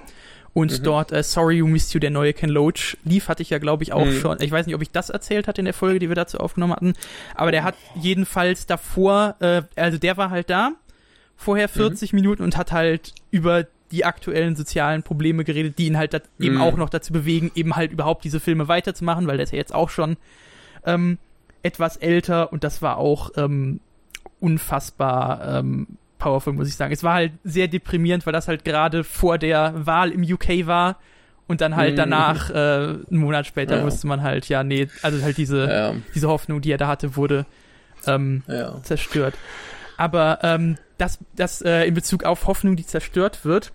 und 0.55 0.79
mhm. 0.79 0.85
dort 0.85 1.11
äh, 1.11 1.25
Sorry 1.25 1.57
You 1.57 1.67
Missed 1.67 1.93
You, 1.93 1.99
der 1.99 2.11
neue 2.11 2.33
Ken 2.33 2.51
Loach, 2.51 2.97
lief, 3.03 3.27
hatte 3.27 3.43
ich 3.43 3.51
ja, 3.51 3.59
glaube 3.59 3.83
ich, 3.83 3.93
auch 3.93 4.07
mhm. 4.07 4.21
schon. 4.21 4.39
Ich 4.41 4.53
weiß 4.53 4.67
nicht, 4.67 4.77
ob 4.77 4.83
ich 4.83 4.93
das 4.93 5.11
erzählt 5.11 5.49
hatte 5.49 5.61
in 5.61 5.65
der 5.65 5.75
Folge, 5.75 5.99
die 5.99 6.09
wir 6.09 6.15
dazu 6.15 6.39
aufgenommen 6.39 6.75
hatten, 6.75 6.93
aber 7.35 7.51
der 7.51 7.65
hat 7.65 7.75
jedenfalls 7.97 8.65
davor, 8.67 9.35
äh, 9.41 9.63
also 9.75 9.99
der 9.99 10.17
war 10.17 10.31
halt 10.31 10.51
da, 10.51 10.71
vorher 11.37 11.69
40 11.69 12.13
mhm. 12.13 12.17
Minuten 12.21 12.43
und 12.45 12.57
hat 12.57 12.71
halt 12.71 13.13
über 13.33 13.67
die 13.93 14.05
aktuellen 14.05 14.57
sozialen 14.57 15.03
Probleme 15.03 15.45
geredet, 15.45 15.79
die 15.79 15.87
ihn 15.87 15.97
halt 15.97 16.13
mm. 16.15 16.43
eben 16.43 16.55
mhm. 16.57 16.63
auch 16.63 16.77
noch 16.77 16.89
dazu 16.89 17.13
bewegen, 17.13 17.53
eben 17.55 17.77
halt 17.77 17.93
überhaupt 17.93 18.25
diese 18.25 18.41
Filme 18.41 18.69
weiterzumachen, 18.69 19.27
weil 19.27 19.37
der 19.37 19.45
ist 19.45 19.53
ja 19.53 19.59
jetzt 19.59 19.75
auch 19.75 19.91
schon 19.91 20.17
ähm, 20.85 21.19
etwas 21.63 21.97
älter 21.97 22.53
und 22.53 22.65
das 22.65 22.83
war 22.83 22.97
auch 22.97 23.31
ähm, 23.37 23.81
unfassbar 24.41 25.59
ähm, 25.59 25.87
powerful, 26.19 26.53
muss 26.53 26.69
ich 26.69 26.77
sagen. 26.77 26.93
Es 26.93 27.05
war 27.05 27.15
halt 27.15 27.33
sehr 27.45 27.69
deprimierend, 27.69 28.27
weil 28.27 28.33
das 28.33 28.49
halt 28.49 28.65
gerade 28.65 29.05
vor 29.05 29.39
der 29.39 29.87
Wahl 29.87 30.11
im 30.11 30.23
UK 30.23 30.67
war 30.67 30.99
und 31.47 31.61
dann 31.61 31.77
halt 31.77 31.95
mm. 31.95 31.97
danach, 31.97 32.51
äh, 32.51 32.55
einen 32.55 33.05
Monat 33.11 33.47
später, 33.47 33.79
ja. 33.79 33.85
wusste 33.85 34.07
man 34.07 34.23
halt, 34.23 34.49
ja, 34.49 34.65
nee, 34.65 34.89
also 35.03 35.23
halt 35.23 35.37
diese, 35.37 35.69
ja. 35.69 35.95
diese 36.15 36.29
Hoffnung, 36.29 36.61
die 36.61 36.73
er 36.73 36.79
da 36.79 36.89
hatte, 36.89 37.17
wurde 37.17 37.47
ähm, 38.07 38.43
ja. 38.49 38.83
zerstört. 38.83 39.35
Aber 39.97 40.39
ähm, 40.43 40.77
das, 40.99 41.19
das 41.37 41.63
äh, 41.63 41.85
in 41.85 41.95
Bezug 41.95 42.25
auf 42.25 42.47
Hoffnung, 42.47 42.77
die 42.77 42.87
zerstört 42.87 43.45
wird, 43.45 43.73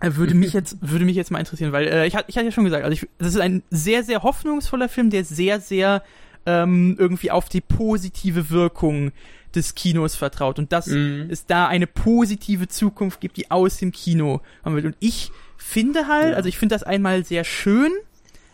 würde 0.00 0.34
mich 0.34 0.52
jetzt 0.52 0.78
würde 0.80 1.04
mich 1.04 1.16
jetzt 1.16 1.30
mal 1.30 1.40
interessieren, 1.40 1.72
weil 1.72 1.86
äh, 1.86 2.06
ich, 2.06 2.14
ich 2.26 2.36
hatte 2.36 2.46
ja 2.46 2.52
schon 2.52 2.64
gesagt, 2.64 2.84
also 2.84 2.92
ich, 2.92 3.08
das 3.18 3.28
ist 3.28 3.40
ein 3.40 3.62
sehr 3.70 4.04
sehr 4.04 4.22
hoffnungsvoller 4.22 4.88
Film, 4.88 5.10
der 5.10 5.24
sehr 5.24 5.60
sehr 5.60 6.02
ähm, 6.46 6.96
irgendwie 6.98 7.30
auf 7.30 7.48
die 7.48 7.60
positive 7.60 8.50
Wirkung 8.50 9.12
des 9.54 9.74
Kinos 9.74 10.14
vertraut 10.14 10.58
und 10.58 10.72
dass 10.72 10.86
mhm. 10.86 11.26
es 11.30 11.46
da 11.46 11.66
eine 11.66 11.86
positive 11.86 12.68
Zukunft 12.68 13.20
gibt, 13.20 13.36
die 13.36 13.50
aus 13.50 13.78
dem 13.78 13.92
Kino 13.92 14.40
kommen 14.62 14.76
wird. 14.76 14.86
Und 14.86 14.96
ich 15.00 15.30
finde 15.56 16.06
halt, 16.06 16.30
ja. 16.30 16.36
also 16.36 16.48
ich 16.48 16.58
finde 16.58 16.74
das 16.74 16.82
einmal 16.82 17.24
sehr 17.24 17.44
schön, 17.44 17.90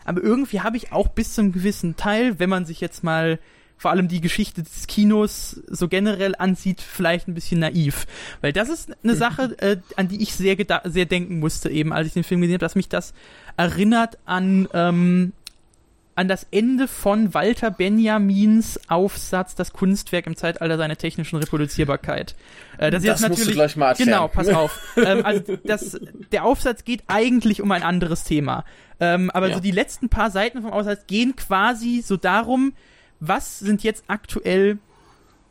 aber 0.03 0.21
irgendwie 0.21 0.61
habe 0.61 0.77
ich 0.77 0.91
auch 0.91 1.09
bis 1.09 1.33
zum 1.33 1.51
gewissen 1.51 1.95
Teil, 1.95 2.39
wenn 2.39 2.49
man 2.49 2.65
sich 2.65 2.81
jetzt 2.81 3.03
mal 3.03 3.39
vor 3.77 3.91
allem 3.91 4.07
die 4.07 4.21
Geschichte 4.21 4.63
des 4.63 4.87
Kinos 4.87 5.61
so 5.67 5.87
generell 5.87 6.35
ansieht, 6.37 6.81
vielleicht 6.81 7.27
ein 7.27 7.33
bisschen 7.33 7.59
naiv. 7.59 8.07
Weil 8.41 8.53
das 8.53 8.69
ist 8.69 8.89
eine 9.03 9.13
mhm. 9.13 9.17
Sache, 9.17 9.55
äh, 9.59 9.77
an 9.95 10.07
die 10.07 10.21
ich 10.21 10.33
sehr, 10.33 10.55
sehr 10.85 11.05
denken 11.05 11.39
musste, 11.39 11.69
eben 11.69 11.93
als 11.93 12.07
ich 12.07 12.13
den 12.13 12.23
Film 12.23 12.41
gesehen 12.41 12.55
habe, 12.55 12.65
dass 12.65 12.75
mich 12.75 12.89
das 12.89 13.13
erinnert 13.57 14.17
an, 14.25 14.67
ähm, 14.73 15.33
an 16.15 16.29
das 16.29 16.47
Ende 16.49 16.87
von 16.87 17.33
Walter 17.33 17.69
Benjamins 17.71 18.79
Aufsatz 18.87 19.55
Das 19.55 19.73
Kunstwerk 19.73 20.27
im 20.27 20.37
Zeitalter 20.37 20.77
seiner 20.77 20.95
technischen 20.95 21.37
Reproduzierbarkeit. 21.37 22.35
Äh, 22.77 22.91
das, 22.91 23.03
das 23.03 23.27
musst 23.27 23.47
du 23.47 23.51
gleich 23.51 23.75
mal 23.75 23.89
erzählen. 23.89 24.09
Genau, 24.09 24.27
pass 24.29 24.47
auf. 24.47 24.79
ähm, 24.97 25.25
also 25.25 25.57
das, 25.63 25.99
der 26.31 26.45
Aufsatz 26.45 26.85
geht 26.85 27.03
eigentlich 27.07 27.61
um 27.61 27.71
ein 27.71 27.83
anderes 27.83 28.23
Thema. 28.23 28.63
Ähm, 29.01 29.29
aber 29.31 29.49
ja. 29.49 29.55
so 29.55 29.59
die 29.59 29.71
letzten 29.71 30.07
paar 30.07 30.31
Seiten 30.31 30.61
vom 30.61 30.71
Aufsatz 30.71 31.05
gehen 31.07 31.35
quasi 31.35 32.01
so 32.01 32.15
darum, 32.15 32.73
was 33.19 33.59
sind 33.59 33.83
jetzt 33.83 34.05
aktuell 34.07 34.77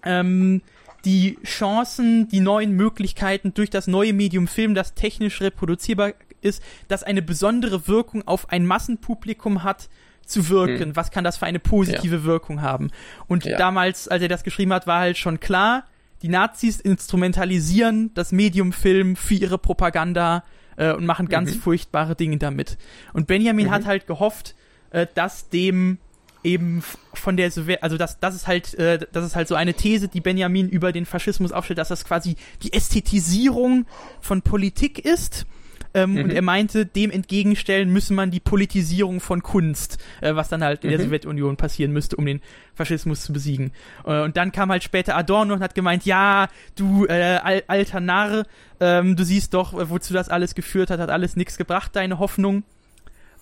ähm, 0.03 0.63
die 1.05 1.39
Chancen, 1.45 2.29
die 2.29 2.41
neuen 2.41 2.73
Möglichkeiten 2.73 3.53
durch 3.55 3.71
das 3.71 3.87
neue 3.87 4.13
Medium 4.13 4.47
Film, 4.47 4.75
das 4.75 4.95
technisch 4.95 5.41
reproduzierbar 5.41 6.13
ist, 6.41 6.63
das 6.89 7.03
eine 7.03 7.23
besondere 7.23 7.89
Wirkung 7.89 8.27
auf 8.27 8.51
ein 8.51 8.67
Massenpublikum 8.67 9.63
hat, 9.63 9.89
zu 10.27 10.49
wirken. 10.49 10.89
Hm. 10.89 10.97
Was 10.97 11.11
kann 11.11 11.25
das 11.25 11.37
für 11.37 11.47
eine 11.47 11.59
positive 11.59 12.17
ja. 12.17 12.25
Wirkung 12.25 12.63
haben? 12.63 12.91
Und 13.27 13.45
ja. 13.45 13.59
damals, 13.59 14.09
als 14.09 14.23
er 14.23 14.29
das 14.29 14.43
geschrieben 14.43 14.73
hat, 14.73 14.87
war 14.87 15.01
halt 15.01 15.19
schon 15.19 15.41
klar, 15.41 15.85
die 16.23 16.29
Nazis 16.29 16.81
instrumentalisieren 16.81 18.11
das 18.15 18.33
Medium 18.33 18.73
Film 18.73 19.17
für 19.17 19.35
ihre 19.35 19.59
Propaganda 19.59 20.43
äh, 20.77 20.93
und 20.93 21.05
machen 21.05 21.29
ganz 21.29 21.55
mhm. 21.55 21.61
furchtbare 21.61 22.15
Dinge 22.15 22.39
damit. 22.39 22.79
Und 23.13 23.27
Benjamin 23.27 23.67
mhm. 23.67 23.71
hat 23.71 23.85
halt 23.85 24.07
gehofft, 24.07 24.55
äh, 24.91 25.07
dass 25.15 25.51
dem 25.51 25.99
eben 26.45 26.83
von 27.13 27.37
der 27.37 27.51
also 27.81 27.97
das 27.97 28.21
das 28.21 28.35
ist 28.35 28.47
halt 28.47 28.75
äh, 28.75 28.99
das 29.13 29.25
ist 29.25 29.37
halt 29.37 29.49
so 29.49 29.55
eine 29.55 29.75
These, 29.75 30.09
die 30.09 30.21
Benjamin 30.21 30.69
über 30.69 30.93
den 30.93 31.07
Faschismus 31.07 31.53
aufstellt, 31.53 31.79
dass 31.79 31.89
das 31.89 32.05
quasi 32.05 32.37
die 32.63 32.73
Ästhetisierung 32.73 33.87
von 34.21 34.43
Politik 34.43 34.99
ist 35.05 35.47
ähm, 35.95 36.15
mhm. 36.15 36.25
Und 36.25 36.31
er 36.31 36.43
meinte, 36.43 36.85
dem 36.87 37.13
entgegenstellen 37.13 37.91
müsse 37.91 38.13
man 38.13 38.33
die 38.33 38.41
Politisierung 38.41 39.21
von 39.21 39.43
Kunst, 39.43 39.99
äh, 40.21 40.35
was 40.35 40.49
dann 40.49 40.63
halt 40.65 40.83
in 40.83 40.91
der 40.91 40.99
mhm. 40.99 41.05
Sowjetunion 41.05 41.57
passieren 41.57 41.93
müsste, 41.93 42.17
um 42.17 42.27
den 42.27 42.41
Faschismus 42.75 43.23
zu 43.23 43.33
besiegen. 43.33 43.71
Äh, 44.05 44.23
und 44.23 44.37
dann 44.37 44.51
kam 44.51 44.71
halt 44.71 44.83
später 44.83 45.17
Adorno 45.17 45.55
und 45.55 45.61
hat 45.61 45.77
gemeint, 45.77 46.05
ja, 46.05 46.49
du 46.75 47.07
äh, 47.07 47.39
al 47.43 47.63
alter 47.69 48.01
Narr, 48.01 48.45
ähm, 48.81 49.15
du 49.15 49.25
siehst 49.25 49.55
doch, 49.55 49.73
wozu 49.89 50.13
das 50.13 50.29
alles 50.29 50.57
geführt 50.57 50.91
hat, 50.91 50.99
hat 50.99 51.11
alles 51.11 51.37
nichts 51.37 51.57
gebracht, 51.57 51.95
deine 51.95 52.19
Hoffnung. 52.19 52.65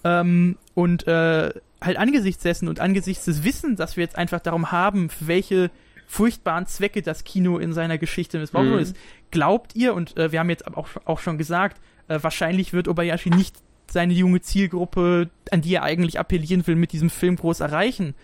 Ähm, 0.05 0.57
und 0.75 1.07
äh, 1.07 1.51
halt 1.81 1.97
angesichts 1.97 2.43
dessen 2.43 2.69
und 2.69 2.81
angesichts 2.81 3.25
des 3.25 3.45
Wissens, 3.45 3.79
dass 3.79 3.97
wir 3.97 4.05
jetzt 4.05 4.17
einfach 4.17 4.41
darum 4.41 4.73
haben, 4.73 5.11
für 5.11 5.27
welche 5.27 5.71
furchtbaren 6.07 6.67
Zwecke 6.67 7.03
das 7.03 7.25
Kino 7.25 7.59
in 7.59 7.73
seiner 7.73 7.99
Geschichte 7.99 8.39
missbraucht 8.39 8.67
mhm. 8.67 8.79
ist, 8.79 8.97
glaubt 9.31 9.75
ihr, 9.75 9.95
und 9.95 10.17
äh, 10.17 10.33
wir 10.33 10.41
haben 10.41 10.51
jetzt 10.51 10.67
auch, 10.67 10.89
auch 11.05 11.21
schon 11.21 11.39
gesagt, 11.39 11.81
äh, 12.09 12.19
wahrscheinlich 12.21 12.73
wird 12.73 12.89
Obayashi 12.89 13.31
nicht 13.31 13.57
seine 13.91 14.13
junge 14.13 14.41
Zielgruppe, 14.41 15.31
an 15.51 15.63
die 15.63 15.75
er 15.75 15.83
eigentlich 15.83 16.19
appellieren 16.19 16.67
will, 16.67 16.77
mit 16.77 16.93
diesem 16.93 17.11
Film 17.11 17.37
groß 17.37 17.61
erreichen. 17.61 18.15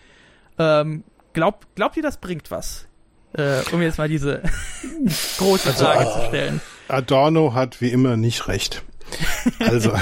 Ähm, 0.58 1.04
glaub, 1.32 1.66
glaubt 1.74 1.96
ihr, 1.96 2.02
das 2.02 2.18
bringt 2.18 2.50
was? 2.50 2.86
Äh, 3.34 3.60
um 3.72 3.82
jetzt 3.82 3.98
mal 3.98 4.08
diese 4.08 4.42
große 5.38 5.68
also, 5.68 5.84
Frage 5.84 6.00
also, 6.00 6.20
zu 6.20 6.26
stellen. 6.28 6.60
Adorno 6.88 7.54
hat 7.54 7.80
wie 7.80 7.90
immer 7.90 8.16
nicht 8.16 8.48
recht. 8.48 8.82
Also, 9.58 9.92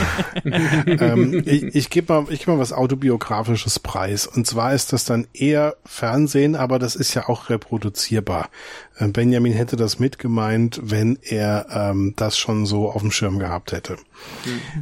ähm, 0.45 1.43
ich, 1.45 1.63
ich 1.75 1.91
gebe 1.91 2.13
mal, 2.13 2.33
ich 2.33 2.41
geb 2.41 2.49
mal 2.49 2.59
was 2.59 2.73
autobiografisches 2.73 3.79
preis. 3.79 4.27
Und 4.27 4.47
zwar 4.47 4.75
ist 4.75 4.93
das 4.93 5.05
dann 5.05 5.27
eher 5.33 5.77
Fernsehen, 5.85 6.57
aber 6.57 6.79
das 6.79 6.97
ist 6.97 7.15
ja 7.15 7.29
auch 7.29 7.51
reproduzierbar. 7.51 8.51
Äh, 8.99 9.09
Benjamin 9.09 9.53
hätte 9.53 9.77
das 9.77 9.99
mitgemeint, 9.99 10.81
wenn 10.83 11.19
er 11.23 11.67
ähm, 11.71 12.15
das 12.17 12.39
schon 12.39 12.67
so 12.67 12.91
auf 12.91 13.03
dem 13.03 13.11
Schirm 13.11 13.39
gehabt 13.39 13.73
hätte. 13.73 13.97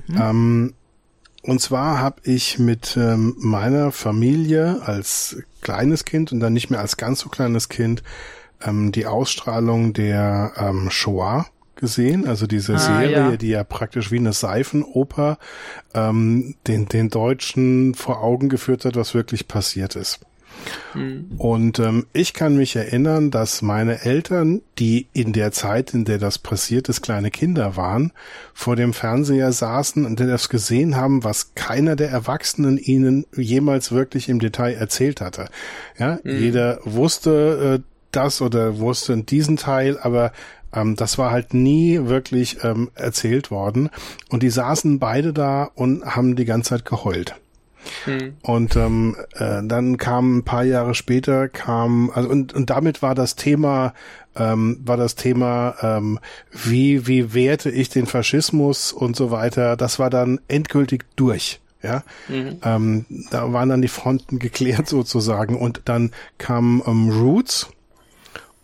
Mhm. 0.08 0.16
Ähm, 0.20 0.74
und 1.42 1.60
zwar 1.60 1.98
habe 1.98 2.22
ich 2.24 2.58
mit 2.58 2.96
ähm, 2.96 3.36
meiner 3.38 3.92
Familie 3.92 4.80
als 4.82 5.42
kleines 5.60 6.06
Kind 6.06 6.32
und 6.32 6.40
dann 6.40 6.54
nicht 6.54 6.70
mehr 6.70 6.80
als 6.80 6.96
ganz 6.96 7.20
so 7.20 7.28
kleines 7.28 7.68
Kind 7.68 8.02
ähm, 8.62 8.92
die 8.92 9.06
Ausstrahlung 9.06 9.92
der 9.92 10.52
ähm, 10.56 10.90
Shoah 10.90 11.46
gesehen, 11.84 12.26
also 12.26 12.46
diese 12.46 12.74
ah, 12.74 12.78
Serie, 12.78 13.10
ja. 13.10 13.36
die 13.36 13.48
ja 13.48 13.62
praktisch 13.62 14.10
wie 14.10 14.18
eine 14.18 14.32
Seifenoper 14.32 15.38
ähm, 15.92 16.54
den, 16.66 16.86
den 16.88 17.10
Deutschen 17.10 17.94
vor 17.94 18.22
Augen 18.22 18.48
geführt 18.48 18.86
hat, 18.86 18.96
was 18.96 19.14
wirklich 19.14 19.48
passiert 19.48 19.96
ist. 19.96 20.20
Mhm. 20.94 21.32
Und 21.36 21.78
ähm, 21.78 22.06
ich 22.14 22.32
kann 22.32 22.56
mich 22.56 22.74
erinnern, 22.76 23.30
dass 23.30 23.60
meine 23.60 24.02
Eltern, 24.02 24.62
die 24.78 25.08
in 25.12 25.32
der 25.32 25.52
Zeit, 25.52 25.92
in 25.92 26.06
der 26.06 26.18
das 26.18 26.38
passiert 26.38 26.88
ist, 26.88 27.02
kleine 27.02 27.30
Kinder 27.30 27.76
waren, 27.76 28.12
vor 28.54 28.76
dem 28.76 28.94
Fernseher 28.94 29.52
saßen 29.52 30.06
und 30.06 30.20
das 30.20 30.48
gesehen 30.48 30.96
haben, 30.96 31.22
was 31.22 31.54
keiner 31.54 31.96
der 31.96 32.10
Erwachsenen 32.10 32.78
ihnen 32.78 33.26
jemals 33.36 33.92
wirklich 33.92 34.28
im 34.28 34.38
Detail 34.38 34.74
erzählt 34.74 35.20
hatte. 35.20 35.48
Ja, 35.98 36.18
mhm. 36.22 36.38
jeder 36.38 36.78
wusste 36.84 37.80
äh, 37.80 37.90
das 38.10 38.40
oder 38.40 38.78
wusste 38.78 39.16
diesen 39.18 39.56
Teil, 39.56 39.98
aber 39.98 40.32
ähm, 40.74 40.96
das 40.96 41.18
war 41.18 41.30
halt 41.30 41.54
nie 41.54 42.00
wirklich 42.06 42.58
ähm, 42.62 42.90
erzählt 42.94 43.50
worden. 43.50 43.90
Und 44.28 44.42
die 44.42 44.50
saßen 44.50 44.98
beide 44.98 45.32
da 45.32 45.70
und 45.74 46.04
haben 46.04 46.36
die 46.36 46.44
ganze 46.44 46.70
Zeit 46.70 46.84
geheult. 46.84 47.34
Hm. 48.04 48.34
Und 48.42 48.76
ähm, 48.76 49.16
äh, 49.34 49.62
dann 49.62 49.96
kam 49.96 50.38
ein 50.38 50.44
paar 50.44 50.64
Jahre 50.64 50.94
später 50.94 51.48
kam 51.48 52.10
also 52.10 52.28
und 52.30 52.54
und 52.54 52.70
damit 52.70 53.02
war 53.02 53.14
das 53.14 53.36
Thema 53.36 53.92
ähm, 54.36 54.80
war 54.84 54.96
das 54.96 55.14
Thema 55.14 55.74
ähm, 55.82 56.18
wie 56.50 57.06
wie 57.06 57.34
werte 57.34 57.70
ich 57.70 57.88
den 57.88 58.06
Faschismus 58.06 58.92
und 58.92 59.16
so 59.16 59.30
weiter. 59.30 59.76
Das 59.76 59.98
war 59.98 60.10
dann 60.10 60.40
endgültig 60.48 61.04
durch. 61.16 61.60
Ja, 61.82 62.02
mhm. 62.28 62.56
ähm, 62.64 63.04
da 63.30 63.52
waren 63.52 63.68
dann 63.68 63.82
die 63.82 63.88
Fronten 63.88 64.38
geklärt 64.38 64.88
sozusagen 64.88 65.58
und 65.58 65.82
dann 65.84 66.12
kam 66.38 66.82
ähm, 66.86 67.10
Roots 67.10 67.68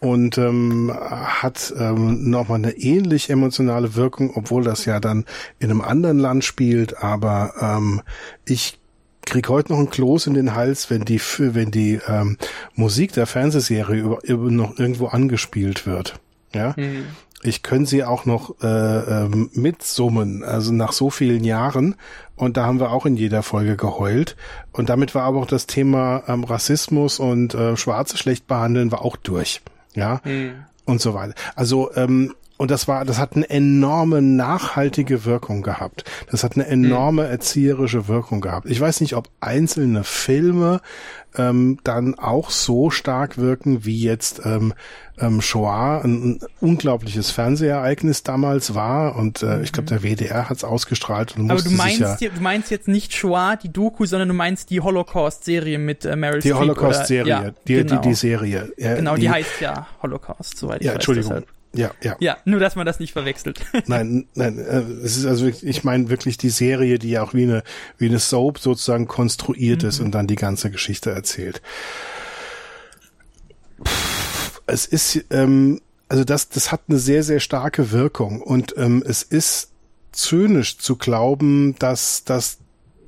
und 0.00 0.38
ähm, 0.38 0.92
hat 0.92 1.72
ähm, 1.78 2.30
nochmal 2.30 2.58
eine 2.58 2.72
ähnlich 2.72 3.28
emotionale 3.28 3.94
Wirkung, 3.94 4.32
obwohl 4.34 4.64
das 4.64 4.86
ja 4.86 4.98
dann 4.98 5.26
in 5.58 5.70
einem 5.70 5.82
anderen 5.82 6.18
Land 6.18 6.44
spielt. 6.44 7.02
Aber 7.02 7.52
ähm, 7.60 8.00
ich 8.46 8.78
krieg 9.26 9.48
heute 9.48 9.72
noch 9.72 9.78
ein 9.78 9.90
Kloß 9.90 10.26
in 10.26 10.34
den 10.34 10.54
Hals, 10.54 10.88
wenn 10.90 11.04
die 11.04 11.20
wenn 11.20 11.70
die 11.70 12.00
ähm, 12.08 12.38
Musik 12.74 13.12
der 13.12 13.26
Fernsehserie 13.26 14.00
über, 14.00 14.24
über 14.24 14.50
noch 14.50 14.78
irgendwo 14.78 15.06
angespielt 15.06 15.86
wird. 15.86 16.18
Ja. 16.54 16.74
Mhm. 16.76 17.04
Ich 17.42 17.62
könnte 17.62 17.88
sie 17.88 18.04
auch 18.04 18.26
noch 18.26 18.60
äh, 18.62 18.66
ähm, 18.66 19.48
mitsummen, 19.54 20.44
also 20.44 20.72
nach 20.72 20.92
so 20.92 21.08
vielen 21.08 21.42
Jahren. 21.42 21.94
Und 22.36 22.58
da 22.58 22.66
haben 22.66 22.80
wir 22.80 22.90
auch 22.90 23.06
in 23.06 23.16
jeder 23.16 23.42
Folge 23.42 23.76
geheult. 23.76 24.36
Und 24.72 24.90
damit 24.90 25.14
war 25.14 25.22
aber 25.22 25.40
auch 25.40 25.46
das 25.46 25.66
Thema 25.66 26.22
ähm, 26.26 26.44
Rassismus 26.44 27.18
und 27.18 27.54
äh, 27.54 27.78
Schwarze 27.78 28.18
schlecht 28.18 28.46
behandeln 28.46 28.92
war 28.92 29.02
auch 29.02 29.16
durch 29.16 29.62
ja, 29.94 30.20
mhm. 30.24 30.64
und 30.84 31.00
so 31.00 31.14
weiter. 31.14 31.34
Also 31.54 31.90
ähm, 31.94 32.34
und 32.60 32.70
das 32.70 32.86
war, 32.88 33.06
das 33.06 33.18
hat 33.18 33.36
eine 33.36 33.48
enorme 33.48 34.20
nachhaltige 34.20 35.24
Wirkung 35.24 35.62
gehabt. 35.62 36.04
Das 36.30 36.44
hat 36.44 36.56
eine 36.56 36.66
enorme 36.66 37.26
erzieherische 37.26 38.06
Wirkung 38.06 38.42
gehabt. 38.42 38.68
Ich 38.68 38.78
weiß 38.78 39.00
nicht, 39.00 39.16
ob 39.16 39.30
einzelne 39.40 40.04
Filme 40.04 40.82
ähm, 41.38 41.78
dann 41.84 42.18
auch 42.18 42.50
so 42.50 42.90
stark 42.90 43.38
wirken 43.38 43.86
wie 43.86 44.02
jetzt 44.02 44.42
ähm, 44.44 44.74
ähm, 45.20 45.40
Shoah, 45.40 46.00
ein, 46.02 46.32
ein 46.32 46.40
unglaubliches 46.60 47.30
Fernsehereignis 47.30 48.22
damals 48.22 48.74
war 48.74 49.16
und 49.16 49.42
äh, 49.42 49.62
ich 49.62 49.72
glaube 49.72 49.88
der 49.88 50.02
WDR 50.02 50.48
hat 50.48 50.56
es 50.56 50.64
ausgestrahlt 50.64 51.36
und 51.36 51.50
Aber 51.50 51.62
du 51.62 51.70
meinst, 51.70 52.20
ja, 52.20 52.28
du 52.28 52.40
meinst 52.40 52.70
jetzt 52.70 52.88
nicht 52.88 53.14
Shoah, 53.14 53.56
die 53.56 53.72
Doku, 53.72 54.06
sondern 54.06 54.28
du 54.28 54.34
meinst 54.34 54.70
die 54.70 54.80
Holocaust-Serie 54.80 55.78
mit 55.78 56.04
äh, 56.04 56.16
Meryl 56.16 56.40
Die 56.40 56.52
Holocaust-Serie, 56.52 57.28
ja, 57.28 57.50
die, 57.66 57.74
genau. 57.74 58.00
die, 58.00 58.08
die 58.08 58.14
Serie. 58.14 58.72
Ja, 58.76 58.94
genau, 58.94 59.14
die, 59.14 59.22
die, 59.22 59.30
heißt 59.30 59.60
ja 59.60 59.86
Holocaust, 60.02 60.58
soweit 60.58 60.80
ich 60.80 60.86
ja, 60.86 60.92
weiß. 60.92 60.96
Entschuldigung. 60.96 61.44
Ja, 61.72 61.92
ja. 62.02 62.16
Ja, 62.18 62.36
nur 62.44 62.58
dass 62.58 62.74
man 62.74 62.84
das 62.84 62.98
nicht 62.98 63.12
verwechselt. 63.12 63.60
nein, 63.86 64.26
nein, 64.34 64.58
äh, 64.58 64.80
es 65.04 65.16
ist 65.16 65.26
also 65.26 65.44
wirklich, 65.46 65.64
ich 65.64 65.84
meine 65.84 66.10
wirklich 66.10 66.36
die 66.36 66.50
Serie, 66.50 66.98
die 66.98 67.10
ja 67.10 67.22
auch 67.22 67.32
wie 67.32 67.44
eine 67.44 67.62
wie 67.96 68.08
eine 68.08 68.18
Soap 68.18 68.58
sozusagen 68.58 69.06
konstruiert 69.06 69.82
mhm. 69.82 69.88
ist 69.88 70.00
und 70.00 70.12
dann 70.12 70.26
die 70.26 70.36
ganze 70.36 70.70
Geschichte 70.70 71.10
erzählt. 71.10 71.62
Es 74.70 74.86
ist 74.86 75.24
ähm, 75.30 75.80
also 76.08 76.24
das 76.24 76.48
das 76.48 76.72
hat 76.72 76.82
eine 76.88 76.98
sehr 76.98 77.22
sehr 77.22 77.40
starke 77.40 77.92
Wirkung 77.92 78.40
und 78.40 78.74
ähm, 78.76 79.02
es 79.06 79.22
ist 79.22 79.70
zynisch 80.12 80.78
zu 80.78 80.96
glauben, 80.96 81.76
dass 81.78 82.24
dass 82.24 82.58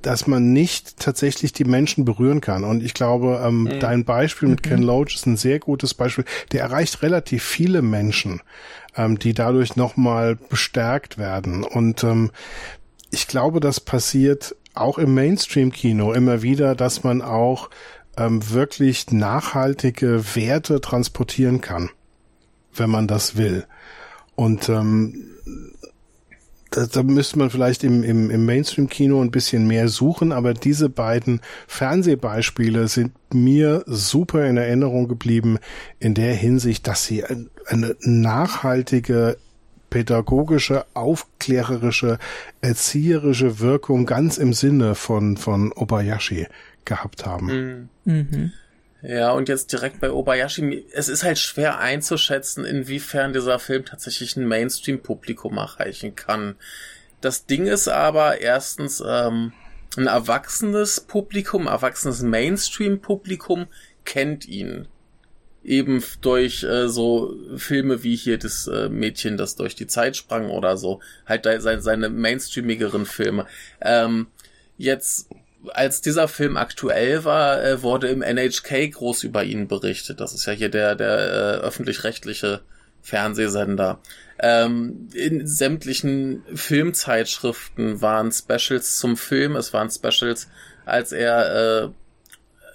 dass 0.03 0.27
man 0.27 0.51
nicht 0.51 0.99
tatsächlich 0.99 1.53
die 1.53 1.63
Menschen 1.63 2.05
berühren 2.05 2.41
kann. 2.41 2.65
Und 2.65 2.83
ich 2.83 2.93
glaube, 2.93 3.41
ähm, 3.43 3.63
mhm. 3.63 3.79
dein 3.79 4.05
Beispiel 4.05 4.49
mit 4.49 4.65
mhm. 4.65 4.69
Ken 4.69 4.83
Loach 4.83 5.15
ist 5.15 5.25
ein 5.25 5.37
sehr 5.37 5.59
gutes 5.59 5.93
Beispiel. 5.93 6.25
Der 6.51 6.61
erreicht 6.61 7.01
relativ 7.01 7.43
viele 7.43 7.81
Menschen, 7.81 8.41
ähm, 8.97 9.17
die 9.17 9.33
dadurch 9.33 9.75
nochmal 9.77 10.35
bestärkt 10.35 11.17
werden. 11.17 11.63
Und 11.63 12.03
ähm, 12.03 12.31
ich 13.11 13.27
glaube, 13.27 13.61
das 13.61 13.79
passiert 13.79 14.55
auch 14.73 14.97
im 14.97 15.13
Mainstream-Kino 15.13 16.13
immer 16.13 16.41
wieder, 16.41 16.75
dass 16.75 17.03
man 17.03 17.21
auch 17.21 17.69
ähm, 18.17 18.49
wirklich 18.51 19.11
nachhaltige 19.11 20.35
Werte 20.35 20.81
transportieren 20.81 21.61
kann, 21.61 21.89
wenn 22.73 22.89
man 22.89 23.07
das 23.07 23.37
will. 23.37 23.65
Und 24.35 24.69
ähm, 24.69 25.29
da, 26.71 26.87
da 26.87 27.03
müsste 27.03 27.37
man 27.37 27.49
vielleicht 27.49 27.83
im, 27.83 28.03
im, 28.03 28.29
im 28.29 28.45
Mainstream-Kino 28.45 29.21
ein 29.21 29.31
bisschen 29.31 29.67
mehr 29.67 29.87
suchen, 29.87 30.31
aber 30.31 30.53
diese 30.53 30.89
beiden 30.89 31.41
Fernsehbeispiele 31.67 32.87
sind 32.87 33.13
mir 33.33 33.83
super 33.85 34.45
in 34.45 34.57
Erinnerung 34.57 35.07
geblieben 35.07 35.59
in 35.99 36.13
der 36.13 36.33
Hinsicht, 36.33 36.87
dass 36.87 37.05
sie 37.05 37.23
eine 37.67 37.95
nachhaltige 38.01 39.37
pädagogische, 39.91 40.85
aufklärerische, 40.95 42.17
erzieherische 42.61 43.59
Wirkung 43.59 44.07
ganz 44.07 44.39
im 44.39 44.53
Sinne 44.53 44.95
von, 44.95 45.37
von 45.37 45.71
Obayashi 45.71 46.47
gehabt 46.85 47.25
haben. 47.25 47.89
Mhm. 48.05 48.13
mhm. 48.13 48.53
Ja, 49.05 49.31
und 49.33 49.49
jetzt 49.49 49.73
direkt 49.73 49.99
bei 49.99 50.11
Obayashi, 50.11 50.85
es 50.93 51.09
ist 51.09 51.23
halt 51.23 51.37
schwer 51.37 51.79
einzuschätzen, 51.79 52.63
inwiefern 52.63 53.33
dieser 53.33 53.59
Film 53.59 53.83
tatsächlich 53.83 54.37
ein 54.37 54.47
Mainstream-Publikum 54.47 55.57
erreichen 55.57 56.15
kann. 56.15 56.55
Das 57.19 57.45
Ding 57.45 57.65
ist 57.65 57.89
aber 57.89 58.39
erstens 58.39 59.03
ähm, 59.05 59.51
ein 59.97 60.07
erwachsenes 60.07 61.01
Publikum, 61.01 61.67
erwachsenes 61.67 62.21
Mainstream-Publikum 62.21 63.67
kennt 64.05 64.47
ihn 64.47 64.87
eben 65.63 66.03
durch 66.21 66.63
äh, 66.63 66.89
so 66.89 67.35
Filme 67.55 68.03
wie 68.03 68.15
hier 68.15 68.37
das 68.37 68.67
äh, 68.67 68.89
Mädchen, 68.89 69.37
das 69.37 69.55
durch 69.55 69.75
die 69.75 69.87
Zeit 69.87 70.17
sprang 70.17 70.49
oder 70.49 70.77
so, 70.77 71.01
halt 71.25 71.45
seine, 71.45 71.81
seine 71.81 72.09
mainstreamigeren 72.09 73.05
Filme. 73.05 73.47
Ähm, 73.81 74.27
jetzt, 74.77 75.29
als 75.71 76.01
dieser 76.01 76.27
Film 76.27 76.57
aktuell 76.57 77.23
war, 77.23 77.63
äh, 77.63 77.81
wurde 77.81 78.07
im 78.09 78.21
NHK 78.21 78.91
groß 78.91 79.23
über 79.23 79.43
ihn 79.43 79.67
berichtet. 79.67 80.19
Das 80.19 80.33
ist 80.33 80.45
ja 80.45 80.53
hier 80.53 80.69
der, 80.69 80.95
der 80.95 81.17
äh, 81.17 81.65
öffentlich-rechtliche 81.65 82.61
Fernsehsender. 83.01 83.99
Ähm, 84.39 85.09
in 85.13 85.45
sämtlichen 85.47 86.43
Filmzeitschriften 86.53 88.01
waren 88.01 88.31
Specials 88.31 88.97
zum 88.97 89.17
Film, 89.17 89.55
es 89.55 89.73
waren 89.73 89.89
Specials, 89.89 90.47
als 90.85 91.11
er 91.11 91.83
äh, 91.85 91.89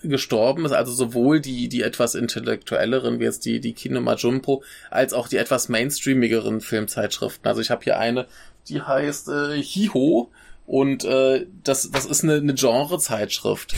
gestorben 0.02 0.64
ist, 0.64 0.72
also 0.72 0.92
sowohl 0.92 1.40
die, 1.40 1.68
die 1.68 1.82
etwas 1.82 2.14
intellektuelleren, 2.14 3.18
wie 3.18 3.24
jetzt 3.24 3.44
die, 3.44 3.60
die 3.60 3.72
Kino 3.72 4.00
Majumpo, 4.00 4.62
als 4.90 5.12
auch 5.12 5.28
die 5.28 5.36
etwas 5.36 5.68
mainstreamigeren 5.68 6.60
Filmzeitschriften. 6.60 7.46
Also 7.46 7.60
ich 7.60 7.70
habe 7.70 7.84
hier 7.84 7.98
eine, 7.98 8.26
die 8.68 8.80
heißt 8.80 9.28
äh, 9.28 9.62
Hiho 9.62 10.30
und 10.68 11.02
äh, 11.04 11.46
das, 11.64 11.90
das 11.90 12.04
ist 12.04 12.24
eine, 12.24 12.34
eine 12.34 12.54
Genre-Zeitschrift. 12.54 13.74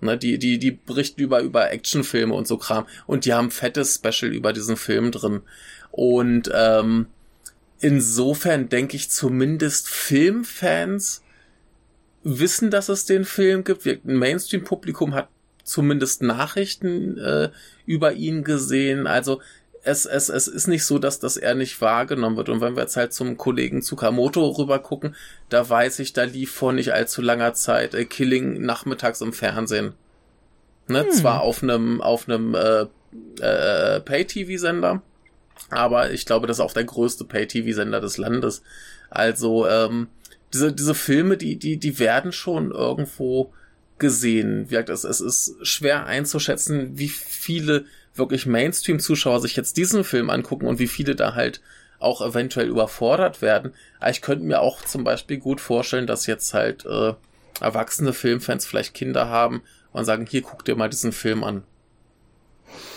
Ne, 0.00 0.18
die, 0.18 0.38
die, 0.38 0.58
die 0.58 0.72
berichten 0.72 1.22
über, 1.22 1.40
über 1.40 1.70
Actionfilme 1.70 2.34
und 2.34 2.46
so 2.46 2.58
Kram. 2.58 2.84
Und 3.06 3.24
die 3.24 3.32
haben 3.32 3.50
fettes 3.50 3.94
Special 3.94 4.30
über 4.34 4.52
diesen 4.52 4.76
Film 4.76 5.12
drin. 5.12 5.40
Und 5.92 6.50
ähm, 6.52 7.06
insofern 7.78 8.68
denke 8.68 8.96
ich 8.96 9.08
zumindest 9.08 9.88
Filmfans 9.88 11.22
wissen, 12.22 12.70
dass 12.70 12.90
es 12.90 13.06
den 13.06 13.24
Film 13.24 13.64
gibt. 13.64 13.86
Ein 13.86 14.00
Mainstream-Publikum 14.04 15.14
hat 15.14 15.28
zumindest 15.62 16.22
Nachrichten 16.22 17.16
äh, 17.16 17.50
über 17.86 18.12
ihn 18.12 18.44
gesehen. 18.44 19.06
Also 19.06 19.40
es, 19.84 20.06
es, 20.06 20.28
es 20.28 20.48
ist 20.48 20.66
nicht 20.66 20.84
so, 20.84 20.98
dass, 20.98 21.20
dass 21.20 21.36
er 21.36 21.54
nicht 21.54 21.80
wahrgenommen 21.80 22.36
wird. 22.36 22.48
Und 22.48 22.60
wenn 22.60 22.74
wir 22.74 22.82
jetzt 22.82 22.96
halt 22.96 23.12
zum 23.12 23.36
Kollegen 23.36 23.82
Tsukamoto 23.82 24.48
rüber 24.48 24.78
gucken, 24.78 25.14
da 25.50 25.68
weiß 25.68 25.98
ich, 25.98 26.12
da 26.12 26.24
lief 26.24 26.52
vor 26.52 26.72
nicht 26.72 26.92
allzu 26.92 27.20
langer 27.22 27.54
Zeit 27.54 27.94
äh, 27.94 28.04
Killing 28.04 28.62
nachmittags 28.62 29.20
im 29.20 29.32
Fernsehen. 29.32 29.92
Ne? 30.88 31.04
Hm. 31.04 31.10
Zwar 31.10 31.42
auf 31.42 31.62
einem 31.62 32.00
auf 32.00 32.28
einem 32.28 32.54
äh, 32.54 32.86
äh, 33.40 34.00
Pay-TV-Sender, 34.00 35.02
aber 35.70 36.10
ich 36.12 36.26
glaube, 36.26 36.46
das 36.46 36.58
ist 36.58 36.64
auch 36.64 36.72
der 36.72 36.84
größte 36.84 37.24
Pay-TV-Sender 37.24 38.00
des 38.00 38.16
Landes. 38.16 38.62
Also 39.10 39.68
ähm, 39.68 40.08
diese, 40.52 40.72
diese 40.72 40.94
Filme, 40.94 41.36
die, 41.36 41.56
die, 41.56 41.76
die 41.78 41.98
werden 41.98 42.32
schon 42.32 42.70
irgendwo 42.70 43.52
gesehen. 43.98 44.64
Wie 44.66 44.70
gesagt, 44.70 44.88
es, 44.88 45.04
es 45.04 45.20
ist 45.20 45.56
schwer 45.62 46.06
einzuschätzen, 46.06 46.98
wie 46.98 47.08
viele 47.08 47.84
wirklich 48.14 48.46
Mainstream-Zuschauer 48.46 49.40
sich 49.40 49.56
jetzt 49.56 49.76
diesen 49.76 50.04
Film 50.04 50.30
angucken 50.30 50.66
und 50.66 50.78
wie 50.78 50.88
viele 50.88 51.14
da 51.14 51.34
halt 51.34 51.60
auch 51.98 52.20
eventuell 52.20 52.68
überfordert 52.68 53.42
werden. 53.42 53.72
Aber 53.98 54.10
ich 54.10 54.22
könnte 54.22 54.44
mir 54.44 54.60
auch 54.60 54.82
zum 54.82 55.04
Beispiel 55.04 55.38
gut 55.38 55.60
vorstellen, 55.60 56.06
dass 56.06 56.26
jetzt 56.26 56.54
halt 56.54 56.84
äh, 56.84 57.14
erwachsene 57.60 58.12
Filmfans 58.12 58.66
vielleicht 58.66 58.94
Kinder 58.94 59.28
haben 59.28 59.62
und 59.92 60.04
sagen, 60.04 60.26
hier 60.28 60.42
guck 60.42 60.64
dir 60.64 60.76
mal 60.76 60.90
diesen 60.90 61.12
Film 61.12 61.44
an. 61.44 61.64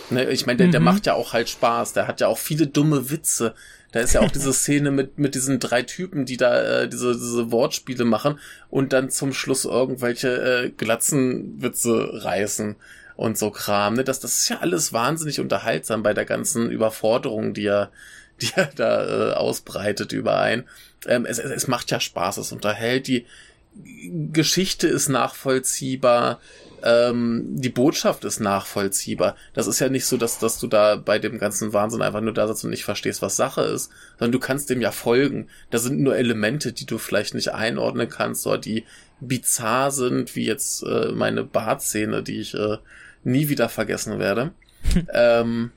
Ne, 0.09 0.29
ich 0.29 0.45
meine, 0.45 0.57
der, 0.57 0.67
mhm. 0.67 0.71
der 0.71 0.79
macht 0.81 1.05
ja 1.05 1.13
auch 1.13 1.33
halt 1.33 1.49
Spaß, 1.49 1.93
der 1.93 2.07
hat 2.07 2.21
ja 2.21 2.27
auch 2.27 2.37
viele 2.37 2.67
dumme 2.67 3.09
Witze. 3.09 3.53
Da 3.91 3.99
ist 3.99 4.13
ja 4.13 4.21
auch 4.21 4.31
diese 4.31 4.53
Szene 4.53 4.91
mit, 4.91 5.17
mit 5.17 5.35
diesen 5.35 5.59
drei 5.59 5.83
Typen, 5.83 6.25
die 6.25 6.37
da 6.37 6.81
äh, 6.81 6.89
diese, 6.89 7.13
diese 7.13 7.51
Wortspiele 7.51 8.05
machen 8.05 8.39
und 8.69 8.93
dann 8.93 9.09
zum 9.09 9.33
Schluss 9.33 9.65
irgendwelche 9.65 10.65
äh, 10.65 10.69
Glatzenwitze 10.69 12.23
reißen 12.23 12.77
und 13.17 13.37
so 13.37 13.51
Kram. 13.51 13.95
Ne? 13.95 14.05
Das, 14.05 14.21
das 14.21 14.37
ist 14.37 14.49
ja 14.49 14.59
alles 14.59 14.93
wahnsinnig 14.93 15.41
unterhaltsam 15.41 16.03
bei 16.03 16.13
der 16.13 16.23
ganzen 16.23 16.71
Überforderung, 16.71 17.53
die 17.53 17.65
er, 17.65 17.91
die 18.41 18.51
er 18.55 18.67
da 18.67 19.31
äh, 19.31 19.33
ausbreitet 19.33 20.13
über 20.13 20.39
ein. 20.39 20.63
Ähm, 21.05 21.25
es, 21.25 21.39
es, 21.39 21.51
es 21.51 21.67
macht 21.67 21.91
ja 21.91 21.99
Spaß, 21.99 22.37
es 22.37 22.53
unterhält, 22.53 23.07
die 23.07 23.25
Geschichte 24.31 24.87
ist 24.87 25.07
nachvollziehbar, 25.09 26.39
ähm, 26.83 27.43
die 27.59 27.69
Botschaft 27.69 28.23
ist 28.23 28.39
nachvollziehbar. 28.39 29.35
Das 29.53 29.67
ist 29.67 29.79
ja 29.79 29.89
nicht 29.89 30.05
so, 30.05 30.17
dass, 30.17 30.39
dass 30.39 30.59
du 30.59 30.67
da 30.67 30.95
bei 30.95 31.19
dem 31.19 31.37
ganzen 31.37 31.73
Wahnsinn 31.73 32.01
einfach 32.01 32.21
nur 32.21 32.33
da 32.33 32.47
sitzt 32.47 32.63
und 32.63 32.69
nicht 32.71 32.85
verstehst, 32.85 33.21
was 33.21 33.35
Sache 33.35 33.61
ist, 33.61 33.91
sondern 34.17 34.31
du 34.31 34.39
kannst 34.39 34.69
dem 34.69 34.81
ja 34.81 34.91
folgen. 34.91 35.47
Da 35.69 35.79
sind 35.79 35.99
nur 35.99 36.15
Elemente, 36.15 36.73
die 36.73 36.85
du 36.85 36.97
vielleicht 36.97 37.33
nicht 37.33 37.53
einordnen 37.53 38.09
kannst 38.09 38.45
oder 38.47 38.57
die 38.57 38.83
bizarr 39.19 39.91
sind, 39.91 40.35
wie 40.35 40.45
jetzt 40.45 40.83
äh, 40.83 41.11
meine 41.11 41.43
Bartszene, 41.43 42.23
die 42.23 42.41
ich 42.41 42.53
äh, 42.53 42.77
nie 43.23 43.49
wieder 43.49 43.69
vergessen 43.69 44.19
werde. 44.19 44.51
ähm, 45.13 45.71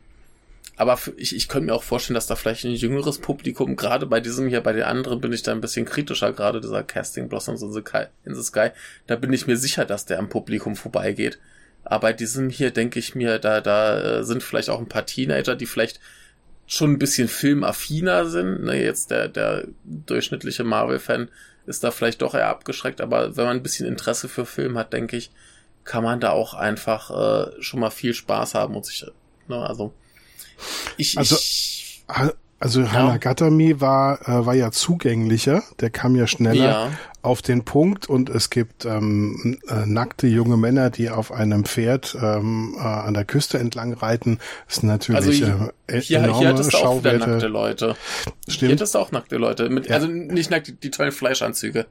aber 0.76 0.98
ich, 1.18 1.36
ich 1.36 1.48
könnte 1.48 1.66
mir 1.66 1.74
auch 1.74 1.82
vorstellen, 1.82 2.14
dass 2.14 2.26
da 2.26 2.36
vielleicht 2.36 2.64
ein 2.64 2.72
jüngeres 2.72 3.18
Publikum, 3.18 3.76
gerade 3.76 4.06
bei 4.06 4.18
diesem 4.20 4.48
hier, 4.48 4.62
bei 4.62 4.72
den 4.72 4.84
anderen 4.84 5.20
bin 5.20 5.30
ich 5.30 5.42
da 5.42 5.52
ein 5.52 5.60
bisschen 5.60 5.84
kritischer, 5.84 6.32
gerade 6.32 6.60
dieser 6.60 6.82
Casting 6.82 7.28
Blossoms 7.28 7.60
in 7.60 7.70
the, 7.70 7.80
Sky, 7.80 8.04
in 8.24 8.34
the 8.34 8.42
Sky, 8.42 8.70
da 9.06 9.16
bin 9.16 9.30
ich 9.32 9.46
mir 9.46 9.58
sicher, 9.58 9.84
dass 9.84 10.06
der 10.06 10.18
am 10.18 10.30
Publikum 10.30 10.76
vorbeigeht. 10.76 11.38
Aber 11.84 12.08
bei 12.08 12.12
diesem 12.14 12.48
hier 12.48 12.70
denke 12.70 12.98
ich 12.98 13.14
mir, 13.14 13.38
da, 13.38 13.60
da 13.60 14.20
äh, 14.20 14.24
sind 14.24 14.42
vielleicht 14.42 14.70
auch 14.70 14.78
ein 14.78 14.88
paar 14.88 15.04
Teenager, 15.04 15.54
die 15.54 15.66
vielleicht 15.66 16.00
schon 16.66 16.92
ein 16.92 16.98
bisschen 16.98 17.28
filmaffiner 17.28 18.26
sind. 18.26 18.62
Ne, 18.64 18.82
jetzt 18.82 19.10
der, 19.10 19.28
der 19.28 19.64
durchschnittliche 19.84 20.64
Marvel-Fan 20.64 21.28
ist 21.66 21.84
da 21.84 21.90
vielleicht 21.90 22.22
doch 22.22 22.34
eher 22.34 22.48
abgeschreckt, 22.48 23.00
aber 23.00 23.36
wenn 23.36 23.44
man 23.44 23.56
ein 23.58 23.62
bisschen 23.62 23.86
Interesse 23.86 24.28
für 24.28 24.46
Film 24.46 24.78
hat, 24.78 24.92
denke 24.92 25.16
ich, 25.16 25.30
kann 25.84 26.04
man 26.04 26.20
da 26.20 26.30
auch 26.30 26.54
einfach 26.54 27.10
äh, 27.10 27.62
schon 27.62 27.80
mal 27.80 27.90
viel 27.90 28.14
Spaß 28.14 28.54
haben 28.54 28.76
und 28.76 28.86
sich, 28.86 29.06
ne, 29.48 29.56
also 29.56 29.92
ich, 30.96 31.16
also, 31.16 31.36
ich, 31.36 32.04
also 32.58 32.82
ja. 32.82 32.92
Hanagatami 32.92 33.80
war, 33.80 34.20
äh, 34.28 34.44
war 34.44 34.54
ja 34.54 34.70
zugänglicher, 34.70 35.62
der 35.80 35.88
kam 35.88 36.14
ja 36.14 36.26
schneller 36.26 36.64
ja. 36.64 36.90
auf 37.22 37.40
den 37.40 37.64
Punkt 37.64 38.06
und 38.06 38.28
es 38.28 38.50
gibt 38.50 38.84
ähm, 38.84 39.58
äh, 39.66 39.86
nackte 39.86 40.26
junge 40.26 40.58
Männer, 40.58 40.90
die 40.90 41.08
auf 41.08 41.32
einem 41.32 41.64
Pferd 41.64 42.16
ähm, 42.20 42.76
äh, 42.78 42.82
an 42.82 43.14
der 43.14 43.24
Küste 43.24 43.58
entlang 43.58 43.94
reiten. 43.94 44.38
Das 44.66 44.78
ist 44.78 44.82
natürlich 44.82 45.42
also, 45.42 45.70
äh, 45.86 46.00
hier, 46.00 46.18
enorme 46.18 46.38
hier 46.38 46.48
hattest 46.48 46.74
du 46.74 46.78
auch 46.78 46.98
wieder 47.00 47.14
nackte 47.14 47.46
Leute. 47.46 47.96
Stimmt. 48.46 48.58
Hier 48.58 48.70
hattest 48.72 48.94
du 48.94 48.98
auch 48.98 49.10
nackte 49.10 49.36
Leute. 49.36 49.70
Mit, 49.70 49.88
ja. 49.88 49.94
Also 49.94 50.08
nicht 50.08 50.50
nackt, 50.50 50.68
die, 50.68 50.74
die 50.74 50.90
tollen 50.90 51.12
Fleischanzüge 51.12 51.86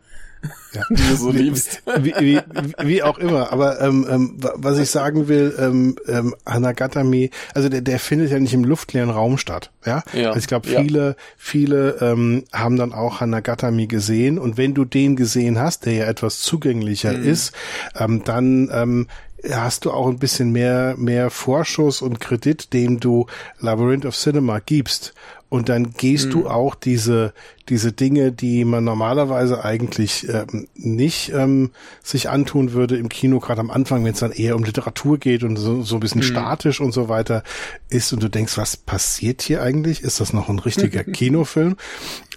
ja. 0.73 0.83
die 0.89 0.95
du 0.95 1.15
so 1.15 1.31
liebst. 1.31 1.81
Wie, 1.99 2.13
wie, 2.19 2.39
wie 2.83 3.03
auch 3.03 3.17
immer. 3.17 3.51
Aber 3.51 3.81
ähm, 3.81 4.05
ähm, 4.09 4.37
was 4.55 4.77
ich 4.77 4.89
sagen 4.89 5.27
will, 5.27 5.55
ähm, 5.59 5.95
ähm, 6.07 6.35
Hanagatami, 6.45 7.31
also 7.53 7.69
der, 7.69 7.81
der 7.81 7.99
findet 7.99 8.31
ja 8.31 8.39
nicht 8.39 8.53
im 8.53 8.63
luftleeren 8.63 9.09
Raum 9.09 9.37
statt. 9.37 9.71
Ja. 9.85 10.03
ja. 10.13 10.29
Also 10.29 10.39
ich 10.39 10.47
glaube, 10.47 10.67
viele, 10.67 11.07
ja. 11.07 11.15
viele 11.37 11.97
ähm, 12.01 12.43
haben 12.53 12.77
dann 12.77 12.93
auch 12.93 13.21
Hanagatami 13.21 13.87
gesehen. 13.87 14.39
Und 14.39 14.57
wenn 14.57 14.73
du 14.73 14.85
den 14.85 15.15
gesehen 15.15 15.59
hast, 15.59 15.85
der 15.85 15.93
ja 15.93 16.05
etwas 16.05 16.39
zugänglicher 16.41 17.13
mhm. 17.13 17.27
ist, 17.27 17.53
ähm, 17.97 18.23
dann 18.23 18.69
ähm, 18.71 19.07
hast 19.51 19.85
du 19.85 19.91
auch 19.91 20.07
ein 20.07 20.19
bisschen 20.19 20.51
mehr, 20.51 20.95
mehr 20.97 21.29
Vorschuss 21.29 22.01
und 22.01 22.19
Kredit, 22.19 22.73
dem 22.73 22.99
du 22.99 23.27
Labyrinth 23.59 24.05
of 24.05 24.15
Cinema 24.15 24.59
gibst. 24.59 25.13
Und 25.49 25.67
dann 25.67 25.93
gehst 25.93 26.27
mhm. 26.27 26.31
du 26.31 26.47
auch 26.47 26.75
diese, 26.75 27.33
diese 27.69 27.91
Dinge, 27.91 28.31
die 28.31 28.65
man 28.65 28.83
normalerweise 28.83 29.63
eigentlich 29.63 30.27
ähm, 30.29 30.67
nicht 30.75 31.31
ähm, 31.33 31.71
sich 32.03 32.29
antun 32.29 32.73
würde 32.73 32.97
im 32.97 33.09
Kino, 33.09 33.39
gerade 33.39 33.61
am 33.61 33.71
Anfang, 33.71 34.03
wenn 34.05 34.13
es 34.13 34.19
dann 34.19 34.31
eher 34.31 34.55
um 34.55 34.63
Literatur 34.63 35.17
geht 35.17 35.43
und 35.43 35.57
so, 35.57 35.81
so 35.81 35.95
ein 35.95 35.99
bisschen 35.99 36.21
mhm. 36.21 36.25
statisch 36.25 36.81
und 36.81 36.91
so 36.91 37.09
weiter 37.09 37.43
ist 37.89 38.13
und 38.13 38.21
du 38.21 38.29
denkst, 38.29 38.57
was 38.57 38.77
passiert 38.77 39.41
hier 39.41 39.61
eigentlich? 39.61 40.03
Ist 40.03 40.19
das 40.19 40.33
noch 40.33 40.49
ein 40.49 40.59
richtiger 40.59 41.03
Kinofilm? 41.03 41.77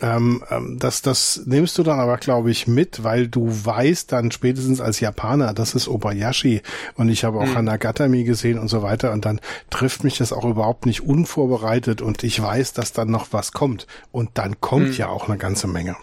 Ähm, 0.01 0.43
ähm, 0.51 0.79
das, 0.79 1.01
das 1.01 1.43
nimmst 1.47 1.79
du 1.79 1.83
dann 1.83 2.01
aber, 2.01 2.17
glaube 2.19 2.51
ich, 2.51 2.67
mit, 2.67 3.05
weil 3.05 3.29
du 3.29 3.49
weißt 3.49 4.11
dann 4.11 4.33
spätestens 4.33 4.81
als 4.81 5.01
Japaner, 5.01 5.55
das 5.55 5.75
ist 5.75 5.87
Obayashi 5.89 6.61
und 6.97 7.09
ich 7.09 7.25
habe 7.25 7.39
auch 7.39 7.47
mhm. 7.47 7.55
Hanagatami 7.55 8.25
gesehen 8.25 8.59
und 8.59 8.69
so 8.69 8.83
weiter 8.83 9.13
und 9.13 9.25
dann 9.25 9.41
trifft 9.71 10.03
mich 10.03 10.19
das 10.19 10.33
auch 10.33 10.45
überhaupt 10.45 10.87
nicht 10.87 11.03
unvorbereitet 11.03 12.03
und 12.03 12.25
ich 12.25 12.43
weiß, 12.43 12.73
dass 12.73 12.93
dann 13.03 13.11
noch 13.11 13.33
was 13.33 13.53
kommt 13.53 13.87
und 14.13 14.31
dann 14.35 14.61
kommt 14.61 14.89
mhm. 14.89 14.95
ja 14.95 15.09
auch 15.09 15.29
eine 15.29 15.39
ganze 15.39 15.67
Menge. 15.67 15.97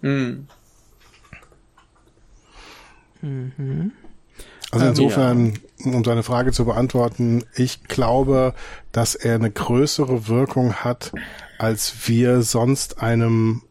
Mhm. 0.00 0.46
Mhm. 3.22 3.92
Also 4.70 4.86
insofern, 4.86 5.58
ja. 5.78 5.92
um 5.92 6.02
deine 6.02 6.22
Frage 6.22 6.52
zu 6.52 6.64
beantworten, 6.64 7.44
ich 7.54 7.84
glaube, 7.84 8.54
dass 8.92 9.14
er 9.14 9.36
eine 9.36 9.50
größere 9.50 10.28
Wirkung 10.28 10.74
hat, 10.74 11.12
als 11.58 12.08
wir 12.08 12.42
sonst 12.42 13.00
einem 13.00 13.62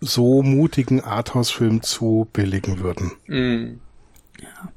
so 0.00 0.42
mutigen 0.42 1.02
Arthouse-Film 1.02 1.82
zu 1.82 2.28
billigen 2.32 2.80
würden. 2.80 3.12
Mhm. 3.26 3.80
Ja. 4.40 4.72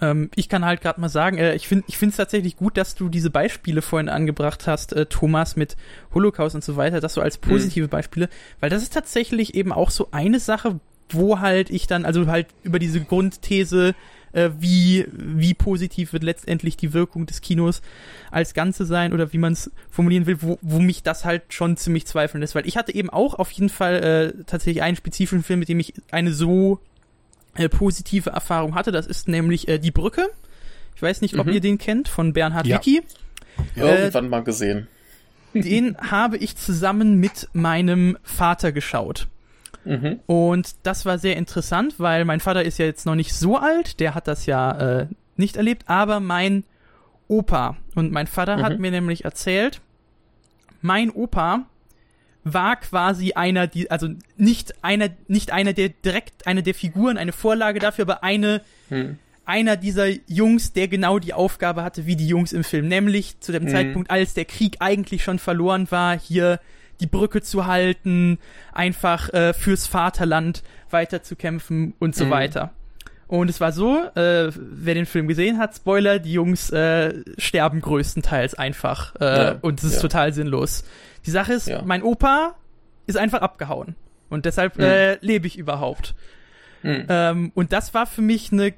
Ähm, 0.00 0.30
ich 0.34 0.48
kann 0.48 0.64
halt 0.64 0.80
gerade 0.80 1.00
mal 1.00 1.08
sagen, 1.08 1.38
äh, 1.38 1.54
ich 1.54 1.68
finde 1.68 1.84
es 1.88 2.16
tatsächlich 2.16 2.56
gut, 2.56 2.76
dass 2.76 2.94
du 2.94 3.08
diese 3.08 3.30
Beispiele 3.30 3.82
vorhin 3.82 4.08
angebracht 4.08 4.66
hast, 4.66 4.92
äh, 4.92 5.06
Thomas, 5.06 5.56
mit 5.56 5.76
Holocaust 6.14 6.54
und 6.54 6.64
so 6.64 6.76
weiter, 6.76 7.00
das 7.00 7.14
so 7.14 7.20
als 7.20 7.38
positive 7.38 7.86
mhm. 7.86 7.90
Beispiele, 7.90 8.28
weil 8.60 8.70
das 8.70 8.82
ist 8.82 8.92
tatsächlich 8.92 9.54
eben 9.54 9.72
auch 9.72 9.90
so 9.90 10.08
eine 10.10 10.40
Sache, 10.40 10.80
wo 11.10 11.40
halt 11.40 11.70
ich 11.70 11.86
dann, 11.86 12.04
also 12.04 12.26
halt 12.26 12.46
über 12.62 12.78
diese 12.78 13.00
Grundthese, 13.00 13.94
äh, 14.32 14.50
wie, 14.58 15.06
wie 15.12 15.54
positiv 15.54 16.12
wird 16.12 16.22
letztendlich 16.22 16.76
die 16.76 16.92
Wirkung 16.92 17.26
des 17.26 17.40
Kinos 17.40 17.82
als 18.30 18.54
Ganze 18.54 18.84
sein 18.84 19.12
oder 19.12 19.32
wie 19.32 19.38
man 19.38 19.54
es 19.54 19.70
formulieren 19.90 20.26
will, 20.26 20.40
wo, 20.40 20.58
wo 20.62 20.78
mich 20.78 21.02
das 21.02 21.24
halt 21.24 21.42
schon 21.52 21.76
ziemlich 21.76 22.06
zweifeln 22.06 22.40
lässt. 22.40 22.54
Weil 22.54 22.66
ich 22.66 22.76
hatte 22.76 22.94
eben 22.94 23.10
auch 23.10 23.34
auf 23.34 23.50
jeden 23.50 23.70
Fall 23.70 23.94
äh, 23.96 24.44
tatsächlich 24.44 24.82
einen 24.82 24.96
spezifischen 24.96 25.42
Film, 25.42 25.58
mit 25.58 25.68
dem 25.68 25.80
ich 25.80 25.94
eine 26.12 26.32
so 26.32 26.78
äh, 27.54 27.68
positive 27.68 28.30
Erfahrung 28.30 28.74
hatte. 28.74 28.92
Das 28.92 29.06
ist 29.06 29.28
nämlich 29.28 29.68
äh, 29.68 29.78
Die 29.78 29.90
Brücke. 29.90 30.28
Ich 30.94 31.02
weiß 31.02 31.20
nicht, 31.22 31.38
ob 31.38 31.46
mhm. 31.46 31.52
ihr 31.52 31.60
den 31.60 31.78
kennt, 31.78 32.08
von 32.08 32.32
Bernhard 32.32 32.66
ja. 32.66 32.76
Wicki. 32.76 33.02
Ja, 33.74 33.84
äh, 33.84 33.98
irgendwann 34.00 34.28
mal 34.28 34.44
gesehen. 34.44 34.86
Den 35.54 35.96
habe 35.98 36.36
ich 36.36 36.56
zusammen 36.56 37.16
mit 37.16 37.48
meinem 37.52 38.16
Vater 38.22 38.72
geschaut. 38.72 39.26
Mhm. 39.84 40.20
Und 40.26 40.74
das 40.82 41.06
war 41.06 41.18
sehr 41.18 41.36
interessant, 41.36 41.94
weil 41.98 42.24
mein 42.24 42.40
Vater 42.40 42.62
ist 42.64 42.78
ja 42.78 42.86
jetzt 42.86 43.06
noch 43.06 43.14
nicht 43.14 43.34
so 43.34 43.56
alt, 43.56 43.98
der 43.98 44.14
hat 44.14 44.28
das 44.28 44.46
ja 44.46 45.00
äh, 45.00 45.06
nicht 45.36 45.56
erlebt, 45.56 45.84
aber 45.86 46.20
mein 46.20 46.64
Opa 47.28 47.76
und 47.94 48.12
mein 48.12 48.26
Vater 48.26 48.58
mhm. 48.58 48.62
hat 48.62 48.78
mir 48.78 48.90
nämlich 48.90 49.24
erzählt, 49.24 49.80
mein 50.82 51.10
Opa 51.10 51.64
war 52.44 52.76
quasi 52.76 53.32
einer, 53.32 53.66
die, 53.66 53.90
also 53.90 54.08
nicht 54.36 54.82
einer, 54.82 55.08
nicht 55.28 55.52
einer 55.52 55.72
der 55.72 55.90
direkt 55.90 56.46
eine 56.46 56.62
der 56.62 56.74
Figuren, 56.74 57.18
eine 57.18 57.32
Vorlage 57.32 57.80
dafür, 57.80 58.04
aber 58.04 58.24
eine, 58.24 58.62
mhm. 58.88 59.18
einer 59.44 59.76
dieser 59.76 60.06
Jungs, 60.26 60.72
der 60.72 60.88
genau 60.88 61.18
die 61.18 61.34
Aufgabe 61.34 61.82
hatte 61.82 62.06
wie 62.06 62.16
die 62.16 62.28
Jungs 62.28 62.52
im 62.52 62.64
Film, 62.64 62.88
nämlich 62.88 63.40
zu 63.40 63.52
dem 63.52 63.64
mhm. 63.64 63.68
Zeitpunkt, 63.68 64.10
als 64.10 64.34
der 64.34 64.46
Krieg 64.46 64.76
eigentlich 64.80 65.22
schon 65.22 65.38
verloren 65.38 65.90
war, 65.90 66.18
hier 66.18 66.60
die 67.00 67.06
Brücke 67.06 67.42
zu 67.42 67.66
halten, 67.66 68.38
einfach 68.72 69.32
äh, 69.32 69.52
fürs 69.52 69.86
Vaterland 69.86 70.62
weiterzukämpfen 70.90 71.94
und 71.98 72.14
so 72.14 72.26
mhm. 72.26 72.30
weiter. 72.30 72.72
Und 73.26 73.48
es 73.48 73.60
war 73.60 73.70
so, 73.70 73.96
äh, 74.16 74.50
wer 74.56 74.94
den 74.94 75.06
Film 75.06 75.28
gesehen 75.28 75.58
hat, 75.58 75.76
Spoiler, 75.76 76.18
die 76.18 76.32
Jungs 76.32 76.70
äh, 76.70 77.14
sterben 77.38 77.80
größtenteils 77.80 78.54
einfach 78.54 79.14
äh, 79.20 79.24
ja, 79.24 79.58
und 79.60 79.78
es 79.78 79.84
ist 79.84 79.94
ja. 79.96 80.00
total 80.00 80.32
sinnlos. 80.32 80.82
Die 81.26 81.30
Sache 81.30 81.52
ist, 81.52 81.68
ja. 81.68 81.82
mein 81.82 82.02
Opa 82.02 82.56
ist 83.06 83.16
einfach 83.16 83.42
abgehauen 83.42 83.96
und 84.28 84.44
deshalb 84.44 84.78
mhm. 84.78 84.84
äh, 84.84 85.14
lebe 85.24 85.46
ich 85.46 85.58
überhaupt. 85.58 86.14
Mhm. 86.82 87.06
Ähm, 87.08 87.52
und 87.54 87.72
das 87.72 87.94
war 87.94 88.06
für 88.06 88.22
mich 88.22 88.52
eine 88.52 88.72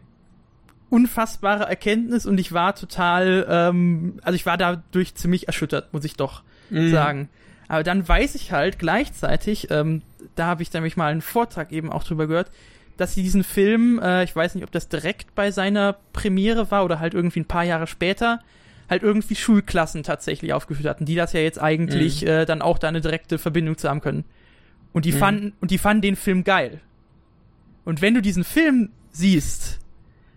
unfassbare 0.90 1.64
Erkenntnis 1.64 2.26
und 2.26 2.38
ich 2.38 2.52
war 2.52 2.74
total, 2.74 3.46
ähm, 3.48 4.18
also 4.22 4.36
ich 4.36 4.44
war 4.44 4.58
dadurch 4.58 5.14
ziemlich 5.14 5.46
erschüttert, 5.46 5.92
muss 5.92 6.04
ich 6.04 6.16
doch 6.16 6.42
mhm. 6.70 6.90
sagen. 6.90 7.28
Aber 7.68 7.82
dann 7.82 8.06
weiß 8.06 8.34
ich 8.34 8.52
halt 8.52 8.78
gleichzeitig, 8.78 9.70
ähm, 9.70 10.02
da 10.34 10.46
habe 10.46 10.62
ich 10.62 10.72
nämlich 10.72 10.96
mal 10.96 11.10
einen 11.10 11.22
Vortrag 11.22 11.72
eben 11.72 11.90
auch 11.90 12.04
drüber 12.04 12.26
gehört, 12.26 12.50
dass 12.98 13.14
sie 13.14 13.22
diesen 13.22 13.44
Film, 13.44 13.98
äh, 14.02 14.24
ich 14.24 14.36
weiß 14.36 14.54
nicht, 14.54 14.64
ob 14.64 14.70
das 14.70 14.88
direkt 14.88 15.34
bei 15.34 15.50
seiner 15.50 15.96
Premiere 16.12 16.70
war 16.70 16.84
oder 16.84 17.00
halt 17.00 17.14
irgendwie 17.14 17.40
ein 17.40 17.46
paar 17.46 17.64
Jahre 17.64 17.86
später, 17.86 18.40
halt 18.92 19.02
irgendwie 19.02 19.34
Schulklassen 19.34 20.02
tatsächlich 20.02 20.52
aufgeführt 20.52 20.88
hatten, 20.88 21.06
die 21.06 21.14
das 21.14 21.32
ja 21.32 21.40
jetzt 21.40 21.60
eigentlich 21.60 22.22
mhm. 22.22 22.28
äh, 22.28 22.46
dann 22.46 22.62
auch 22.62 22.78
da 22.78 22.88
eine 22.88 23.00
direkte 23.00 23.38
Verbindung 23.38 23.76
zu 23.78 23.88
haben 23.88 24.00
können. 24.00 24.24
Und 24.92 25.06
die 25.06 25.12
mhm. 25.12 25.16
fanden, 25.16 25.52
und 25.60 25.70
die 25.70 25.78
fanden 25.78 26.02
den 26.02 26.16
Film 26.16 26.44
geil. 26.44 26.80
Und 27.84 28.02
wenn 28.02 28.14
du 28.14 28.22
diesen 28.22 28.44
Film 28.44 28.90
siehst, 29.10 29.80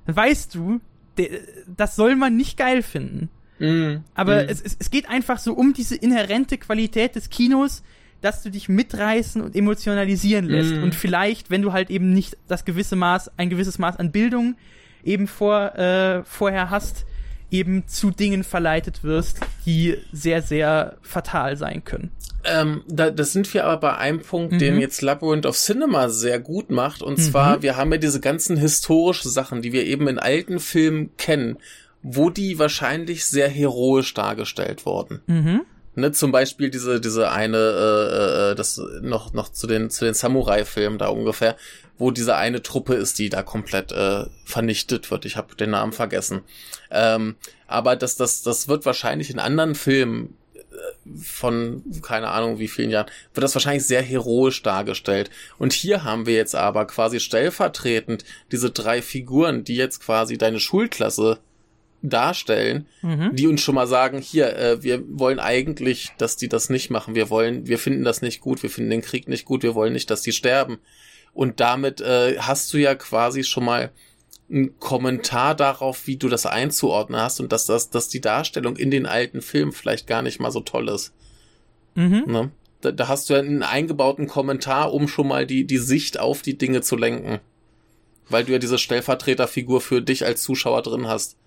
dann 0.06 0.16
weißt 0.16 0.56
du, 0.56 0.80
de, 1.18 1.42
das 1.68 1.96
soll 1.96 2.16
man 2.16 2.36
nicht 2.36 2.58
geil 2.58 2.82
finden. 2.82 3.30
Mm, 3.60 3.98
Aber. 4.16 4.50
Es, 4.50 4.62
es, 4.62 4.78
es 4.80 4.90
geht 4.90 5.10
einfach 5.10 5.38
so 5.38 5.54
um 5.54 5.74
diese 5.74 5.96
inhärente 5.96 6.58
Qualität 6.58 7.16
des 7.16 7.30
Kinos, 7.30 7.84
dass 8.22 8.42
du 8.42 8.50
dich 8.50 8.70
mitreißen 8.70 9.42
und 9.42 9.56
emotionalisieren 9.56 10.46
lässt. 10.46 10.76
Mm. 10.76 10.84
Und 10.84 10.96
vielleicht, 10.96 11.50
wenn 11.50 11.62
du 11.62 11.74
halt 11.74 11.90
eben 11.90 12.14
nicht 12.14 12.38
das 12.48 12.66
gewisse 12.66 12.96
Maß, 12.96 13.32
ein 13.38 13.50
gewisses 13.50 13.78
Maß 13.80 13.98
an 13.98 14.12
Bildung 14.12 14.56
eben 15.04 15.28
vor, 15.28 15.76
äh, 15.76 16.24
vorher 16.24 16.70
hast, 16.70 17.06
eben 17.52 17.88
zu 17.88 18.12
Dingen 18.12 18.44
verleitet 18.44 19.04
wirst, 19.04 19.40
die 19.66 19.98
sehr, 20.12 20.42
sehr 20.42 20.98
fatal 21.02 21.58
sein 21.58 21.84
können. 21.84 22.12
Ähm, 22.44 22.84
da, 22.88 23.10
das 23.10 23.34
sind 23.34 23.52
wir 23.54 23.66
aber 23.66 23.80
bei 23.80 23.98
einem 23.98 24.22
Punkt, 24.22 24.54
mhm. 24.54 24.60
den 24.60 24.80
jetzt 24.80 25.02
Labyrinth 25.02 25.46
of 25.46 25.58
Cinema 25.58 26.10
sehr 26.10 26.40
gut 26.40 26.70
macht. 26.70 27.02
Und 27.02 27.18
mhm. 27.18 27.24
zwar, 27.24 27.62
wir 27.62 27.76
haben 27.76 27.92
ja 27.92 27.98
diese 27.98 28.20
ganzen 28.20 28.58
historischen 28.58 29.32
Sachen, 29.32 29.62
die 29.62 29.74
wir 29.74 29.86
eben 29.86 30.08
in 30.08 30.20
alten 30.20 30.60
Filmen 30.60 31.16
kennen 31.18 31.58
wo 32.08 32.30
die 32.30 32.60
wahrscheinlich 32.60 33.26
sehr 33.26 33.50
heroisch 33.50 34.14
dargestellt 34.14 34.86
wurden. 34.86 35.22
Mhm. 35.26 35.62
Ne, 35.98 36.12
zum 36.12 36.34
Beispiel 36.34 36.70
diese, 36.70 37.00
diese 37.00 37.32
eine, 37.32 37.58
äh, 37.58 38.52
äh, 38.52 38.56
das 38.56 38.82
noch, 39.02 39.32
noch 39.32 39.50
zu 39.50 39.66
den, 39.66 39.90
zu 39.90 40.04
den 40.04 40.14
Samurai-Filmen 40.14 40.98
da 40.98 41.08
ungefähr, 41.08 41.56
wo 41.98 42.12
diese 42.12 42.36
eine 42.36 42.62
Truppe 42.62 42.96
ist, 42.96 43.18
die 43.18 43.30
da 43.30 43.44
komplett 43.44 43.94
äh, 43.94 44.26
vernichtet 44.44 45.10
wird. 45.10 45.24
Ich 45.24 45.38
habe 45.38 45.56
den 45.56 45.70
Namen 45.70 45.94
vergessen. 45.94 46.42
Ähm, 46.92 47.38
aber 47.68 47.96
das, 47.96 48.18
das, 48.18 48.42
das 48.42 48.68
wird 48.68 48.86
wahrscheinlich 48.86 49.30
in 49.30 49.40
anderen 49.40 49.74
Filmen 49.74 50.36
äh, 50.54 51.18
von 51.24 51.82
keine 52.02 52.28
Ahnung 52.28 52.60
wie 52.60 52.68
vielen 52.68 52.90
Jahren, 52.90 53.10
wird 53.34 53.46
das 53.46 53.56
wahrscheinlich 53.56 53.86
sehr 53.86 54.02
heroisch 54.02 54.62
dargestellt. 54.64 55.30
Und 55.58 55.72
hier 55.72 56.04
haben 56.04 56.26
wir 56.26 56.36
jetzt 56.36 56.56
aber 56.56 56.88
quasi 56.88 57.22
stellvertretend 57.22 58.26
diese 58.52 58.70
drei 58.70 59.02
Figuren, 59.02 59.64
die 59.64 59.78
jetzt 59.78 60.02
quasi 60.02 60.38
deine 60.38 60.60
Schulklasse 60.60 61.40
darstellen, 62.10 62.88
mhm. 63.02 63.36
die 63.36 63.48
uns 63.48 63.62
schon 63.62 63.76
mal 63.76 63.88
sagen, 63.88 64.20
hier, 64.20 64.56
äh, 64.58 64.84
wir 64.84 65.04
wollen 65.08 65.40
eigentlich, 65.40 66.12
dass 66.18 66.38
die 66.38 66.50
das 66.50 66.70
nicht 66.70 66.90
machen. 66.90 67.16
Wir 67.16 67.30
wollen, 67.30 67.68
wir 67.68 67.80
finden 67.80 68.04
das 68.04 68.22
nicht 68.22 68.42
gut, 68.42 68.64
wir 68.64 68.70
finden 68.70 68.92
den 68.92 69.02
Krieg 69.02 69.28
nicht 69.28 69.46
gut, 69.46 69.64
wir 69.64 69.76
wollen 69.76 69.94
nicht, 69.94 70.10
dass 70.10 70.22
die 70.22 70.32
sterben. 70.32 70.78
Und 71.34 71.60
damit 71.60 72.02
äh, 72.02 72.38
hast 72.40 72.74
du 72.74 72.78
ja 72.78 72.96
quasi 72.96 73.44
schon 73.44 73.66
mal 73.66 73.92
einen 74.50 74.80
Kommentar 74.80 75.56
darauf, 75.56 76.08
wie 76.08 76.18
du 76.18 76.30
das 76.30 76.46
einzuordnen 76.46 77.20
hast 77.20 77.40
und 77.40 77.52
dass 77.52 77.66
das, 77.66 77.90
dass 77.90 78.10
die 78.10 78.22
Darstellung 78.22 78.76
in 78.78 78.92
den 78.92 79.06
alten 79.06 79.42
Filmen 79.42 79.72
vielleicht 79.72 80.08
gar 80.08 80.22
nicht 80.22 80.40
mal 80.40 80.52
so 80.52 80.62
toll 80.62 80.90
ist. 80.90 81.14
Mhm. 81.96 82.24
Ne? 82.28 82.52
Da, 82.82 82.92
da 82.92 83.08
hast 83.08 83.30
du 83.30 83.34
ja 83.34 83.40
einen 83.40 83.64
eingebauten 83.64 84.28
Kommentar, 84.28 84.94
um 84.94 85.08
schon 85.08 85.28
mal 85.28 85.46
die, 85.48 85.66
die 85.66 85.78
Sicht 85.78 86.20
auf 86.20 86.42
die 86.42 86.58
Dinge 86.58 86.82
zu 86.82 86.96
lenken. 86.96 87.40
Weil 88.30 88.44
du 88.44 88.54
ja 88.54 88.60
diese 88.60 88.78
Stellvertreterfigur 88.78 89.82
für 89.82 90.02
dich 90.02 90.26
als 90.26 90.42
Zuschauer 90.42 90.82
drin 90.82 91.08
hast. 91.08 91.38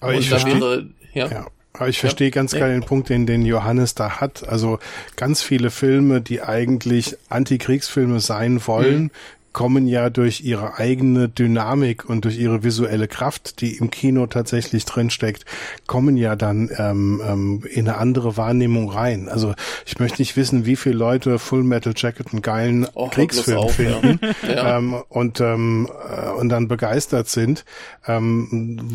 Aber 0.00 0.14
ich 0.14 0.28
verstehe, 0.28 0.88
ja. 1.12 1.28
ja. 1.28 1.46
Aber 1.72 1.88
ich 1.88 1.98
verstehe 1.98 2.28
ja. 2.28 2.34
ganz 2.34 2.52
klar 2.52 2.68
den 2.68 2.82
Punkt, 2.82 3.08
den, 3.08 3.26
den 3.26 3.46
Johannes 3.46 3.94
da 3.94 4.20
hat. 4.20 4.46
Also 4.46 4.78
ganz 5.16 5.42
viele 5.42 5.70
Filme, 5.70 6.20
die 6.20 6.42
eigentlich 6.42 7.16
Antikriegsfilme 7.28 8.20
sein 8.20 8.66
wollen, 8.66 9.04
mhm 9.04 9.10
kommen 9.52 9.86
ja 9.86 10.10
durch 10.10 10.42
ihre 10.42 10.78
eigene 10.78 11.28
Dynamik 11.28 12.08
und 12.08 12.24
durch 12.24 12.38
ihre 12.38 12.62
visuelle 12.62 13.08
Kraft, 13.08 13.60
die 13.60 13.76
im 13.76 13.90
Kino 13.90 14.26
tatsächlich 14.26 14.84
drinsteckt, 14.84 15.44
kommen 15.86 16.16
ja 16.16 16.36
dann 16.36 16.70
ähm, 16.76 17.20
ähm, 17.26 17.62
in 17.70 17.88
eine 17.88 17.98
andere 17.98 18.36
Wahrnehmung 18.36 18.90
rein. 18.90 19.28
Also 19.28 19.54
ich 19.86 19.98
möchte 19.98 20.22
nicht 20.22 20.36
wissen, 20.36 20.66
wie 20.66 20.76
viele 20.76 20.96
Leute 20.96 21.38
Full 21.38 21.64
Metal 21.64 21.92
Jacket 21.96 22.32
einen 22.32 22.42
geilen 22.42 22.86
oh, 22.94 23.08
Kriegsfilm 23.08 23.58
auf, 23.58 23.74
finden 23.74 24.20
ja. 24.48 24.78
ähm, 24.78 25.02
und, 25.08 25.40
ähm, 25.40 25.88
äh, 26.08 26.30
und 26.30 26.48
dann 26.48 26.68
begeistert 26.68 27.28
sind. 27.28 27.64
Ähm, 28.06 28.88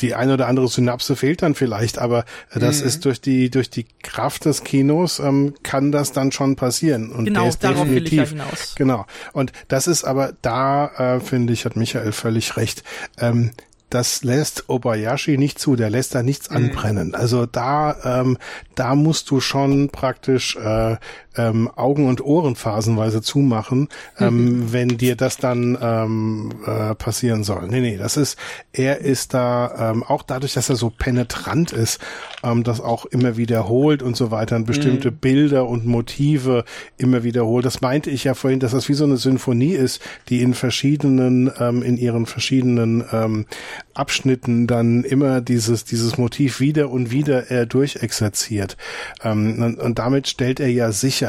die 0.00 0.14
eine 0.14 0.34
oder 0.34 0.48
andere 0.48 0.68
Synapse 0.68 1.16
fehlt 1.16 1.42
dann 1.42 1.54
vielleicht, 1.54 1.98
aber 1.98 2.24
das 2.54 2.80
mhm. 2.80 2.86
ist 2.86 3.04
durch 3.04 3.20
die 3.20 3.50
durch 3.50 3.70
die 3.70 3.86
Kraft 4.02 4.44
des 4.44 4.64
Kinos 4.64 5.18
ähm, 5.18 5.54
kann 5.62 5.92
das 5.92 6.12
dann 6.12 6.32
schon 6.32 6.56
passieren. 6.56 7.10
Und 7.10 7.26
genau, 7.26 7.40
der 7.40 7.48
ist 7.48 7.62
definitiv, 7.62 7.90
will 7.90 8.06
ich 8.06 8.12
ja 8.12 8.24
hinaus. 8.24 8.74
Genau. 8.76 9.06
Und 9.32 9.52
das 9.68 9.86
ist 9.86 9.99
ist 10.00 10.04
aber 10.04 10.32
da, 10.42 11.16
äh, 11.16 11.20
finde 11.20 11.52
ich, 11.52 11.64
hat 11.64 11.76
Michael 11.76 12.12
völlig 12.12 12.56
recht. 12.56 12.82
Ähm, 13.18 13.50
das 13.90 14.22
lässt 14.22 14.68
Obayashi 14.68 15.36
nicht 15.36 15.58
zu, 15.58 15.74
der 15.74 15.90
lässt 15.90 16.14
da 16.14 16.22
nichts 16.22 16.48
mhm. 16.48 16.56
anbrennen. 16.56 17.14
Also 17.14 17.44
da, 17.44 18.20
ähm, 18.20 18.38
da 18.76 18.94
musst 18.94 19.30
du 19.30 19.40
schon 19.40 19.90
praktisch 19.90 20.56
äh, 20.56 20.96
ähm, 21.36 21.70
Augen 21.74 22.08
und 22.08 22.24
Ohren 22.24 22.56
phasenweise 22.56 23.22
zumachen, 23.22 23.88
ähm, 24.18 24.34
mhm. 24.34 24.72
wenn 24.72 24.88
dir 24.88 25.16
das 25.16 25.36
dann 25.36 25.78
ähm, 25.80 26.52
äh, 26.66 26.94
passieren 26.94 27.44
soll. 27.44 27.68
Nee, 27.68 27.80
nee, 27.80 27.96
das 27.96 28.16
ist, 28.16 28.38
er 28.72 29.00
ist 29.00 29.34
da, 29.34 29.92
ähm, 29.92 30.02
auch 30.02 30.22
dadurch, 30.22 30.54
dass 30.54 30.68
er 30.68 30.76
so 30.76 30.90
penetrant 30.90 31.72
ist, 31.72 32.00
ähm, 32.42 32.64
das 32.64 32.80
auch 32.80 33.06
immer 33.06 33.36
wiederholt 33.36 34.02
und 34.02 34.16
so 34.16 34.30
weiter, 34.30 34.56
und 34.56 34.66
bestimmte 34.66 35.10
mhm. 35.10 35.16
Bilder 35.16 35.68
und 35.68 35.86
Motive 35.86 36.64
immer 36.96 37.22
wiederholt. 37.22 37.64
Das 37.64 37.80
meinte 37.80 38.10
ich 38.10 38.24
ja 38.24 38.34
vorhin, 38.34 38.60
dass 38.60 38.72
das 38.72 38.88
wie 38.88 38.94
so 38.94 39.04
eine 39.04 39.16
Symphonie 39.16 39.72
ist, 39.72 40.00
die 40.28 40.42
in 40.42 40.54
verschiedenen, 40.54 41.50
ähm, 41.58 41.82
in 41.82 41.96
ihren 41.96 42.26
verschiedenen 42.26 43.04
ähm, 43.12 43.46
Abschnitten 43.94 44.66
dann 44.66 45.04
immer 45.04 45.40
dieses, 45.40 45.84
dieses 45.84 46.18
Motiv 46.18 46.58
wieder 46.60 46.90
und 46.90 47.10
wieder 47.10 47.50
äh, 47.50 47.66
durchexerziert. 47.66 48.76
Ähm, 49.22 49.62
und, 49.62 49.78
und 49.78 49.98
damit 49.98 50.26
stellt 50.26 50.58
er 50.58 50.70
ja 50.70 50.90
sicher, 50.90 51.19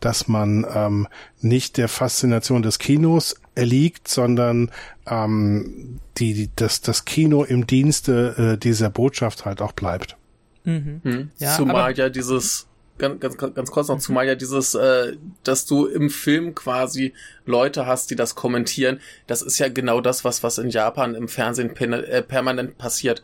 dass 0.00 0.28
man 0.28 0.66
ähm, 0.72 1.08
nicht 1.40 1.76
der 1.76 1.88
Faszination 1.88 2.62
des 2.62 2.78
Kinos 2.78 3.36
erliegt, 3.54 4.08
sondern 4.08 4.70
ähm, 5.06 6.00
die, 6.18 6.34
die, 6.34 6.50
das, 6.56 6.80
das 6.80 7.04
Kino 7.04 7.44
im 7.44 7.66
Dienste 7.66 8.54
äh, 8.54 8.58
dieser 8.58 8.90
Botschaft 8.90 9.44
halt 9.44 9.60
auch 9.60 9.72
bleibt. 9.72 10.16
Mhm. 10.64 11.00
Hm. 11.02 11.30
Ja, 11.38 11.56
Zumal 11.56 11.96
ja 11.96 12.08
dieses 12.08 12.66
ganz, 13.00 13.20
ganz, 13.20 13.54
ganz 13.54 13.70
kurz 13.70 13.88
noch, 13.88 13.96
mhm. 13.96 14.00
zumal 14.00 14.26
ja 14.26 14.34
dieses, 14.36 14.74
äh, 14.74 15.16
dass 15.42 15.66
du 15.66 15.86
im 15.86 16.10
Film 16.10 16.54
quasi 16.54 17.14
Leute 17.46 17.86
hast, 17.86 18.10
die 18.10 18.16
das 18.16 18.36
kommentieren, 18.36 19.00
das 19.26 19.42
ist 19.42 19.58
ja 19.58 19.68
genau 19.68 20.00
das, 20.00 20.24
was, 20.24 20.42
was 20.42 20.58
in 20.58 20.70
Japan 20.70 21.14
im 21.14 21.26
Fernsehen 21.26 21.74
äh, 21.76 22.22
permanent 22.22 22.78
passiert. 22.78 23.22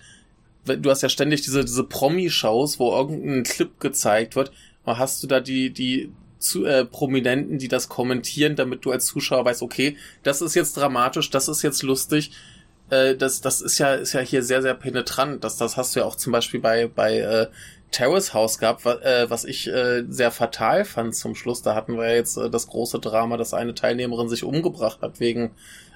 Du 0.65 0.91
hast 0.91 1.03
ja 1.03 1.09
ständig 1.09 1.43
diese, 1.43 1.65
diese 1.65 1.85
Promi-Shows, 1.85 2.81
wo 2.81 2.91
irgendein 2.93 3.45
Clip 3.45 3.79
gezeigt 3.79 4.35
wird, 4.35 4.51
hast 4.87 5.23
du 5.23 5.27
da 5.27 5.41
die, 5.41 5.71
die 5.71 6.13
zu, 6.39 6.65
äh, 6.65 6.85
Prominenten, 6.85 7.59
die 7.59 7.69
das 7.69 7.89
kommentieren, 7.89 8.57
damit 8.57 8.85
du 8.85 8.91
als 8.93 9.07
Zuschauer 9.07 9.45
weißt, 9.45 9.63
okay, 9.63 9.97
das 10.23 10.43
ist 10.43 10.55
jetzt 10.55 10.77
dramatisch, 10.77 11.31
das 11.31 11.49
ist 11.49 11.63
jetzt 11.63 11.83
lustig, 11.83 12.33
äh, 12.91 13.17
das, 13.17 13.41
das 13.41 13.61
ist 13.61 13.79
ja, 13.79 13.95
ist 13.95 14.13
ja 14.13 14.21
hier 14.21 14.43
sehr, 14.43 14.63
sehr 14.63 14.75
penetrant. 14.75 15.43
Das, 15.45 15.57
das 15.57 15.77
hast 15.77 15.95
du 15.95 16.01
ja 16.01 16.07
auch 16.07 16.17
zum 16.17 16.33
Beispiel 16.33 16.61
bei, 16.61 16.87
bei 16.87 17.19
äh, 17.19 17.47
Terrace 17.91 18.35
House 18.35 18.59
gehabt, 18.59 18.85
wa, 18.85 18.95
äh, 18.95 19.29
was 19.31 19.45
ich 19.45 19.69
äh, 19.69 20.05
sehr 20.09 20.31
fatal 20.31 20.85
fand 20.85 21.15
zum 21.15 21.35
Schluss. 21.35 21.63
Da 21.63 21.75
hatten 21.75 21.97
wir 21.97 22.15
jetzt 22.15 22.37
äh, 22.37 22.51
das 22.51 22.67
große 22.69 23.01
Drama, 23.01 23.37
dass 23.37 23.55
eine 23.55 23.75
Teilnehmerin 23.75 24.29
sich 24.29 24.45
umgebracht 24.45 25.01
hat 25.03 25.21
wegen 25.21 25.53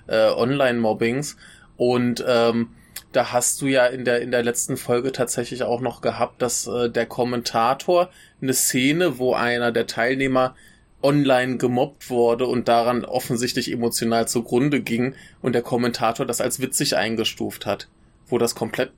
äh, 0.07 0.31
Online-Mobbings. 0.31 1.37
Und 1.77 2.25
ähm, 2.27 2.71
da 3.13 3.33
hast 3.33 3.61
du 3.61 3.67
ja 3.67 3.87
in 3.87 4.05
der, 4.05 4.23
in 4.23 4.31
der 4.31 4.43
letzten 4.43 4.77
Folge 4.77 5.13
tatsächlich 5.13 5.63
auch 5.63 5.81
noch 5.81 6.01
gehabt, 6.01 6.41
dass 6.43 6.67
äh, 6.67 6.89
der 6.89 7.07
Kommentator 7.07 8.11
eine 8.41 8.55
Szene, 8.55 9.19
wo 9.19 9.35
einer 9.35 9.73
der 9.73 9.87
Teilnehmer 9.87 10.55
online 11.03 11.57
gemobbt 11.57 12.11
wurde 12.11 12.47
und 12.47 12.69
daran 12.69 13.05
offensichtlich 13.05 13.73
emotional 13.73 14.29
zugrunde 14.29 14.81
ging 14.81 15.15
und 15.43 15.55
der 15.55 15.63
Kommentator 15.63 16.27
das 16.27 16.41
als 16.41 16.61
witzig 16.61 16.97
eingestuft 16.97 17.67
hat, 17.67 17.89
wo 18.29 18.39
das 18.39 18.55
komplett 18.55 18.93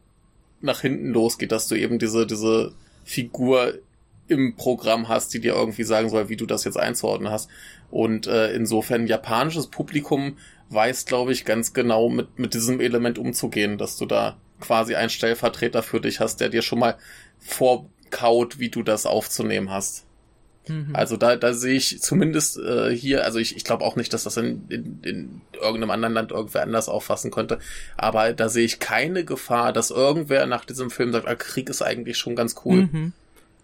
nach 0.60 0.80
hinten 0.80 1.10
losgeht, 1.10 1.52
dass 1.52 1.68
du 1.68 1.74
eben 1.74 1.98
diese, 1.98 2.26
diese 2.26 2.72
Figur 3.04 3.74
im 4.28 4.56
Programm 4.56 5.08
hast, 5.08 5.34
die 5.34 5.40
dir 5.40 5.54
irgendwie 5.54 5.84
sagen 5.84 6.08
soll, 6.08 6.28
wie 6.28 6.36
du 6.36 6.46
das 6.46 6.64
jetzt 6.64 6.78
einzuordnen 6.78 7.30
hast. 7.30 7.50
Und 7.90 8.26
äh, 8.26 8.52
insofern 8.52 9.06
japanisches 9.06 9.66
Publikum 9.66 10.38
weiß, 10.72 11.06
glaube 11.06 11.32
ich, 11.32 11.44
ganz 11.44 11.72
genau 11.72 12.08
mit, 12.08 12.38
mit 12.38 12.54
diesem 12.54 12.80
Element 12.80 13.18
umzugehen, 13.18 13.78
dass 13.78 13.96
du 13.96 14.06
da 14.06 14.36
quasi 14.60 14.94
einen 14.94 15.10
Stellvertreter 15.10 15.82
für 15.82 16.00
dich 16.00 16.20
hast, 16.20 16.40
der 16.40 16.48
dir 16.48 16.62
schon 16.62 16.78
mal 16.78 16.96
vorkaut, 17.38 18.58
wie 18.58 18.70
du 18.70 18.82
das 18.82 19.06
aufzunehmen 19.06 19.70
hast. 19.70 20.04
Mhm. 20.68 20.90
Also 20.94 21.16
da, 21.16 21.36
da 21.36 21.54
sehe 21.54 21.74
ich 21.74 22.00
zumindest 22.00 22.58
äh, 22.58 22.94
hier, 22.94 23.24
also 23.24 23.38
ich, 23.38 23.56
ich 23.56 23.64
glaube 23.64 23.84
auch 23.84 23.96
nicht, 23.96 24.12
dass 24.12 24.24
das 24.24 24.36
in, 24.36 24.64
in, 24.68 25.00
in 25.02 25.40
irgendeinem 25.54 25.90
anderen 25.90 26.14
Land 26.14 26.30
irgendwer 26.30 26.62
anders 26.62 26.88
auffassen 26.88 27.30
könnte, 27.30 27.58
aber 27.96 28.32
da 28.32 28.48
sehe 28.48 28.64
ich 28.64 28.78
keine 28.78 29.24
Gefahr, 29.24 29.72
dass 29.72 29.90
irgendwer 29.90 30.46
nach 30.46 30.64
diesem 30.64 30.90
Film 30.90 31.12
sagt, 31.12 31.26
ah, 31.26 31.34
Krieg 31.34 31.68
ist 31.68 31.82
eigentlich 31.82 32.16
schon 32.16 32.36
ganz 32.36 32.54
cool. 32.64 32.88
Mhm. 32.92 33.12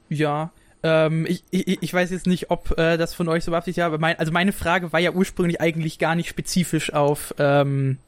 Ja, 0.08 0.52
ähm, 0.82 1.26
ich, 1.26 1.44
ich, 1.50 1.82
ich 1.82 1.94
weiß 1.94 2.10
jetzt 2.10 2.26
nicht, 2.26 2.50
ob 2.50 2.78
äh, 2.78 2.96
das 2.96 3.14
von 3.14 3.28
euch 3.28 3.44
so 3.44 3.50
beabsichtigt 3.50 3.78
war, 3.78 3.86
aber 3.86 3.98
mein, 3.98 4.18
also 4.18 4.32
meine 4.32 4.52
Frage 4.52 4.92
war 4.92 5.00
ja 5.00 5.12
ursprünglich 5.12 5.60
eigentlich 5.60 5.98
gar 5.98 6.14
nicht 6.14 6.28
spezifisch 6.28 6.92
auf 6.92 7.34
ähm, 7.38 7.98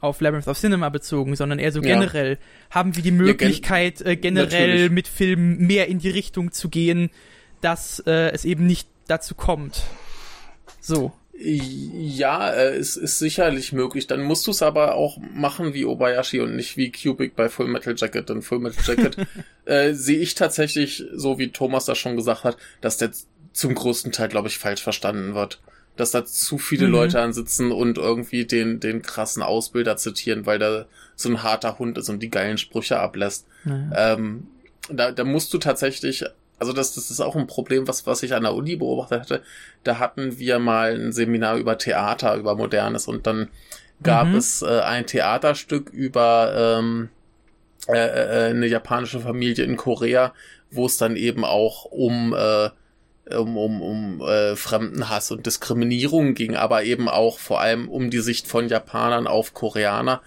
auf 0.00 0.20
Labyrinth 0.20 0.48
of 0.48 0.58
Cinema 0.58 0.88
bezogen, 0.88 1.36
sondern 1.36 1.60
eher 1.60 1.70
so 1.70 1.80
generell. 1.80 2.32
Ja. 2.32 2.74
Haben 2.74 2.96
wir 2.96 3.04
die 3.04 3.12
Möglichkeit, 3.12 4.00
ja, 4.00 4.06
gen 4.06 4.12
äh, 4.12 4.16
generell 4.16 4.68
natürlich. 4.68 4.90
mit 4.90 5.08
Filmen 5.08 5.58
mehr 5.58 5.86
in 5.88 6.00
die 6.00 6.10
Richtung 6.10 6.50
zu 6.50 6.68
gehen, 6.68 7.10
dass 7.60 8.00
äh, 8.00 8.32
es 8.32 8.44
eben 8.44 8.66
nicht 8.66 8.88
dazu 9.06 9.36
kommt. 9.36 9.84
So. 10.80 11.12
Ja, 11.44 12.50
äh, 12.50 12.76
es 12.76 12.96
ist 12.96 13.18
sicherlich 13.18 13.72
möglich. 13.72 14.06
Dann 14.06 14.22
musst 14.22 14.46
du 14.46 14.52
es 14.52 14.62
aber 14.62 14.94
auch 14.94 15.18
machen 15.18 15.74
wie 15.74 15.84
Obayashi 15.84 16.40
und 16.40 16.54
nicht 16.54 16.76
wie 16.76 16.92
Cubic 16.92 17.34
bei 17.34 17.48
Full 17.48 17.68
Metal 17.68 17.94
Jacket. 17.96 18.28
Denn 18.28 18.42
Full 18.42 18.60
Metal 18.60 18.82
Jacket 18.86 19.16
äh, 19.64 19.92
sehe 19.92 20.18
ich 20.18 20.34
tatsächlich, 20.34 21.04
so 21.14 21.38
wie 21.38 21.48
Thomas 21.50 21.84
das 21.86 21.98
schon 21.98 22.16
gesagt 22.16 22.44
hat, 22.44 22.56
dass 22.80 22.96
der 22.96 23.10
zum 23.52 23.74
größten 23.74 24.12
Teil, 24.12 24.28
glaube 24.28 24.48
ich, 24.48 24.58
falsch 24.58 24.82
verstanden 24.82 25.34
wird. 25.34 25.60
Dass 25.96 26.12
da 26.12 26.24
zu 26.24 26.58
viele 26.58 26.86
mhm. 26.86 26.92
Leute 26.92 27.20
ansitzen 27.20 27.72
und 27.72 27.98
irgendwie 27.98 28.46
den, 28.46 28.80
den 28.80 29.02
krassen 29.02 29.42
Ausbilder 29.42 29.96
zitieren, 29.96 30.46
weil 30.46 30.58
der 30.58 30.86
so 31.16 31.28
ein 31.28 31.42
harter 31.42 31.78
Hund 31.78 31.98
ist 31.98 32.08
und 32.08 32.20
die 32.22 32.30
geilen 32.30 32.56
Sprüche 32.56 32.98
ablässt. 32.98 33.46
Mhm. 33.64 33.92
Ähm, 33.94 34.46
da, 34.88 35.12
da 35.12 35.24
musst 35.24 35.52
du 35.52 35.58
tatsächlich 35.58 36.24
also 36.62 36.72
das, 36.72 36.94
das 36.94 37.10
ist 37.10 37.18
auch 37.18 37.34
ein 37.34 37.48
Problem, 37.48 37.88
was, 37.88 38.06
was 38.06 38.22
ich 38.22 38.34
an 38.34 38.44
der 38.44 38.54
Uni 38.54 38.76
beobachtet 38.76 39.20
hatte. 39.22 39.42
Da 39.82 39.98
hatten 39.98 40.38
wir 40.38 40.60
mal 40.60 40.94
ein 40.94 41.10
Seminar 41.10 41.56
über 41.56 41.76
Theater, 41.76 42.36
über 42.36 42.54
Modernes 42.54 43.08
und 43.08 43.26
dann 43.26 43.48
gab 44.00 44.28
mhm. 44.28 44.36
es 44.36 44.62
äh, 44.62 44.78
ein 44.78 45.04
Theaterstück 45.04 45.90
über 45.90 46.78
ähm, 46.78 47.08
äh, 47.88 47.94
äh, 47.96 48.50
eine 48.50 48.68
japanische 48.68 49.18
Familie 49.18 49.64
in 49.64 49.76
Korea, 49.76 50.32
wo 50.70 50.86
es 50.86 50.98
dann 50.98 51.16
eben 51.16 51.44
auch 51.44 51.84
um 51.86 52.32
äh, 52.32 52.70
um, 53.36 53.56
um, 53.56 53.82
um 53.82 54.20
äh, 54.20 54.54
Fremdenhass 54.54 55.32
und 55.32 55.46
Diskriminierung 55.46 56.34
ging, 56.34 56.54
aber 56.54 56.84
eben 56.84 57.08
auch 57.08 57.40
vor 57.40 57.60
allem 57.60 57.88
um 57.88 58.08
die 58.10 58.20
Sicht 58.20 58.46
von 58.46 58.68
Japanern 58.68 59.26
auf 59.26 59.52
Koreaner 59.52 60.22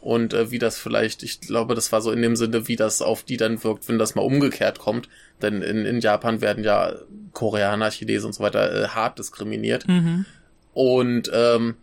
und 0.00 0.32
äh, 0.32 0.50
wie 0.50 0.58
das 0.58 0.78
vielleicht, 0.78 1.22
ich 1.22 1.40
glaube, 1.40 1.74
das 1.74 1.92
war 1.92 2.00
so 2.00 2.10
in 2.10 2.22
dem 2.22 2.34
Sinne, 2.34 2.68
wie 2.68 2.76
das 2.76 3.02
auf 3.02 3.22
die 3.22 3.36
dann 3.36 3.62
wirkt, 3.62 3.88
wenn 3.88 3.98
das 3.98 4.14
mal 4.14 4.22
umgekehrt 4.22 4.78
kommt. 4.78 5.08
Denn 5.42 5.60
in, 5.60 5.84
in 5.84 6.00
Japan 6.00 6.40
werden 6.40 6.64
ja 6.64 6.94
Koreaner, 7.32 7.90
Chinesen 7.90 8.28
und 8.28 8.32
so 8.32 8.42
weiter 8.42 8.84
äh, 8.84 8.88
hart 8.88 9.18
diskriminiert. 9.18 9.86
Mhm. 9.86 10.24
Und 10.72 11.30
ähm, 11.34 11.76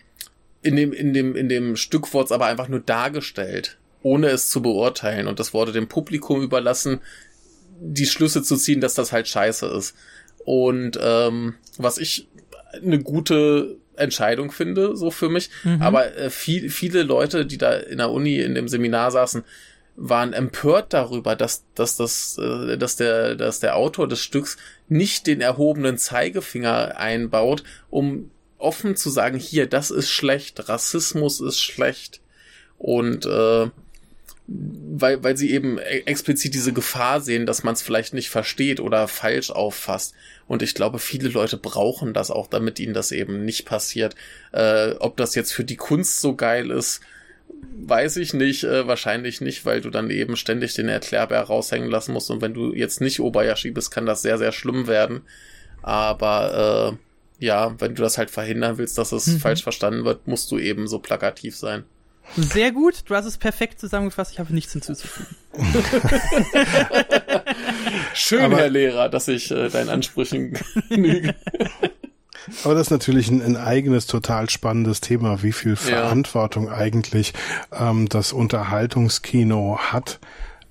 in 0.63 0.75
dem, 0.75 0.93
in 0.93 1.13
dem, 1.13 1.35
in 1.35 1.47
dem 1.47 1.75
Stück 1.75 2.13
wurde 2.13 2.25
es 2.25 2.31
aber 2.31 2.47
einfach 2.47 2.69
nur 2.69 2.79
dargestellt, 2.79 3.77
ohne 4.01 4.29
es 4.29 4.49
zu 4.49 4.63
beurteilen. 4.63 5.27
Und 5.27 5.39
das 5.39 5.53
wurde 5.53 5.71
dem 5.71 5.87
Publikum 5.87 6.41
überlassen, 6.41 7.01
die 7.79 8.07
Schlüsse 8.07 8.41
zu 8.41 8.55
ziehen, 8.55 8.81
dass 8.81 8.95
das 8.95 9.11
halt 9.11 9.27
scheiße 9.27 9.67
ist. 9.67 9.95
Und 10.43 10.97
ähm, 10.99 11.53
was 11.77 11.99
ich 11.99 12.27
eine 12.81 12.99
gute 12.99 13.77
Entscheidung 13.97 14.51
finde, 14.51 14.95
so 14.95 15.11
für 15.11 15.29
mich. 15.29 15.49
Mhm. 15.63 15.81
Aber 15.81 16.15
äh, 16.15 16.29
viel, 16.29 16.69
viele 16.69 17.03
Leute, 17.03 17.45
die 17.45 17.57
da 17.57 17.73
in 17.73 17.97
der 17.97 18.11
Uni 18.11 18.39
in 18.39 18.55
dem 18.55 18.67
Seminar 18.67 19.11
saßen, 19.11 19.43
waren 19.95 20.33
empört 20.33 20.93
darüber, 20.93 21.35
dass, 21.35 21.63
dass, 21.73 21.97
das, 21.97 22.37
äh, 22.37 22.77
dass, 22.77 22.95
der, 22.95 23.35
dass 23.35 23.59
der 23.59 23.75
Autor 23.75 24.07
des 24.07 24.21
Stücks 24.21 24.57
nicht 24.87 25.27
den 25.27 25.41
erhobenen 25.41 25.97
Zeigefinger 25.97 26.97
einbaut, 26.97 27.63
um 27.89 28.29
offen 28.59 28.95
zu 28.95 29.09
sagen, 29.09 29.37
hier, 29.37 29.67
das 29.67 29.91
ist 29.91 30.09
schlecht, 30.09 30.69
Rassismus 30.69 31.41
ist 31.41 31.59
schlecht. 31.59 32.21
Und 32.77 33.25
äh, 33.25 33.69
weil, 34.47 35.23
weil 35.23 35.35
sie 35.37 35.51
eben 35.51 35.77
e-, 35.77 36.03
explizit 36.05 36.53
diese 36.53 36.73
Gefahr 36.73 37.21
sehen, 37.21 37.45
dass 37.45 37.63
man 37.63 37.73
es 37.73 37.81
vielleicht 37.81 38.13
nicht 38.13 38.29
versteht 38.29 38.79
oder 38.79 39.07
falsch 39.07 39.51
auffasst. 39.51 40.13
Und 40.47 40.61
ich 40.61 40.73
glaube, 40.73 40.99
viele 40.99 41.29
Leute 41.29 41.57
brauchen 41.57 42.13
das 42.13 42.31
auch, 42.31 42.47
damit 42.47 42.79
ihnen 42.79 42.93
das 42.93 43.11
eben 43.11 43.43
nicht 43.43 43.65
passiert. 43.65 44.15
Äh, 44.53 44.91
ob 44.99 45.17
das 45.17 45.35
jetzt 45.35 45.53
für 45.53 45.65
die 45.65 45.75
Kunst 45.75 46.21
so 46.21 46.35
geil 46.35 46.71
ist, 46.71 47.01
weiß 47.85 48.17
ich 48.17 48.33
nicht. 48.33 48.63
Äh, 48.63 48.87
wahrscheinlich 48.87 49.41
nicht, 49.41 49.65
weil 49.65 49.81
du 49.81 49.89
dann 49.89 50.09
eben 50.09 50.37
ständig 50.37 50.73
den 50.73 50.87
Erklärbär 50.87 51.41
raushängen 51.41 51.89
lassen 51.89 52.13
musst. 52.13 52.31
Und 52.31 52.41
wenn 52.41 52.53
du 52.53 52.73
jetzt 52.73 53.01
nicht 53.01 53.19
Obayashi 53.19 53.71
bist, 53.71 53.91
kann 53.91 54.05
das 54.05 54.21
sehr, 54.21 54.37
sehr 54.37 54.53
schlimm 54.53 54.87
werden. 54.87 55.21
Aber 55.81 56.97
äh, 57.39 57.45
ja, 57.45 57.75
wenn 57.79 57.95
du 57.95 58.01
das 58.01 58.17
halt 58.17 58.31
verhindern 58.31 58.77
willst, 58.77 58.97
dass 58.97 59.11
es 59.11 59.27
mhm. 59.27 59.39
falsch 59.39 59.63
verstanden 59.63 60.05
wird, 60.05 60.27
musst 60.27 60.49
du 60.51 60.59
eben 60.59 60.87
so 60.87 60.99
plakativ 60.99 61.55
sein. 61.55 61.83
Sehr 62.35 62.71
gut, 62.71 63.03
du 63.05 63.15
hast 63.15 63.25
es 63.25 63.37
perfekt 63.37 63.79
zusammengefasst, 63.79 64.33
ich 64.33 64.39
habe 64.39 64.53
nichts 64.53 64.73
hinzuzufügen. 64.73 65.33
Schön, 68.17 68.41
Aber, 68.41 68.57
Herr 68.57 68.69
Lehrer, 68.69 69.09
dass 69.09 69.27
ich 69.27 69.51
äh, 69.51 69.69
deinen 69.69 69.89
Ansprüchen 69.89 70.57
genüge. 70.89 71.35
Aber 72.63 72.73
das 72.73 72.87
ist 72.87 72.91
natürlich 72.91 73.29
ein, 73.29 73.41
ein, 73.41 73.57
eigenes, 73.57 74.07
total 74.07 74.49
spannendes 74.49 75.01
Thema, 75.01 75.43
wie 75.43 75.51
viel 75.51 75.75
Verantwortung 75.75 76.67
ja. 76.67 76.73
eigentlich 76.73 77.33
ähm, 77.71 78.09
das 78.09 78.33
Unterhaltungskino 78.33 79.77
hat. 79.79 80.19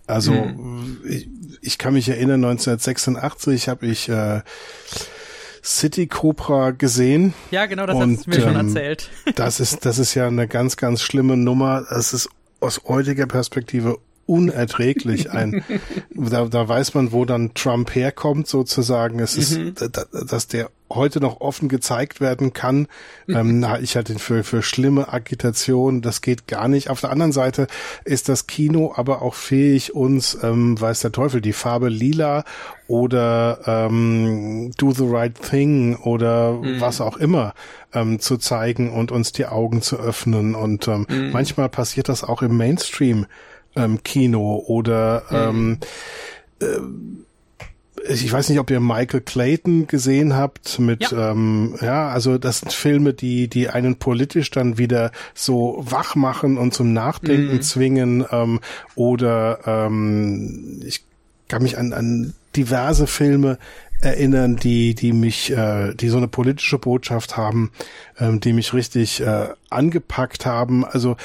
Also 0.07 0.33
hm. 0.33 0.99
ich, 1.09 1.29
ich 1.61 1.79
kann 1.79 1.95
mich 1.95 2.09
erinnern, 2.09 2.45
1986 2.45 3.69
habe 3.69 3.87
ich 3.87 4.09
äh, 4.09 4.41
City 5.63 6.07
Cobra 6.07 6.71
gesehen. 6.71 7.35
Ja, 7.51 7.67
genau, 7.67 7.87
das 7.87 7.97
hast 7.97 8.27
du 8.27 8.31
mir 8.31 8.37
ähm, 8.37 8.43
schon 8.43 8.57
erzählt. 8.57 9.11
das 9.35 9.61
ist, 9.61 9.85
das 9.85 9.99
ist 9.99 10.15
ja 10.15 10.27
eine 10.27 10.49
ganz, 10.49 10.77
ganz 10.77 11.03
schlimme 11.03 11.37
Nummer. 11.37 11.85
Es 11.91 12.13
ist 12.13 12.29
aus 12.61 12.81
heutiger 12.87 13.27
Perspektive 13.27 13.99
unerträglich. 14.27 15.31
Ein, 15.31 15.65
da, 16.11 16.47
da 16.47 16.69
weiß 16.69 16.95
man, 16.95 17.13
wo 17.13 17.25
dann 17.25 17.55
Trump 17.55 17.95
herkommt, 17.95 18.49
sozusagen. 18.49 19.21
Es 19.21 19.37
ist, 19.37 19.59
mhm. 19.59 19.75
dass 20.29 20.49
der 20.49 20.71
heute 20.89 21.21
noch 21.21 21.41
offen 21.41 21.69
gezeigt 21.69 22.21
werden 22.21 22.53
kann. 22.53 22.87
Ähm, 23.29 23.59
na, 23.59 23.81
ich 23.81 23.97
hatte 23.97 24.13
ihn 24.13 24.19
für, 24.19 24.45
für 24.45 24.63
schlimme 24.63 25.13
Agitation. 25.13 26.01
Das 26.01 26.21
geht 26.21 26.47
gar 26.47 26.69
nicht. 26.69 26.91
Auf 26.91 27.01
der 27.01 27.11
anderen 27.11 27.33
Seite 27.33 27.67
ist 28.05 28.29
das 28.29 28.47
Kino 28.47 28.93
aber 28.95 29.23
auch 29.23 29.35
fähig, 29.35 29.95
uns, 29.95 30.39
ähm, 30.43 30.81
weiß 30.81 31.01
der 31.01 31.13
Teufel, 31.13 31.41
die 31.41 31.53
Farbe 31.53 31.89
lila 31.89 32.45
oder 32.87 33.61
ähm, 33.67 34.71
Do 34.79 34.93
the 34.93 35.07
Right 35.07 35.35
Thing 35.41 35.97
oder 35.97 36.53
mhm. 36.53 36.81
was 36.81 37.01
auch 37.01 37.17
immer 37.17 37.55
ähm, 37.93 38.21
zu 38.21 38.37
zeigen 38.37 38.93
und 38.93 39.11
uns 39.11 39.33
die 39.33 39.47
Augen 39.47 39.83
zu 39.83 39.99
öffnen. 39.99 40.55
Und 40.55 40.87
ähm, 40.87 41.07
mhm. 41.09 41.31
manchmal 41.33 41.69
passiert 41.69 42.09
das 42.09 42.23
auch 42.23 42.43
im 42.43 42.57
Mainstream 42.57 43.27
ähm, 43.77 44.03
Kino 44.03 44.63
oder 44.67 45.23
mhm. 45.31 45.79
ähm, 46.61 46.67
äh, 46.69 47.17
ich 48.09 48.33
weiß 48.33 48.49
nicht, 48.51 48.61
ob 48.61 48.71
ihr 48.71 48.79
Michael 48.81 49.21
Clayton 49.21 49.87
gesehen 49.87 50.37
habt 50.37 50.79
mit, 50.79 51.11
ja, 51.11 51.33
ähm, 51.33 51.77
ja 51.81 52.09
also 52.09 52.39
das 52.39 52.61
sind 52.61 52.73
Filme, 52.73 53.15
die, 53.15 53.49
die 53.49 53.69
einen 53.69 53.97
politisch 53.97 54.51
dann 54.51 54.79
wieder 54.79 55.11
so 55.35 55.79
wach 55.81 56.15
machen 56.15 56.57
und 56.57 56.73
zum 56.73 56.93
Nachdenken 56.93 57.55
mhm. 57.55 57.63
zwingen 57.63 58.25
ähm, 58.31 58.61
oder 58.95 59.61
ähm, 59.67 60.81
ich 60.85 61.05
kann 61.49 61.63
mich 61.63 61.79
an, 61.79 61.93
an 61.93 62.35
diverse 62.55 63.07
Filme 63.07 63.59
erinnern, 64.01 64.57
die, 64.57 64.95
die 64.95 65.13
mich, 65.13 65.51
äh, 65.51 65.95
die 65.95 66.09
so 66.09 66.19
eine 66.19 66.29
politische 66.29 66.79
Botschaft 66.79 67.37
haben, 67.37 67.71
ähm, 68.19 68.41
die 68.41 68.53
mich 68.53 68.75
richtig 68.75 69.21
äh, 69.21 69.49
angepackt 69.71 70.45
haben. 70.45 70.85
Also 70.85 71.17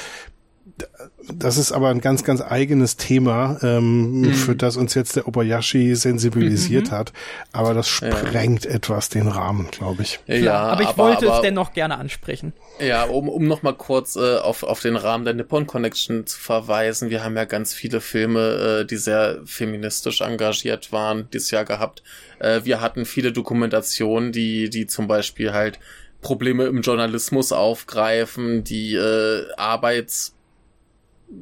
das 1.32 1.56
ist 1.56 1.72
aber 1.72 1.88
ein 1.88 2.00
ganz, 2.00 2.24
ganz 2.24 2.40
eigenes 2.40 2.96
Thema, 2.96 3.58
ähm, 3.62 4.22
mhm. 4.22 4.34
für 4.34 4.56
das 4.56 4.76
uns 4.76 4.94
jetzt 4.94 5.16
der 5.16 5.28
Obayashi 5.28 5.94
sensibilisiert 5.94 6.88
mhm. 6.88 6.96
hat. 6.96 7.12
Aber 7.52 7.74
das 7.74 7.88
sprengt 7.88 8.64
ja. 8.64 8.72
etwas 8.72 9.08
den 9.08 9.28
Rahmen, 9.28 9.68
glaube 9.70 10.02
ich. 10.02 10.20
Ja, 10.26 10.38
Klar, 10.38 10.72
aber 10.72 10.82
ich 10.82 10.88
aber, 10.88 11.04
wollte 11.04 11.26
aber, 11.26 11.36
es 11.36 11.42
dennoch 11.42 11.72
gerne 11.72 11.98
ansprechen. 11.98 12.52
Ja, 12.80 13.04
um, 13.04 13.28
um 13.28 13.46
nochmal 13.46 13.74
kurz 13.74 14.16
äh, 14.16 14.38
auf, 14.38 14.62
auf 14.62 14.80
den 14.80 14.96
Rahmen 14.96 15.24
der 15.24 15.34
Nippon 15.34 15.66
Connection 15.66 16.26
zu 16.26 16.38
verweisen. 16.38 17.10
Wir 17.10 17.22
haben 17.22 17.36
ja 17.36 17.44
ganz 17.44 17.72
viele 17.72 18.00
Filme, 18.00 18.80
äh, 18.80 18.84
die 18.84 18.96
sehr 18.96 19.40
feministisch 19.44 20.20
engagiert 20.20 20.92
waren, 20.92 21.28
dieses 21.32 21.50
Jahr 21.50 21.64
gehabt. 21.64 22.02
Äh, 22.40 22.60
wir 22.64 22.80
hatten 22.80 23.04
viele 23.04 23.32
Dokumentationen, 23.32 24.32
die, 24.32 24.70
die 24.70 24.86
zum 24.86 25.06
Beispiel 25.06 25.52
halt 25.52 25.78
Probleme 26.20 26.64
im 26.64 26.82
Journalismus 26.82 27.52
aufgreifen, 27.52 28.64
die 28.64 28.94
äh, 28.94 29.46
Arbeits 29.56 30.34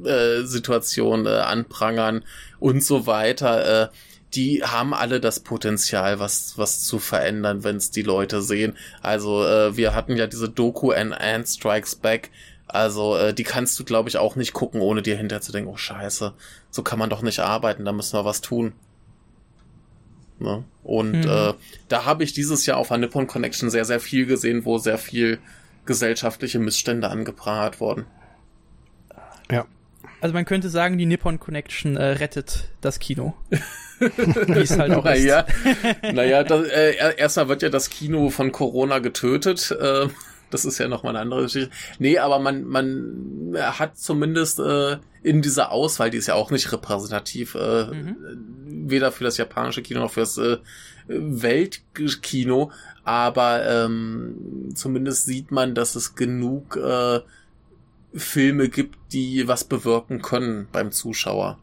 äh, 0.05 0.43
Situation 0.43 1.25
äh, 1.25 1.29
anprangern 1.29 2.23
und 2.59 2.83
so 2.83 3.07
weiter. 3.07 3.83
Äh, 3.83 3.87
die 4.33 4.63
haben 4.63 4.93
alle 4.93 5.19
das 5.19 5.41
Potenzial, 5.41 6.19
was, 6.19 6.57
was 6.57 6.83
zu 6.83 6.99
verändern, 6.99 7.63
wenn 7.63 7.75
es 7.75 7.91
die 7.91 8.01
Leute 8.01 8.41
sehen. 8.41 8.77
Also 9.01 9.45
äh, 9.45 9.75
wir 9.75 9.93
hatten 9.93 10.15
ja 10.15 10.27
diese 10.27 10.49
Doku 10.49 10.91
and 10.91 11.13
Ant 11.13 11.47
Strikes 11.47 11.95
Back. 11.95 12.29
Also 12.67 13.17
äh, 13.17 13.33
die 13.33 13.43
kannst 13.43 13.77
du, 13.77 13.83
glaube 13.83 14.07
ich, 14.07 14.17
auch 14.17 14.37
nicht 14.37 14.53
gucken, 14.53 14.79
ohne 14.79 15.01
dir 15.01 15.17
hinterher 15.17 15.41
zu 15.41 15.51
denken, 15.51 15.69
oh 15.69 15.77
scheiße, 15.77 16.33
so 16.69 16.83
kann 16.83 16.99
man 16.99 17.09
doch 17.09 17.21
nicht 17.21 17.39
arbeiten, 17.39 17.83
da 17.83 17.91
müssen 17.91 18.17
wir 18.17 18.23
was 18.23 18.39
tun. 18.39 18.71
Ne? 20.39 20.63
Und 20.83 21.11
mhm. 21.11 21.29
äh, 21.29 21.53
da 21.89 22.05
habe 22.05 22.23
ich 22.23 22.33
dieses 22.33 22.65
Jahr 22.65 22.77
auf 22.77 22.87
der 22.87 22.97
Nippon 22.97 23.27
Connection 23.27 23.69
sehr, 23.69 23.85
sehr 23.85 23.99
viel 23.99 24.25
gesehen, 24.25 24.65
wo 24.65 24.77
sehr 24.77 24.97
viel 24.97 25.39
gesellschaftliche 25.85 26.59
Missstände 26.59 27.09
angeprangert 27.09 27.79
wurden. 27.79 28.05
Ja. 29.51 29.65
Also 30.21 30.33
man 30.33 30.45
könnte 30.45 30.69
sagen, 30.69 30.97
die 30.97 31.07
Nippon 31.07 31.39
Connection 31.39 31.97
äh, 31.97 32.03
rettet 32.03 32.69
das 32.79 32.99
Kino. 32.99 33.33
Wie 33.99 34.59
es 34.59 34.77
halt 34.77 34.93
auch 34.93 35.03
naja, 35.03 35.41
ist. 35.41 36.13
naja, 36.13 36.43
das, 36.43 36.67
äh, 36.67 37.15
erstmal 37.17 37.49
wird 37.49 37.63
ja 37.63 37.69
das 37.69 37.89
Kino 37.89 38.29
von 38.29 38.51
Corona 38.51 38.99
getötet. 38.99 39.71
Äh, 39.71 40.07
das 40.51 40.65
ist 40.65 40.77
ja 40.77 40.87
nochmal 40.87 41.15
eine 41.15 41.21
andere 41.21 41.43
Geschichte. 41.43 41.71
Nee, 41.97 42.19
aber 42.19 42.39
man, 42.39 42.65
man 42.65 43.55
hat 43.55 43.97
zumindest 43.97 44.59
äh, 44.59 44.97
in 45.23 45.41
dieser 45.41 45.71
Auswahl, 45.71 46.09
die 46.09 46.17
ist 46.17 46.27
ja 46.27 46.35
auch 46.35 46.51
nicht 46.51 46.71
repräsentativ, 46.71 47.55
äh, 47.55 47.85
mhm. 47.85 48.15
weder 48.65 49.11
für 49.11 49.23
das 49.23 49.37
japanische 49.37 49.81
Kino 49.81 50.01
noch 50.01 50.11
für 50.11 50.21
das 50.21 50.37
äh, 50.37 50.57
Weltkino, 51.07 52.71
aber 53.03 53.65
ähm, 53.67 54.69
zumindest 54.75 55.25
sieht 55.25 55.51
man, 55.51 55.73
dass 55.73 55.95
es 55.95 56.15
genug 56.15 56.75
äh, 56.77 57.21
Filme 58.13 58.69
gibt, 58.69 58.97
die 59.13 59.47
was 59.47 59.63
bewirken 59.63 60.21
können 60.21 60.67
beim 60.71 60.91
Zuschauer. 60.91 61.57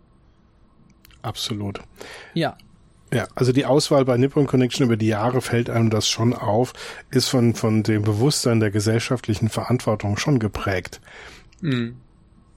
Absolut. 1.23 1.81
Ja. 2.35 2.57
Ja, 3.13 3.27
also 3.35 3.53
die 3.53 3.65
Auswahl 3.65 4.05
bei 4.05 4.19
Nippon 4.19 4.47
Connection 4.47 4.85
über 4.85 4.99
die 4.99 5.07
Jahre 5.07 5.41
fällt 5.41 5.71
einem 5.71 5.89
das 5.89 6.09
schon 6.09 6.35
auf, 6.35 6.75
ist 7.11 7.29
von, 7.29 7.55
von 7.55 7.83
dem 7.83 8.03
Bewusstsein 8.03 8.61
der 8.61 8.71
gesellschaftlichen 8.71 9.49
Verantwortung 9.49 10.19
schon 10.19 10.39
geprägt. 10.39 11.01
Mhm. 11.63 11.97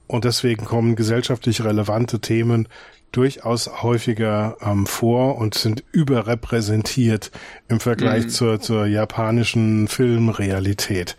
Und 0.06 0.24
deswegen 0.24 0.66
kommen 0.66 0.94
gesellschaftlich 0.94 1.64
relevante 1.64 2.20
Themen 2.20 2.68
durchaus 3.12 3.82
häufiger 3.82 4.58
ähm, 4.60 4.86
vor 4.86 5.38
und 5.38 5.54
sind 5.54 5.84
überrepräsentiert 5.92 7.30
im 7.68 7.80
Vergleich 7.80 8.24
mhm. 8.24 8.28
zur, 8.28 8.60
zur 8.60 8.86
japanischen 8.86 9.88
Filmrealität. 9.88 11.16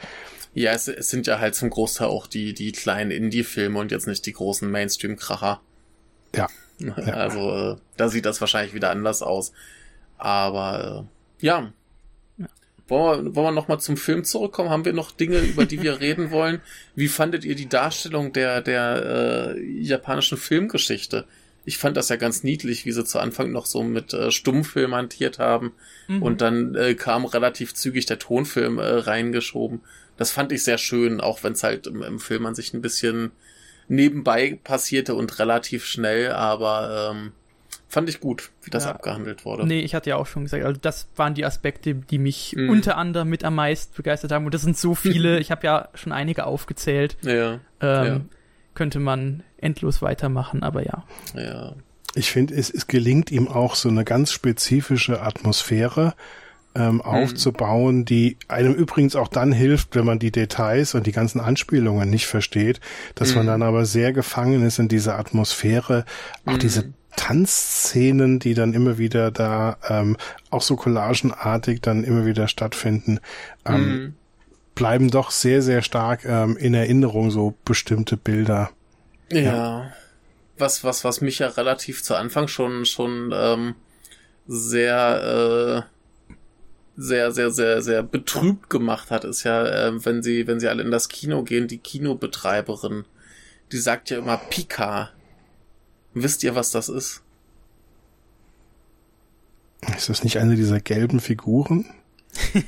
Ja, 0.54 0.72
es, 0.72 0.88
es 0.88 1.10
sind 1.10 1.26
ja 1.28 1.40
halt 1.40 1.56
zum 1.56 1.70
Großteil 1.70 2.08
auch 2.08 2.28
die, 2.28 2.54
die 2.54 2.72
kleinen 2.72 3.12
Indie-Filme 3.12 3.80
und 3.80 3.92
jetzt 3.92 4.08
nicht 4.08 4.26
die 4.26 4.34
großen 4.34 4.70
Mainstream-Kracher. 4.70 5.62
Ja. 6.36 6.48
Also, 7.06 7.56
äh, 7.56 7.76
da 7.98 8.10
sieht 8.10 8.26
das 8.26 8.42
wahrscheinlich 8.42 8.74
wieder 8.74 8.90
anders 8.90 9.22
aus. 9.22 9.54
Aber, 10.18 11.08
äh, 11.42 11.46
ja. 11.46 11.72
ja. 12.38 12.48
Wollen 12.88 13.26
wir, 13.26 13.36
wollen 13.36 13.48
wir 13.48 13.52
nochmal 13.52 13.80
zum 13.80 13.96
Film 13.96 14.26
zurückkommen? 14.26 14.70
Haben 14.70 14.84
wir 14.84 14.92
noch 14.92 15.12
Dinge, 15.12 15.40
über 15.40 15.66
die 15.66 15.82
wir 15.82 16.00
reden 16.02 16.32
wollen? 16.32 16.62
Wie 16.96 17.08
fandet 17.08 17.46
ihr 17.46 17.56
die 17.56 17.70
Darstellung 17.70 18.34
der, 18.34 18.62
der 18.62 19.54
äh, 19.56 19.62
japanischen 19.62 20.38
Filmgeschichte? 20.38 21.26
Ich 21.66 21.78
fand 21.78 21.96
das 21.96 22.10
ja 22.10 22.18
ganz 22.18 22.44
niedlich, 22.44 22.86
wie 22.86 22.92
sie 22.92 23.06
zu 23.06 23.20
Anfang 23.20 23.52
noch 23.52 23.66
so 23.66 23.84
mit 23.84 24.14
äh, 24.14 24.32
Stummfilm 24.32 24.94
hantiert 24.94 25.40
haben. 25.40 25.72
Mhm. 26.08 26.22
Und 26.22 26.42
dann 26.42 26.76
äh, 26.76 26.96
kam 26.96 27.24
relativ 27.24 27.74
zügig 27.74 28.06
der 28.06 28.20
Tonfilm 28.20 28.80
äh, 28.80 28.84
reingeschoben. 28.84 29.82
Das 30.24 30.32
fand 30.32 30.54
ich 30.54 30.64
sehr 30.64 30.78
schön, 30.78 31.20
auch 31.20 31.44
wenn 31.44 31.52
es 31.52 31.64
halt 31.64 31.86
im, 31.86 32.02
im, 32.02 32.18
Film 32.18 32.46
an 32.46 32.56
sich 32.56 32.74
ein 32.74 32.82
bisschen 32.82 33.34
nebenbei 33.90 34.58
passierte 34.64 35.16
und 35.16 35.38
relativ 35.38 35.84
schnell, 35.84 36.32
aber 36.32 37.12
ähm, 37.12 37.34
fand 37.90 38.08
ich 38.08 38.22
gut, 38.22 38.52
wie 38.62 38.70
das 38.70 38.86
ja. 38.86 38.92
abgehandelt 38.92 39.44
wurde. 39.44 39.68
Nee, 39.68 39.82
ich 39.82 39.94
hatte 39.94 40.12
ja 40.12 40.16
auch 40.16 40.26
schon 40.26 40.44
gesagt, 40.44 40.64
also 40.64 40.80
das 40.82 41.10
waren 41.18 41.34
die 41.34 41.44
Aspekte, 41.44 41.94
die 41.94 42.20
mich 42.20 42.56
mhm. 42.56 42.70
unter 42.70 42.96
anderem 42.96 43.28
mit 43.28 43.44
am 43.44 43.56
meisten 43.56 43.94
begeistert 43.98 44.32
haben. 44.32 44.46
Und 44.46 44.54
das 44.54 44.62
sind 44.62 44.78
so 44.78 44.96
viele, 44.96 45.42
ich 45.42 45.52
habe 45.52 45.68
ja 45.68 45.90
schon 45.94 46.14
einige 46.14 46.46
aufgezählt. 46.46 47.18
Ja. 47.22 47.60
Ähm, 47.82 48.06
ja. 48.06 48.22
Könnte 48.76 49.02
man 49.02 49.44
endlos 49.58 50.02
weitermachen, 50.02 50.64
aber 50.64 50.86
ja. 50.86 51.04
Ja. 51.36 51.76
Ich 52.16 52.32
finde, 52.32 52.56
es, 52.56 52.70
es 52.70 52.88
gelingt 52.88 53.30
ihm 53.30 53.50
auch 53.50 53.76
so 53.76 53.90
eine 53.90 54.06
ganz 54.06 54.32
spezifische 54.32 55.22
Atmosphäre 55.22 56.14
ähm, 56.76 56.96
mhm. 56.96 57.02
aufzubauen, 57.02 58.06
die 58.06 58.38
einem 58.48 58.74
übrigens 58.74 59.16
auch 59.16 59.28
dann 59.28 59.52
hilft, 59.52 59.96
wenn 59.96 60.06
man 60.06 60.20
die 60.20 60.32
Details 60.32 60.96
und 60.96 61.06
die 61.08 61.12
ganzen 61.12 61.40
Anspielungen 61.40 62.10
nicht 62.10 62.26
versteht, 62.26 62.80
dass 63.16 63.32
mhm. 63.32 63.38
man 63.38 63.48
dann 63.48 63.62
aber 63.64 63.86
sehr 63.86 64.14
gefangen 64.14 64.64
ist 64.66 64.80
in 64.80 64.88
dieser 64.88 65.18
Atmosphäre, 65.18 66.06
auch 66.46 66.54
mhm. 66.54 66.60
diese 66.60 66.94
Tanzszenen, 67.16 68.40
die 68.40 68.54
dann 68.54 68.74
immer 68.74 68.98
wieder 68.98 69.32
da 69.32 69.78
ähm, 69.88 70.18
auch 70.50 70.62
so 70.62 70.76
collagenartig 70.76 71.82
dann 71.82 72.04
immer 72.04 72.26
wieder 72.26 72.48
stattfinden, 72.48 73.20
ähm, 73.66 73.88
mhm. 73.88 74.14
bleiben 74.74 75.12
doch 75.12 75.32
sehr, 75.32 75.62
sehr 75.62 75.84
stark 75.84 76.26
ähm, 76.26 76.58
in 76.58 76.74
Erinnerung, 76.74 77.30
so 77.30 77.54
bestimmte 77.66 78.18
Bilder. 78.18 78.72
Ja. 79.32 79.42
ja. 79.42 79.94
Was, 80.58 80.84
was, 80.84 81.04
was 81.04 81.22
mich 81.22 81.40
ja 81.40 81.48
relativ 81.48 82.04
zu 82.04 82.16
Anfang 82.16 82.48
schon, 82.48 82.86
schon 82.86 83.34
ähm, 83.36 83.76
sehr 84.48 85.86
äh, 85.88 85.94
sehr, 86.96 87.32
sehr, 87.32 87.52
sehr, 87.52 87.82
sehr 87.82 88.04
betrübt 88.04 88.70
gemacht 88.70 89.12
hat, 89.12 89.24
ist 89.24 89.44
ja, 89.44 89.66
äh, 89.66 90.06
wenn 90.06 90.22
sie, 90.22 90.48
wenn 90.48 90.60
sie 90.60 90.68
alle 90.68 90.84
in 90.84 90.92
das 90.92 91.10
Kino 91.10 91.44
gehen, 91.44 91.68
die 91.68 91.80
Kinobetreiberin, 91.80 93.06
die 93.72 93.78
sagt 93.78 94.10
ja 94.10 94.20
immer 94.20 94.38
Pika. 94.38 95.10
Wisst 96.14 96.44
ihr, 96.44 96.54
was 96.54 96.72
das 96.72 96.90
ist? 96.90 97.24
Ist 99.98 100.10
das 100.10 100.24
nicht 100.24 100.38
eine 100.38 100.56
dieser 100.56 100.80
gelben 100.80 101.20
Figuren? 101.20 101.86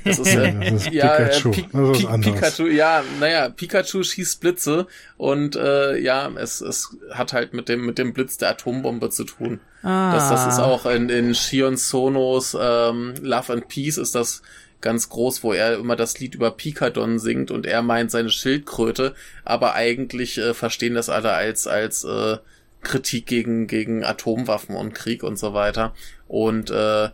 Das 0.04 0.18
ist, 0.18 0.34
äh, 0.34 0.54
das 0.58 0.86
ist 0.86 0.90
ja, 0.92 1.16
Pikachu. 1.16 1.48
Äh, 1.48 1.52
Pi 1.52 1.62
Pi 1.62 2.30
Pikachu, 2.30 2.66
ja, 2.66 3.02
naja, 3.20 3.48
Pikachu 3.48 4.02
schießt 4.02 4.40
Blitze 4.40 4.86
und 5.16 5.56
äh, 5.56 5.98
ja, 5.98 6.30
es, 6.36 6.60
es 6.60 6.96
hat 7.10 7.32
halt 7.32 7.52
mit 7.52 7.68
dem, 7.68 7.84
mit 7.84 7.98
dem 7.98 8.12
Blitz 8.12 8.38
der 8.38 8.50
Atombombe 8.50 9.10
zu 9.10 9.24
tun. 9.24 9.60
Ah. 9.82 10.12
Das, 10.12 10.30
das 10.30 10.54
ist 10.54 10.60
auch 10.60 10.86
in, 10.86 11.08
in 11.08 11.34
Shion 11.34 11.76
Sonos 11.76 12.56
ähm, 12.60 13.14
Love 13.20 13.52
and 13.52 13.68
Peace 13.68 13.98
ist 13.98 14.14
das 14.14 14.42
ganz 14.80 15.08
groß, 15.08 15.42
wo 15.42 15.52
er 15.52 15.74
immer 15.74 15.96
das 15.96 16.18
Lied 16.20 16.34
über 16.34 16.50
Pikadon 16.50 17.18
singt 17.18 17.50
und 17.50 17.66
er 17.66 17.82
meint 17.82 18.10
seine 18.10 18.30
Schildkröte, 18.30 19.14
aber 19.44 19.74
eigentlich 19.74 20.38
äh, 20.38 20.54
verstehen 20.54 20.94
das 20.94 21.08
alle 21.08 21.32
als, 21.32 21.66
als 21.66 22.04
äh, 22.04 22.38
Kritik 22.82 23.26
gegen, 23.26 23.66
gegen 23.66 24.04
Atomwaffen 24.04 24.76
und 24.76 24.94
Krieg 24.94 25.24
und 25.24 25.38
so 25.38 25.54
weiter. 25.54 25.92
Und 26.28 26.70
äh, 26.70 27.08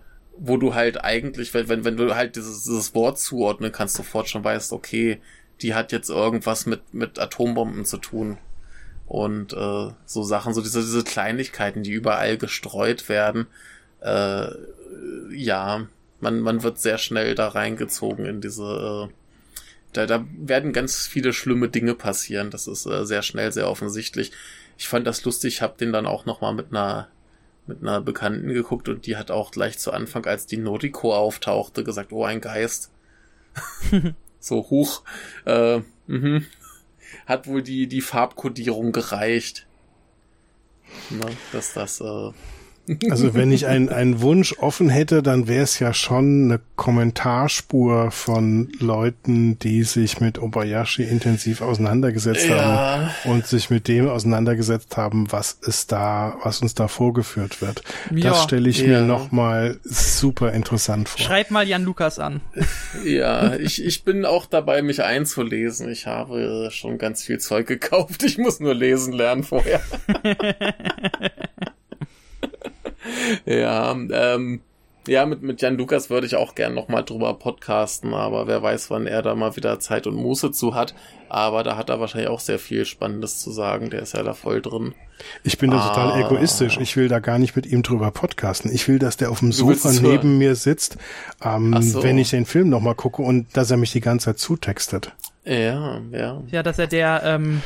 wo 0.44 0.56
du 0.56 0.74
halt 0.74 1.04
eigentlich, 1.04 1.54
wenn, 1.54 1.84
wenn, 1.84 1.96
du 1.96 2.16
halt 2.16 2.34
dieses, 2.34 2.64
dieses 2.64 2.96
Wort 2.96 3.20
zuordnen 3.20 3.70
kannst, 3.70 3.94
sofort 3.94 4.28
schon 4.28 4.42
weißt, 4.42 4.72
okay, 4.72 5.20
die 5.60 5.72
hat 5.72 5.92
jetzt 5.92 6.10
irgendwas 6.10 6.66
mit, 6.66 6.92
mit 6.92 7.20
Atombomben 7.20 7.84
zu 7.84 7.98
tun. 7.98 8.38
Und 9.06 9.52
äh, 9.52 9.90
so 10.04 10.22
Sachen, 10.24 10.52
so 10.52 10.60
diese, 10.60 10.80
diese 10.80 11.04
Kleinigkeiten, 11.04 11.84
die 11.84 11.92
überall 11.92 12.38
gestreut 12.38 13.08
werden, 13.08 13.46
äh, 14.00 14.48
ja, 15.32 15.86
man, 16.18 16.40
man 16.40 16.64
wird 16.64 16.80
sehr 16.80 16.98
schnell 16.98 17.36
da 17.36 17.48
reingezogen 17.48 18.26
in 18.26 18.40
diese, 18.40 19.10
äh, 19.10 19.14
da, 19.92 20.06
da 20.06 20.24
werden 20.36 20.72
ganz 20.72 21.06
viele 21.06 21.32
schlimme 21.32 21.68
Dinge 21.68 21.94
passieren. 21.94 22.50
Das 22.50 22.66
ist 22.66 22.86
äh, 22.86 23.06
sehr 23.06 23.22
schnell, 23.22 23.52
sehr 23.52 23.68
offensichtlich. 23.68 24.32
Ich 24.76 24.88
fand 24.88 25.06
das 25.06 25.24
lustig, 25.24 25.62
hab 25.62 25.78
den 25.78 25.92
dann 25.92 26.06
auch 26.06 26.26
nochmal 26.26 26.52
mit 26.52 26.70
einer 26.70 27.08
mit 27.66 27.82
einer 27.82 28.00
Bekannten 28.00 28.48
geguckt 28.48 28.88
und 28.88 29.06
die 29.06 29.16
hat 29.16 29.30
auch 29.30 29.50
gleich 29.50 29.78
zu 29.78 29.92
Anfang, 29.92 30.26
als 30.26 30.46
die 30.46 30.56
Noriko 30.56 31.14
auftauchte, 31.14 31.84
gesagt, 31.84 32.12
oh, 32.12 32.24
ein 32.24 32.40
Geist. 32.40 32.90
so 34.40 34.70
hoch. 34.70 35.02
Äh, 35.44 35.80
mh. 36.06 36.42
Hat 37.26 37.46
wohl 37.46 37.62
die, 37.62 37.86
die 37.86 38.00
Farbkodierung 38.00 38.92
gereicht. 38.92 39.66
Ne, 41.10 41.26
dass 41.52 41.72
das 41.72 42.00
äh, 42.00 42.32
also 43.10 43.34
wenn 43.34 43.52
ich 43.52 43.66
einen 43.66 44.20
Wunsch 44.22 44.54
offen 44.58 44.88
hätte, 44.88 45.22
dann 45.22 45.46
wäre 45.46 45.62
es 45.62 45.78
ja 45.78 45.94
schon 45.94 46.44
eine 46.44 46.60
Kommentarspur 46.74 48.10
von 48.10 48.72
Leuten, 48.80 49.56
die 49.60 49.84
sich 49.84 50.20
mit 50.20 50.42
Obayashi 50.42 51.04
intensiv 51.04 51.60
auseinandergesetzt 51.60 52.48
ja. 52.48 52.56
haben 52.56 53.10
und 53.24 53.46
sich 53.46 53.70
mit 53.70 53.86
dem 53.86 54.08
auseinandergesetzt 54.08 54.96
haben, 54.96 55.30
was 55.30 55.58
es 55.64 55.86
da, 55.86 56.36
was 56.42 56.60
uns 56.60 56.74
da 56.74 56.88
vorgeführt 56.88 57.62
wird. 57.62 57.82
Ja. 58.10 58.30
Das 58.30 58.42
stelle 58.42 58.68
ich 58.68 58.80
ja. 58.80 58.88
mir 58.88 59.00
nochmal 59.02 59.78
super 59.84 60.52
interessant 60.52 61.08
vor. 61.08 61.20
Schreib 61.20 61.52
mal 61.52 61.66
Jan 61.66 61.84
Lukas 61.84 62.18
an. 62.18 62.40
Ja, 63.04 63.56
ich, 63.56 63.84
ich 63.84 64.04
bin 64.04 64.24
auch 64.24 64.46
dabei, 64.46 64.82
mich 64.82 65.02
einzulesen. 65.02 65.90
Ich 65.90 66.06
habe 66.06 66.68
schon 66.70 66.98
ganz 66.98 67.22
viel 67.22 67.38
Zeug 67.38 67.66
gekauft. 67.66 68.22
Ich 68.22 68.38
muss 68.38 68.60
nur 68.60 68.74
lesen 68.74 69.12
lernen 69.12 69.42
vorher. 69.44 69.80
ja, 73.44 73.92
ähm, 73.92 74.60
ja, 75.08 75.26
mit, 75.26 75.42
mit 75.42 75.60
Jan 75.60 75.76
Lukas 75.76 76.10
würde 76.10 76.26
ich 76.26 76.36
auch 76.36 76.54
gern 76.54 76.74
nochmal 76.74 77.02
drüber 77.02 77.34
podcasten, 77.34 78.14
aber 78.14 78.46
wer 78.46 78.62
weiß, 78.62 78.88
wann 78.90 79.08
er 79.08 79.22
da 79.22 79.34
mal 79.34 79.56
wieder 79.56 79.80
Zeit 79.80 80.06
und 80.06 80.14
Muße 80.14 80.52
zu 80.52 80.76
hat. 80.76 80.94
Aber 81.28 81.64
da 81.64 81.76
hat 81.76 81.90
er 81.90 81.98
wahrscheinlich 81.98 82.30
auch 82.30 82.38
sehr 82.38 82.58
viel 82.58 82.84
Spannendes 82.84 83.40
zu 83.40 83.50
sagen. 83.50 83.90
Der 83.90 84.02
ist 84.02 84.14
ja 84.14 84.22
da 84.22 84.32
voll 84.32 84.62
drin. 84.62 84.94
Ich 85.42 85.58
bin 85.58 85.70
da 85.70 85.78
ah. 85.78 85.88
total 85.88 86.20
egoistisch. 86.20 86.78
Ich 86.80 86.96
will 86.96 87.08
da 87.08 87.18
gar 87.18 87.38
nicht 87.38 87.56
mit 87.56 87.66
ihm 87.66 87.82
drüber 87.82 88.12
podcasten. 88.12 88.72
Ich 88.72 88.86
will, 88.86 89.00
dass 89.00 89.16
der 89.16 89.30
auf 89.30 89.40
dem 89.40 89.50
Sofa 89.50 89.90
neben 89.92 90.38
mir 90.38 90.54
sitzt, 90.54 90.98
ähm, 91.44 91.74
so. 91.82 92.02
wenn 92.02 92.18
ich 92.18 92.30
den 92.30 92.46
Film 92.46 92.68
nochmal 92.68 92.94
gucke 92.94 93.22
und 93.22 93.56
dass 93.56 93.70
er 93.70 93.78
mich 93.78 93.90
die 93.90 94.00
ganze 94.00 94.26
Zeit 94.26 94.38
zutextet. 94.38 95.12
Ja, 95.44 96.00
ja. 96.12 96.42
Ja, 96.48 96.62
dass 96.62 96.78
er 96.78 96.86
der, 96.86 97.22
ähm, 97.24 97.62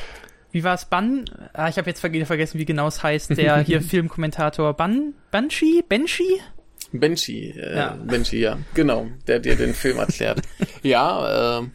wie 0.52 0.64
war 0.64 0.74
es, 0.74 0.86
Ban? 0.86 1.24
Ah, 1.52 1.68
ich 1.68 1.78
habe 1.78 1.88
jetzt 1.88 2.00
vergessen, 2.00 2.58
wie 2.58 2.64
genau 2.64 2.88
es 2.88 3.02
heißt, 3.02 3.30
der 3.36 3.60
hier 3.60 3.82
Filmkommentator 3.82 4.74
Ban, 4.74 5.14
Banshee? 5.30 5.82
Banshee? 5.88 6.40
Banshee, 6.92 7.50
äh, 7.50 7.76
ja. 7.76 7.98
Banshee, 8.04 8.40
ja, 8.40 8.58
genau, 8.74 9.08
der 9.26 9.40
dir 9.40 9.56
den 9.56 9.74
Film 9.74 9.98
erklärt. 9.98 10.40
ja, 10.82 11.58
äh, 11.58 11.66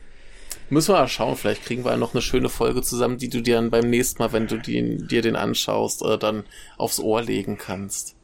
müssen 0.69 0.93
wir 0.93 0.99
mal 0.99 1.07
schauen, 1.07 1.35
vielleicht 1.35 1.65
kriegen 1.65 1.83
wir 1.85 1.95
noch 1.97 2.13
eine 2.13 2.21
schöne 2.21 2.49
Folge 2.49 2.81
zusammen, 2.81 3.17
die 3.17 3.29
du 3.29 3.41
dir 3.41 3.55
dann 3.55 3.69
beim 3.69 3.89
nächsten 3.89 4.21
Mal, 4.21 4.33
wenn 4.33 4.47
du 4.47 4.57
die, 4.57 4.97
dir 5.05 5.21
den 5.21 5.35
anschaust, 5.35 6.01
äh, 6.03 6.17
dann 6.17 6.43
aufs 6.77 6.99
Ohr 6.99 7.21
legen 7.21 7.57
kannst. 7.57 8.15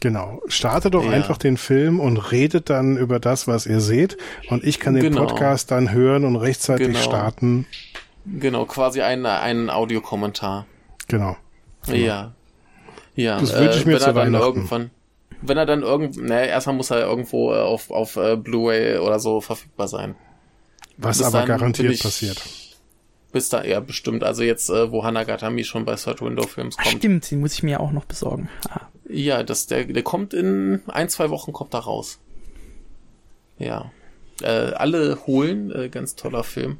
Genau. 0.00 0.40
Starte 0.46 0.90
doch 0.90 1.04
ja. 1.04 1.10
einfach 1.10 1.36
den 1.36 1.58
Film 1.58 2.00
und 2.00 2.16
redet 2.32 2.70
dann 2.70 2.96
über 2.96 3.20
das, 3.20 3.46
was 3.46 3.66
ihr 3.66 3.80
seht. 3.80 4.16
Und 4.48 4.64
ich 4.64 4.80
kann 4.80 4.94
den 4.94 5.02
genau. 5.02 5.26
Podcast 5.26 5.70
dann 5.70 5.92
hören 5.92 6.24
und 6.24 6.36
rechtzeitig 6.36 6.88
genau. 6.88 7.00
starten. 7.00 7.66
Genau, 8.26 8.64
quasi 8.66 9.02
ein, 9.02 9.24
ein 9.26 9.70
Audiokommentar. 9.70 10.66
Genau. 11.08 11.36
genau. 11.86 11.98
Ja. 11.98 12.34
Ja. 13.14 13.40
Das 13.40 13.54
wünsche 13.54 13.78
ich 13.78 13.86
mir 13.86 13.96
äh, 13.96 14.00
zu 14.00 14.14
Weihnachten. 14.14 14.44
Irgendwann, 14.44 14.90
wenn 15.42 15.56
er 15.56 15.66
dann 15.66 15.82
irgend, 15.82 16.16
ne, 16.16 16.46
erstmal 16.46 16.76
muss 16.76 16.90
er 16.90 17.00
irgendwo 17.00 17.52
äh, 17.52 17.58
auf, 17.58 17.90
auf 17.90 18.16
uh, 18.16 18.36
Blu-ray 18.36 18.98
oder 18.98 19.18
so 19.18 19.40
verfügbar 19.40 19.88
sein. 19.88 20.14
Was 20.96 21.18
bis 21.18 21.26
aber 21.26 21.46
garantiert 21.46 21.92
ich, 21.92 22.02
passiert. 22.02 22.42
Bis 23.32 23.48
da, 23.48 23.64
ja, 23.64 23.80
bestimmt. 23.80 24.24
Also 24.24 24.42
jetzt, 24.42 24.68
äh, 24.70 24.90
wo 24.90 25.04
Hanagatami 25.04 25.64
schon 25.64 25.84
bei 25.84 25.94
Third 25.94 26.20
Window 26.20 26.46
Films 26.46 26.76
kommt. 26.76 26.88
Ach, 26.88 26.98
stimmt, 26.98 27.30
den 27.30 27.40
muss 27.40 27.54
ich 27.54 27.62
mir 27.62 27.80
auch 27.80 27.92
noch 27.92 28.04
besorgen. 28.04 28.48
Ah. 28.68 28.80
Ja, 29.08 29.42
das, 29.42 29.66
der, 29.66 29.84
der 29.84 30.02
kommt 30.02 30.34
in 30.34 30.82
ein, 30.86 31.08
zwei 31.08 31.30
Wochen 31.30 31.52
kommt 31.52 31.74
da 31.74 31.80
raus. 31.80 32.20
Ja. 33.58 33.90
Äh, 34.42 34.72
alle 34.72 35.26
holen, 35.26 35.70
äh, 35.74 35.88
ganz 35.88 36.16
toller 36.16 36.44
Film. 36.44 36.78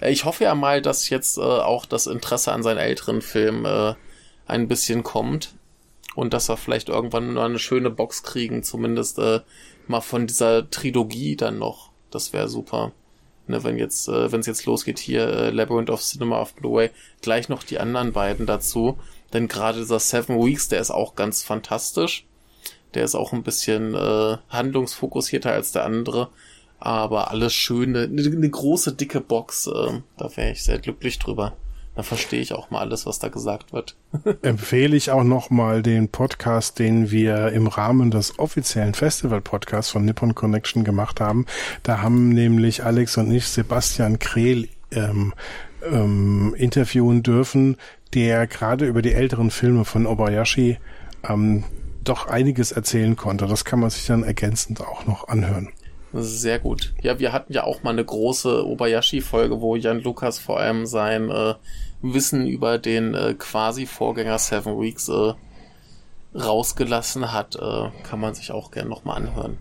Ich 0.00 0.24
hoffe 0.24 0.44
ja 0.44 0.54
mal, 0.54 0.80
dass 0.80 1.10
jetzt 1.10 1.36
äh, 1.36 1.42
auch 1.42 1.84
das 1.84 2.06
Interesse 2.06 2.52
an 2.52 2.62
seinen 2.62 2.78
älteren 2.78 3.20
Filmen 3.20 3.64
äh, 3.66 3.94
ein 4.46 4.66
bisschen 4.66 5.02
kommt 5.02 5.54
und 6.14 6.32
dass 6.32 6.48
wir 6.48 6.56
vielleicht 6.56 6.88
irgendwann 6.88 7.34
mal 7.34 7.46
eine 7.46 7.58
schöne 7.58 7.90
Box 7.90 8.22
kriegen, 8.22 8.62
zumindest 8.62 9.18
äh, 9.18 9.40
mal 9.86 10.00
von 10.00 10.26
dieser 10.26 10.70
Trilogie 10.70 11.36
dann 11.36 11.58
noch. 11.58 11.90
Das 12.10 12.32
wäre 12.32 12.48
super. 12.48 12.92
Ne, 13.46 13.62
wenn 13.64 13.78
jetzt, 13.78 14.08
äh, 14.08 14.32
wenn 14.32 14.40
es 14.40 14.46
jetzt 14.46 14.64
losgeht 14.64 14.98
hier, 14.98 15.28
äh, 15.28 15.50
Labyrinth 15.50 15.90
of 15.90 16.02
Cinema 16.02 16.40
of 16.40 16.54
Blu-ray, 16.54 16.90
gleich 17.20 17.48
noch 17.48 17.62
die 17.62 17.78
anderen 17.78 18.12
beiden 18.12 18.46
dazu. 18.46 18.98
Denn 19.32 19.48
gerade 19.48 19.80
dieser 19.80 20.00
Seven 20.00 20.36
Weeks, 20.44 20.68
der 20.68 20.80
ist 20.80 20.90
auch 20.90 21.14
ganz 21.14 21.42
fantastisch. 21.42 22.26
Der 22.94 23.04
ist 23.04 23.14
auch 23.14 23.32
ein 23.32 23.42
bisschen 23.42 23.94
äh, 23.94 24.38
handlungsfokussierter 24.48 25.52
als 25.52 25.72
der 25.72 25.84
andere 25.84 26.30
aber 26.80 27.30
alles 27.30 27.52
schöne, 27.52 28.02
eine, 28.04 28.22
eine 28.22 28.50
große, 28.50 28.94
dicke 28.94 29.20
Box, 29.20 29.66
äh, 29.66 30.00
da 30.16 30.36
wäre 30.36 30.52
ich 30.52 30.64
sehr 30.64 30.78
glücklich 30.78 31.18
drüber. 31.18 31.52
Da 31.96 32.02
verstehe 32.02 32.40
ich 32.40 32.54
auch 32.54 32.70
mal 32.70 32.80
alles, 32.80 33.04
was 33.04 33.18
da 33.18 33.28
gesagt 33.28 33.72
wird. 33.72 33.96
Empfehle 34.42 34.96
ich 34.96 35.10
auch 35.10 35.24
nochmal 35.24 35.82
den 35.82 36.08
Podcast, 36.08 36.78
den 36.78 37.10
wir 37.10 37.48
im 37.52 37.66
Rahmen 37.66 38.10
des 38.10 38.38
offiziellen 38.38 38.94
Festival-Podcasts 38.94 39.90
von 39.90 40.04
Nippon 40.04 40.34
Connection 40.34 40.84
gemacht 40.84 41.20
haben. 41.20 41.46
Da 41.82 42.00
haben 42.00 42.30
nämlich 42.30 42.84
Alex 42.84 43.18
und 43.18 43.30
ich 43.30 43.46
Sebastian 43.46 44.18
Krehl 44.18 44.68
ähm, 44.92 45.34
ähm, 45.84 46.54
interviewen 46.56 47.22
dürfen, 47.22 47.76
der 48.14 48.46
gerade 48.46 48.86
über 48.86 49.02
die 49.02 49.12
älteren 49.12 49.50
Filme 49.50 49.84
von 49.84 50.06
Obayashi 50.06 50.78
ähm, 51.28 51.64
doch 52.02 52.28
einiges 52.28 52.72
erzählen 52.72 53.16
konnte. 53.16 53.46
Das 53.46 53.64
kann 53.64 53.80
man 53.80 53.90
sich 53.90 54.06
dann 54.06 54.22
ergänzend 54.22 54.80
auch 54.80 55.06
noch 55.06 55.28
anhören. 55.28 55.68
Sehr 56.12 56.58
gut. 56.58 56.92
Ja, 57.02 57.18
wir 57.18 57.32
hatten 57.32 57.52
ja 57.52 57.64
auch 57.64 57.82
mal 57.82 57.90
eine 57.90 58.04
große 58.04 58.66
Obayashi-Folge, 58.66 59.60
wo 59.60 59.76
Jan 59.76 60.02
Lukas 60.02 60.38
vor 60.38 60.58
allem 60.58 60.86
sein 60.86 61.30
äh, 61.30 61.54
Wissen 62.02 62.46
über 62.46 62.78
den 62.78 63.14
äh, 63.14 63.34
quasi 63.38 63.86
Vorgänger 63.86 64.38
Seven 64.38 64.80
Weeks 64.80 65.08
äh, 65.08 65.34
rausgelassen 66.36 67.32
hat. 67.32 67.56
Äh, 67.56 67.90
kann 68.02 68.20
man 68.20 68.34
sich 68.34 68.50
auch 68.50 68.72
gerne 68.72 68.88
nochmal 68.88 69.18
anhören. 69.18 69.58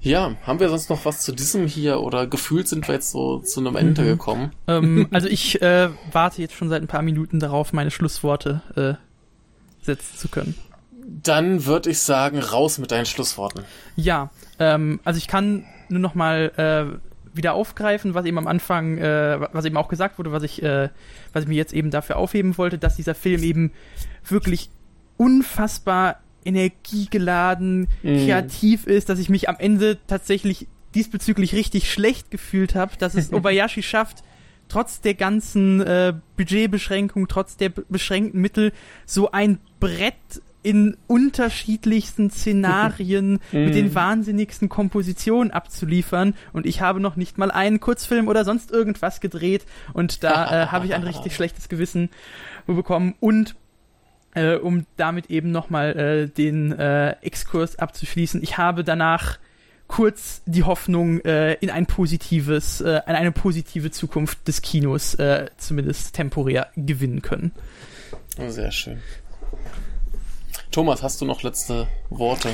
Ja, 0.00 0.36
haben 0.42 0.60
wir 0.60 0.68
sonst 0.68 0.90
noch 0.90 1.04
was 1.04 1.22
zu 1.22 1.32
diesem 1.32 1.66
hier 1.66 2.00
oder 2.00 2.26
gefühlt 2.26 2.68
sind 2.68 2.86
wir 2.86 2.94
jetzt 2.94 3.10
so 3.10 3.38
zu 3.38 3.60
einem 3.60 3.76
Ende 3.76 4.02
mhm. 4.02 4.06
gekommen? 4.06 4.52
Ähm, 4.66 5.08
also 5.12 5.28
ich 5.28 5.60
äh, 5.60 5.90
warte 6.12 6.40
jetzt 6.40 6.54
schon 6.54 6.68
seit 6.68 6.82
ein 6.82 6.88
paar 6.88 7.02
Minuten 7.02 7.40
darauf, 7.40 7.72
meine 7.72 7.90
Schlussworte 7.90 8.62
äh, 8.76 9.84
setzen 9.84 10.16
zu 10.16 10.28
können. 10.28 10.54
Dann 11.10 11.64
würde 11.64 11.90
ich 11.90 12.00
sagen, 12.00 12.38
raus 12.38 12.78
mit 12.78 12.90
deinen 12.90 13.06
Schlussworten. 13.06 13.64
Ja, 13.96 14.30
ähm, 14.58 15.00
also 15.04 15.16
ich 15.16 15.26
kann 15.26 15.64
nur 15.88 16.00
noch 16.00 16.14
mal 16.14 16.52
äh, 16.56 17.34
wieder 17.34 17.54
aufgreifen, 17.54 18.12
was 18.12 18.26
eben 18.26 18.36
am 18.36 18.46
Anfang, 18.46 18.98
äh, 18.98 19.40
was 19.52 19.64
eben 19.64 19.78
auch 19.78 19.88
gesagt 19.88 20.18
wurde, 20.18 20.32
was 20.32 20.42
ich, 20.42 20.62
äh, 20.62 20.90
was 21.32 21.44
ich 21.44 21.48
mir 21.48 21.54
jetzt 21.54 21.72
eben 21.72 21.90
dafür 21.90 22.16
aufheben 22.16 22.58
wollte, 22.58 22.76
dass 22.76 22.96
dieser 22.96 23.14
Film 23.14 23.42
eben 23.42 23.72
wirklich 24.28 24.68
unfassbar 25.16 26.20
energiegeladen, 26.44 27.88
mm. 28.02 28.26
kreativ 28.26 28.86
ist, 28.86 29.08
dass 29.08 29.18
ich 29.18 29.30
mich 29.30 29.48
am 29.48 29.56
Ende 29.58 29.98
tatsächlich 30.06 30.66
diesbezüglich 30.94 31.54
richtig 31.54 31.90
schlecht 31.90 32.30
gefühlt 32.30 32.74
habe, 32.74 32.96
dass 32.98 33.14
es 33.14 33.32
Obayashi 33.32 33.82
schafft, 33.82 34.22
trotz 34.68 35.00
der 35.00 35.14
ganzen 35.14 35.80
äh, 35.80 36.14
Budgetbeschränkung, 36.36 37.28
trotz 37.28 37.56
der 37.56 37.70
beschränkten 37.70 38.40
Mittel, 38.40 38.72
so 39.06 39.30
ein 39.30 39.58
Brett 39.80 40.42
in 40.68 40.98
unterschiedlichsten 41.06 42.30
Szenarien 42.30 43.40
mit 43.52 43.74
den 43.74 43.86
mhm. 43.86 43.94
wahnsinnigsten 43.94 44.68
Kompositionen 44.68 45.50
abzuliefern 45.50 46.34
und 46.52 46.66
ich 46.66 46.82
habe 46.82 47.00
noch 47.00 47.16
nicht 47.16 47.38
mal 47.38 47.50
einen 47.50 47.80
Kurzfilm 47.80 48.28
oder 48.28 48.44
sonst 48.44 48.70
irgendwas 48.70 49.22
gedreht 49.22 49.64
und 49.94 50.22
da 50.24 50.64
äh, 50.64 50.66
habe 50.66 50.84
ich 50.84 50.92
ein 50.92 51.04
richtig 51.04 51.34
schlechtes 51.34 51.70
Gewissen 51.70 52.10
bekommen 52.66 53.14
und 53.18 53.56
äh, 54.34 54.56
um 54.56 54.84
damit 54.98 55.30
eben 55.30 55.52
nochmal 55.52 55.98
äh, 55.98 56.28
den 56.28 56.72
äh, 56.72 57.12
Exkurs 57.22 57.78
abzuschließen, 57.78 58.42
ich 58.42 58.58
habe 58.58 58.84
danach 58.84 59.38
kurz 59.86 60.42
die 60.44 60.64
Hoffnung 60.64 61.22
äh, 61.22 61.54
in 61.54 61.70
ein 61.70 61.86
positives, 61.86 62.82
äh, 62.82 63.00
in 63.06 63.14
eine 63.14 63.32
positive 63.32 63.90
Zukunft 63.90 64.46
des 64.46 64.60
Kinos 64.60 65.14
äh, 65.14 65.46
zumindest 65.56 66.14
temporär 66.14 66.68
gewinnen 66.76 67.22
können. 67.22 67.52
Sehr 68.48 68.70
schön. 68.70 68.98
Thomas, 70.78 71.02
hast 71.02 71.20
du 71.20 71.24
noch 71.24 71.42
letzte 71.42 71.88
Worte? 72.08 72.50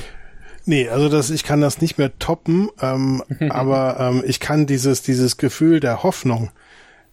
Nee, 0.64 0.88
also 0.88 1.10
das, 1.10 1.28
ich 1.28 1.44
kann 1.44 1.60
das 1.60 1.82
nicht 1.82 1.98
mehr 1.98 2.18
toppen, 2.18 2.70
ähm, 2.80 3.22
aber 3.50 4.00
ähm, 4.00 4.24
ich 4.26 4.40
kann 4.40 4.64
dieses, 4.64 5.02
dieses 5.02 5.36
Gefühl 5.36 5.78
der 5.78 6.02
Hoffnung, 6.02 6.50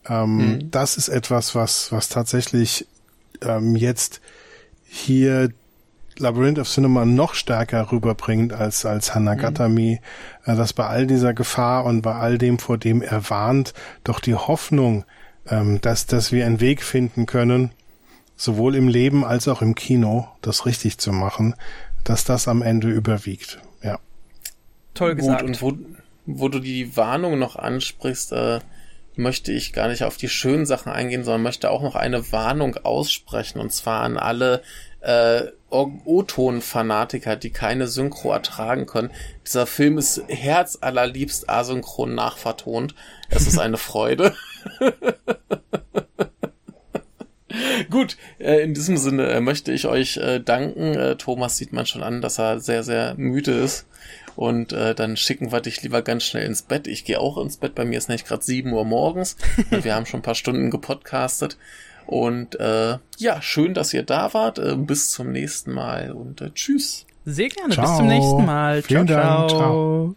ähm, 0.08 0.38
mhm. 0.38 0.72
das 0.72 0.96
ist 0.96 1.10
etwas, 1.10 1.54
was, 1.54 1.92
was 1.92 2.08
tatsächlich 2.08 2.88
ähm, 3.42 3.76
jetzt 3.76 4.22
hier 4.86 5.50
Labyrinth 6.18 6.60
of 6.60 6.70
Cinema 6.70 7.04
noch 7.04 7.34
stärker 7.34 7.92
rüberbringt 7.92 8.54
als, 8.54 8.86
als 8.86 9.14
Hanagatami, 9.14 10.00
mhm. 10.46 10.54
äh, 10.54 10.56
dass 10.56 10.72
bei 10.72 10.88
all 10.88 11.08
dieser 11.08 11.34
Gefahr 11.34 11.84
und 11.84 12.04
bei 12.04 12.16
all 12.16 12.38
dem, 12.38 12.58
vor 12.58 12.78
dem 12.78 13.02
er 13.02 13.30
warnt, 13.30 13.74
doch 14.06 14.22
die 14.22 14.36
Hoffnung, 14.36 15.04
ähm, 15.50 15.82
dass, 15.82 16.06
dass 16.06 16.32
wir 16.32 16.46
einen 16.46 16.62
Weg 16.62 16.82
finden 16.82 17.26
können, 17.26 17.72
sowohl 18.42 18.76
im 18.76 18.88
Leben 18.88 19.24
als 19.24 19.48
auch 19.48 19.62
im 19.62 19.76
Kino, 19.76 20.28
das 20.42 20.66
richtig 20.66 20.98
zu 20.98 21.12
machen, 21.12 21.56
dass 22.04 22.24
das 22.24 22.48
am 22.48 22.64
Ende 22.64 22.90
überwiegt. 22.90 23.60
Ja. 23.84 24.00
Toll 24.96 25.16
gesagt. 25.16 25.42
Gut, 25.42 25.50
und 25.50 25.62
wo, 25.62 25.78
wo 26.26 26.50
du 26.50 26.60
die 26.60 26.98
Warnung 26.98 27.38
noch 27.38 27.56
ansprichst, 27.56 28.32
äh, 28.32 28.60
möchte 29.16 29.52
ich 29.52 29.74
gar 29.74 29.88
nicht 29.90 30.04
auf 30.04 30.18
die 30.18 30.30
schönen 30.30 30.66
Sachen 30.66 30.92
eingehen, 30.92 31.24
sondern 31.24 31.44
möchte 31.44 31.70
auch 31.70 31.84
noch 31.84 31.96
eine 31.96 32.32
Warnung 32.32 32.78
aussprechen 32.78 33.60
und 33.60 33.72
zwar 33.72 34.02
an 34.02 34.18
alle 34.18 34.64
äh, 35.02 35.44
O-Ton-Fanatiker, 35.70 37.36
die 37.36 37.52
keine 37.52 37.88
Synchro 37.88 38.32
ertragen 38.32 38.88
können. 38.88 39.12
Dieser 39.46 39.68
Film 39.68 39.98
ist 39.98 40.24
herzallerliebst 40.28 41.50
asynchron 41.50 42.16
nachvertont. 42.16 42.96
Es 43.30 43.48
ist 43.48 43.60
eine 43.60 43.78
Freude. 43.78 44.36
Gut, 47.90 48.18
äh, 48.40 48.62
in 48.62 48.74
diesem 48.74 48.98
Sinne 48.98 49.28
äh, 49.30 49.42
möchte 49.42 49.72
ich 49.72 49.86
euch 49.88 50.18
äh, 50.18 50.40
danken. 50.40 51.18
Thomas 51.18 51.58
sieht 51.58 51.74
man 51.74 51.86
schon 51.86 52.04
an, 52.04 52.22
dass 52.22 52.40
er 52.40 52.60
sehr, 52.60 52.84
sehr 52.84 53.16
müde 53.16 53.52
ist. 53.52 53.86
Und 54.36 54.72
äh, 54.72 54.96
dann 54.96 55.18
schicken 55.18 55.52
wir 55.52 55.62
dich 55.62 55.82
lieber 55.84 56.02
ganz 56.02 56.24
schnell 56.24 56.46
ins 56.46 56.62
Bett. 56.62 56.88
Ich 56.88 57.06
gehe 57.06 57.20
auch 57.20 57.38
ins 57.38 57.58
Bett. 57.58 57.76
Bei 57.76 57.86
mir 57.86 57.98
ist 57.98 58.10
nicht 58.10 58.28
gerade 58.28 58.44
7 58.44 58.72
Uhr 58.72 58.86
morgens. 58.86 59.36
wir 59.70 59.96
haben 59.96 60.06
schon 60.06 60.20
ein 60.20 60.24
paar 60.24 60.36
Stunden 60.36 60.72
gepodcastet. 60.72 61.58
Und 62.06 62.60
äh, 62.60 62.98
ja, 63.18 63.42
schön, 63.42 63.74
dass 63.74 63.94
ihr 63.94 64.04
da 64.04 64.34
wart. 64.34 64.60
Äh, 64.60 64.76
bis 64.76 65.12
zum 65.12 65.32
nächsten 65.32 65.72
Mal 65.72 66.12
und 66.12 66.42
äh, 66.42 66.52
tschüss. 66.54 67.06
Sehr 67.26 67.50
gerne. 67.50 67.74
Ciao. 67.74 67.86
Bis 67.86 67.98
zum 67.98 68.08
nächsten 68.08 68.46
Mal. 68.46 68.82
Vielen 68.82 69.08
ciao, 69.08 69.48
Dank. 69.48 69.50
ciao. 69.50 70.16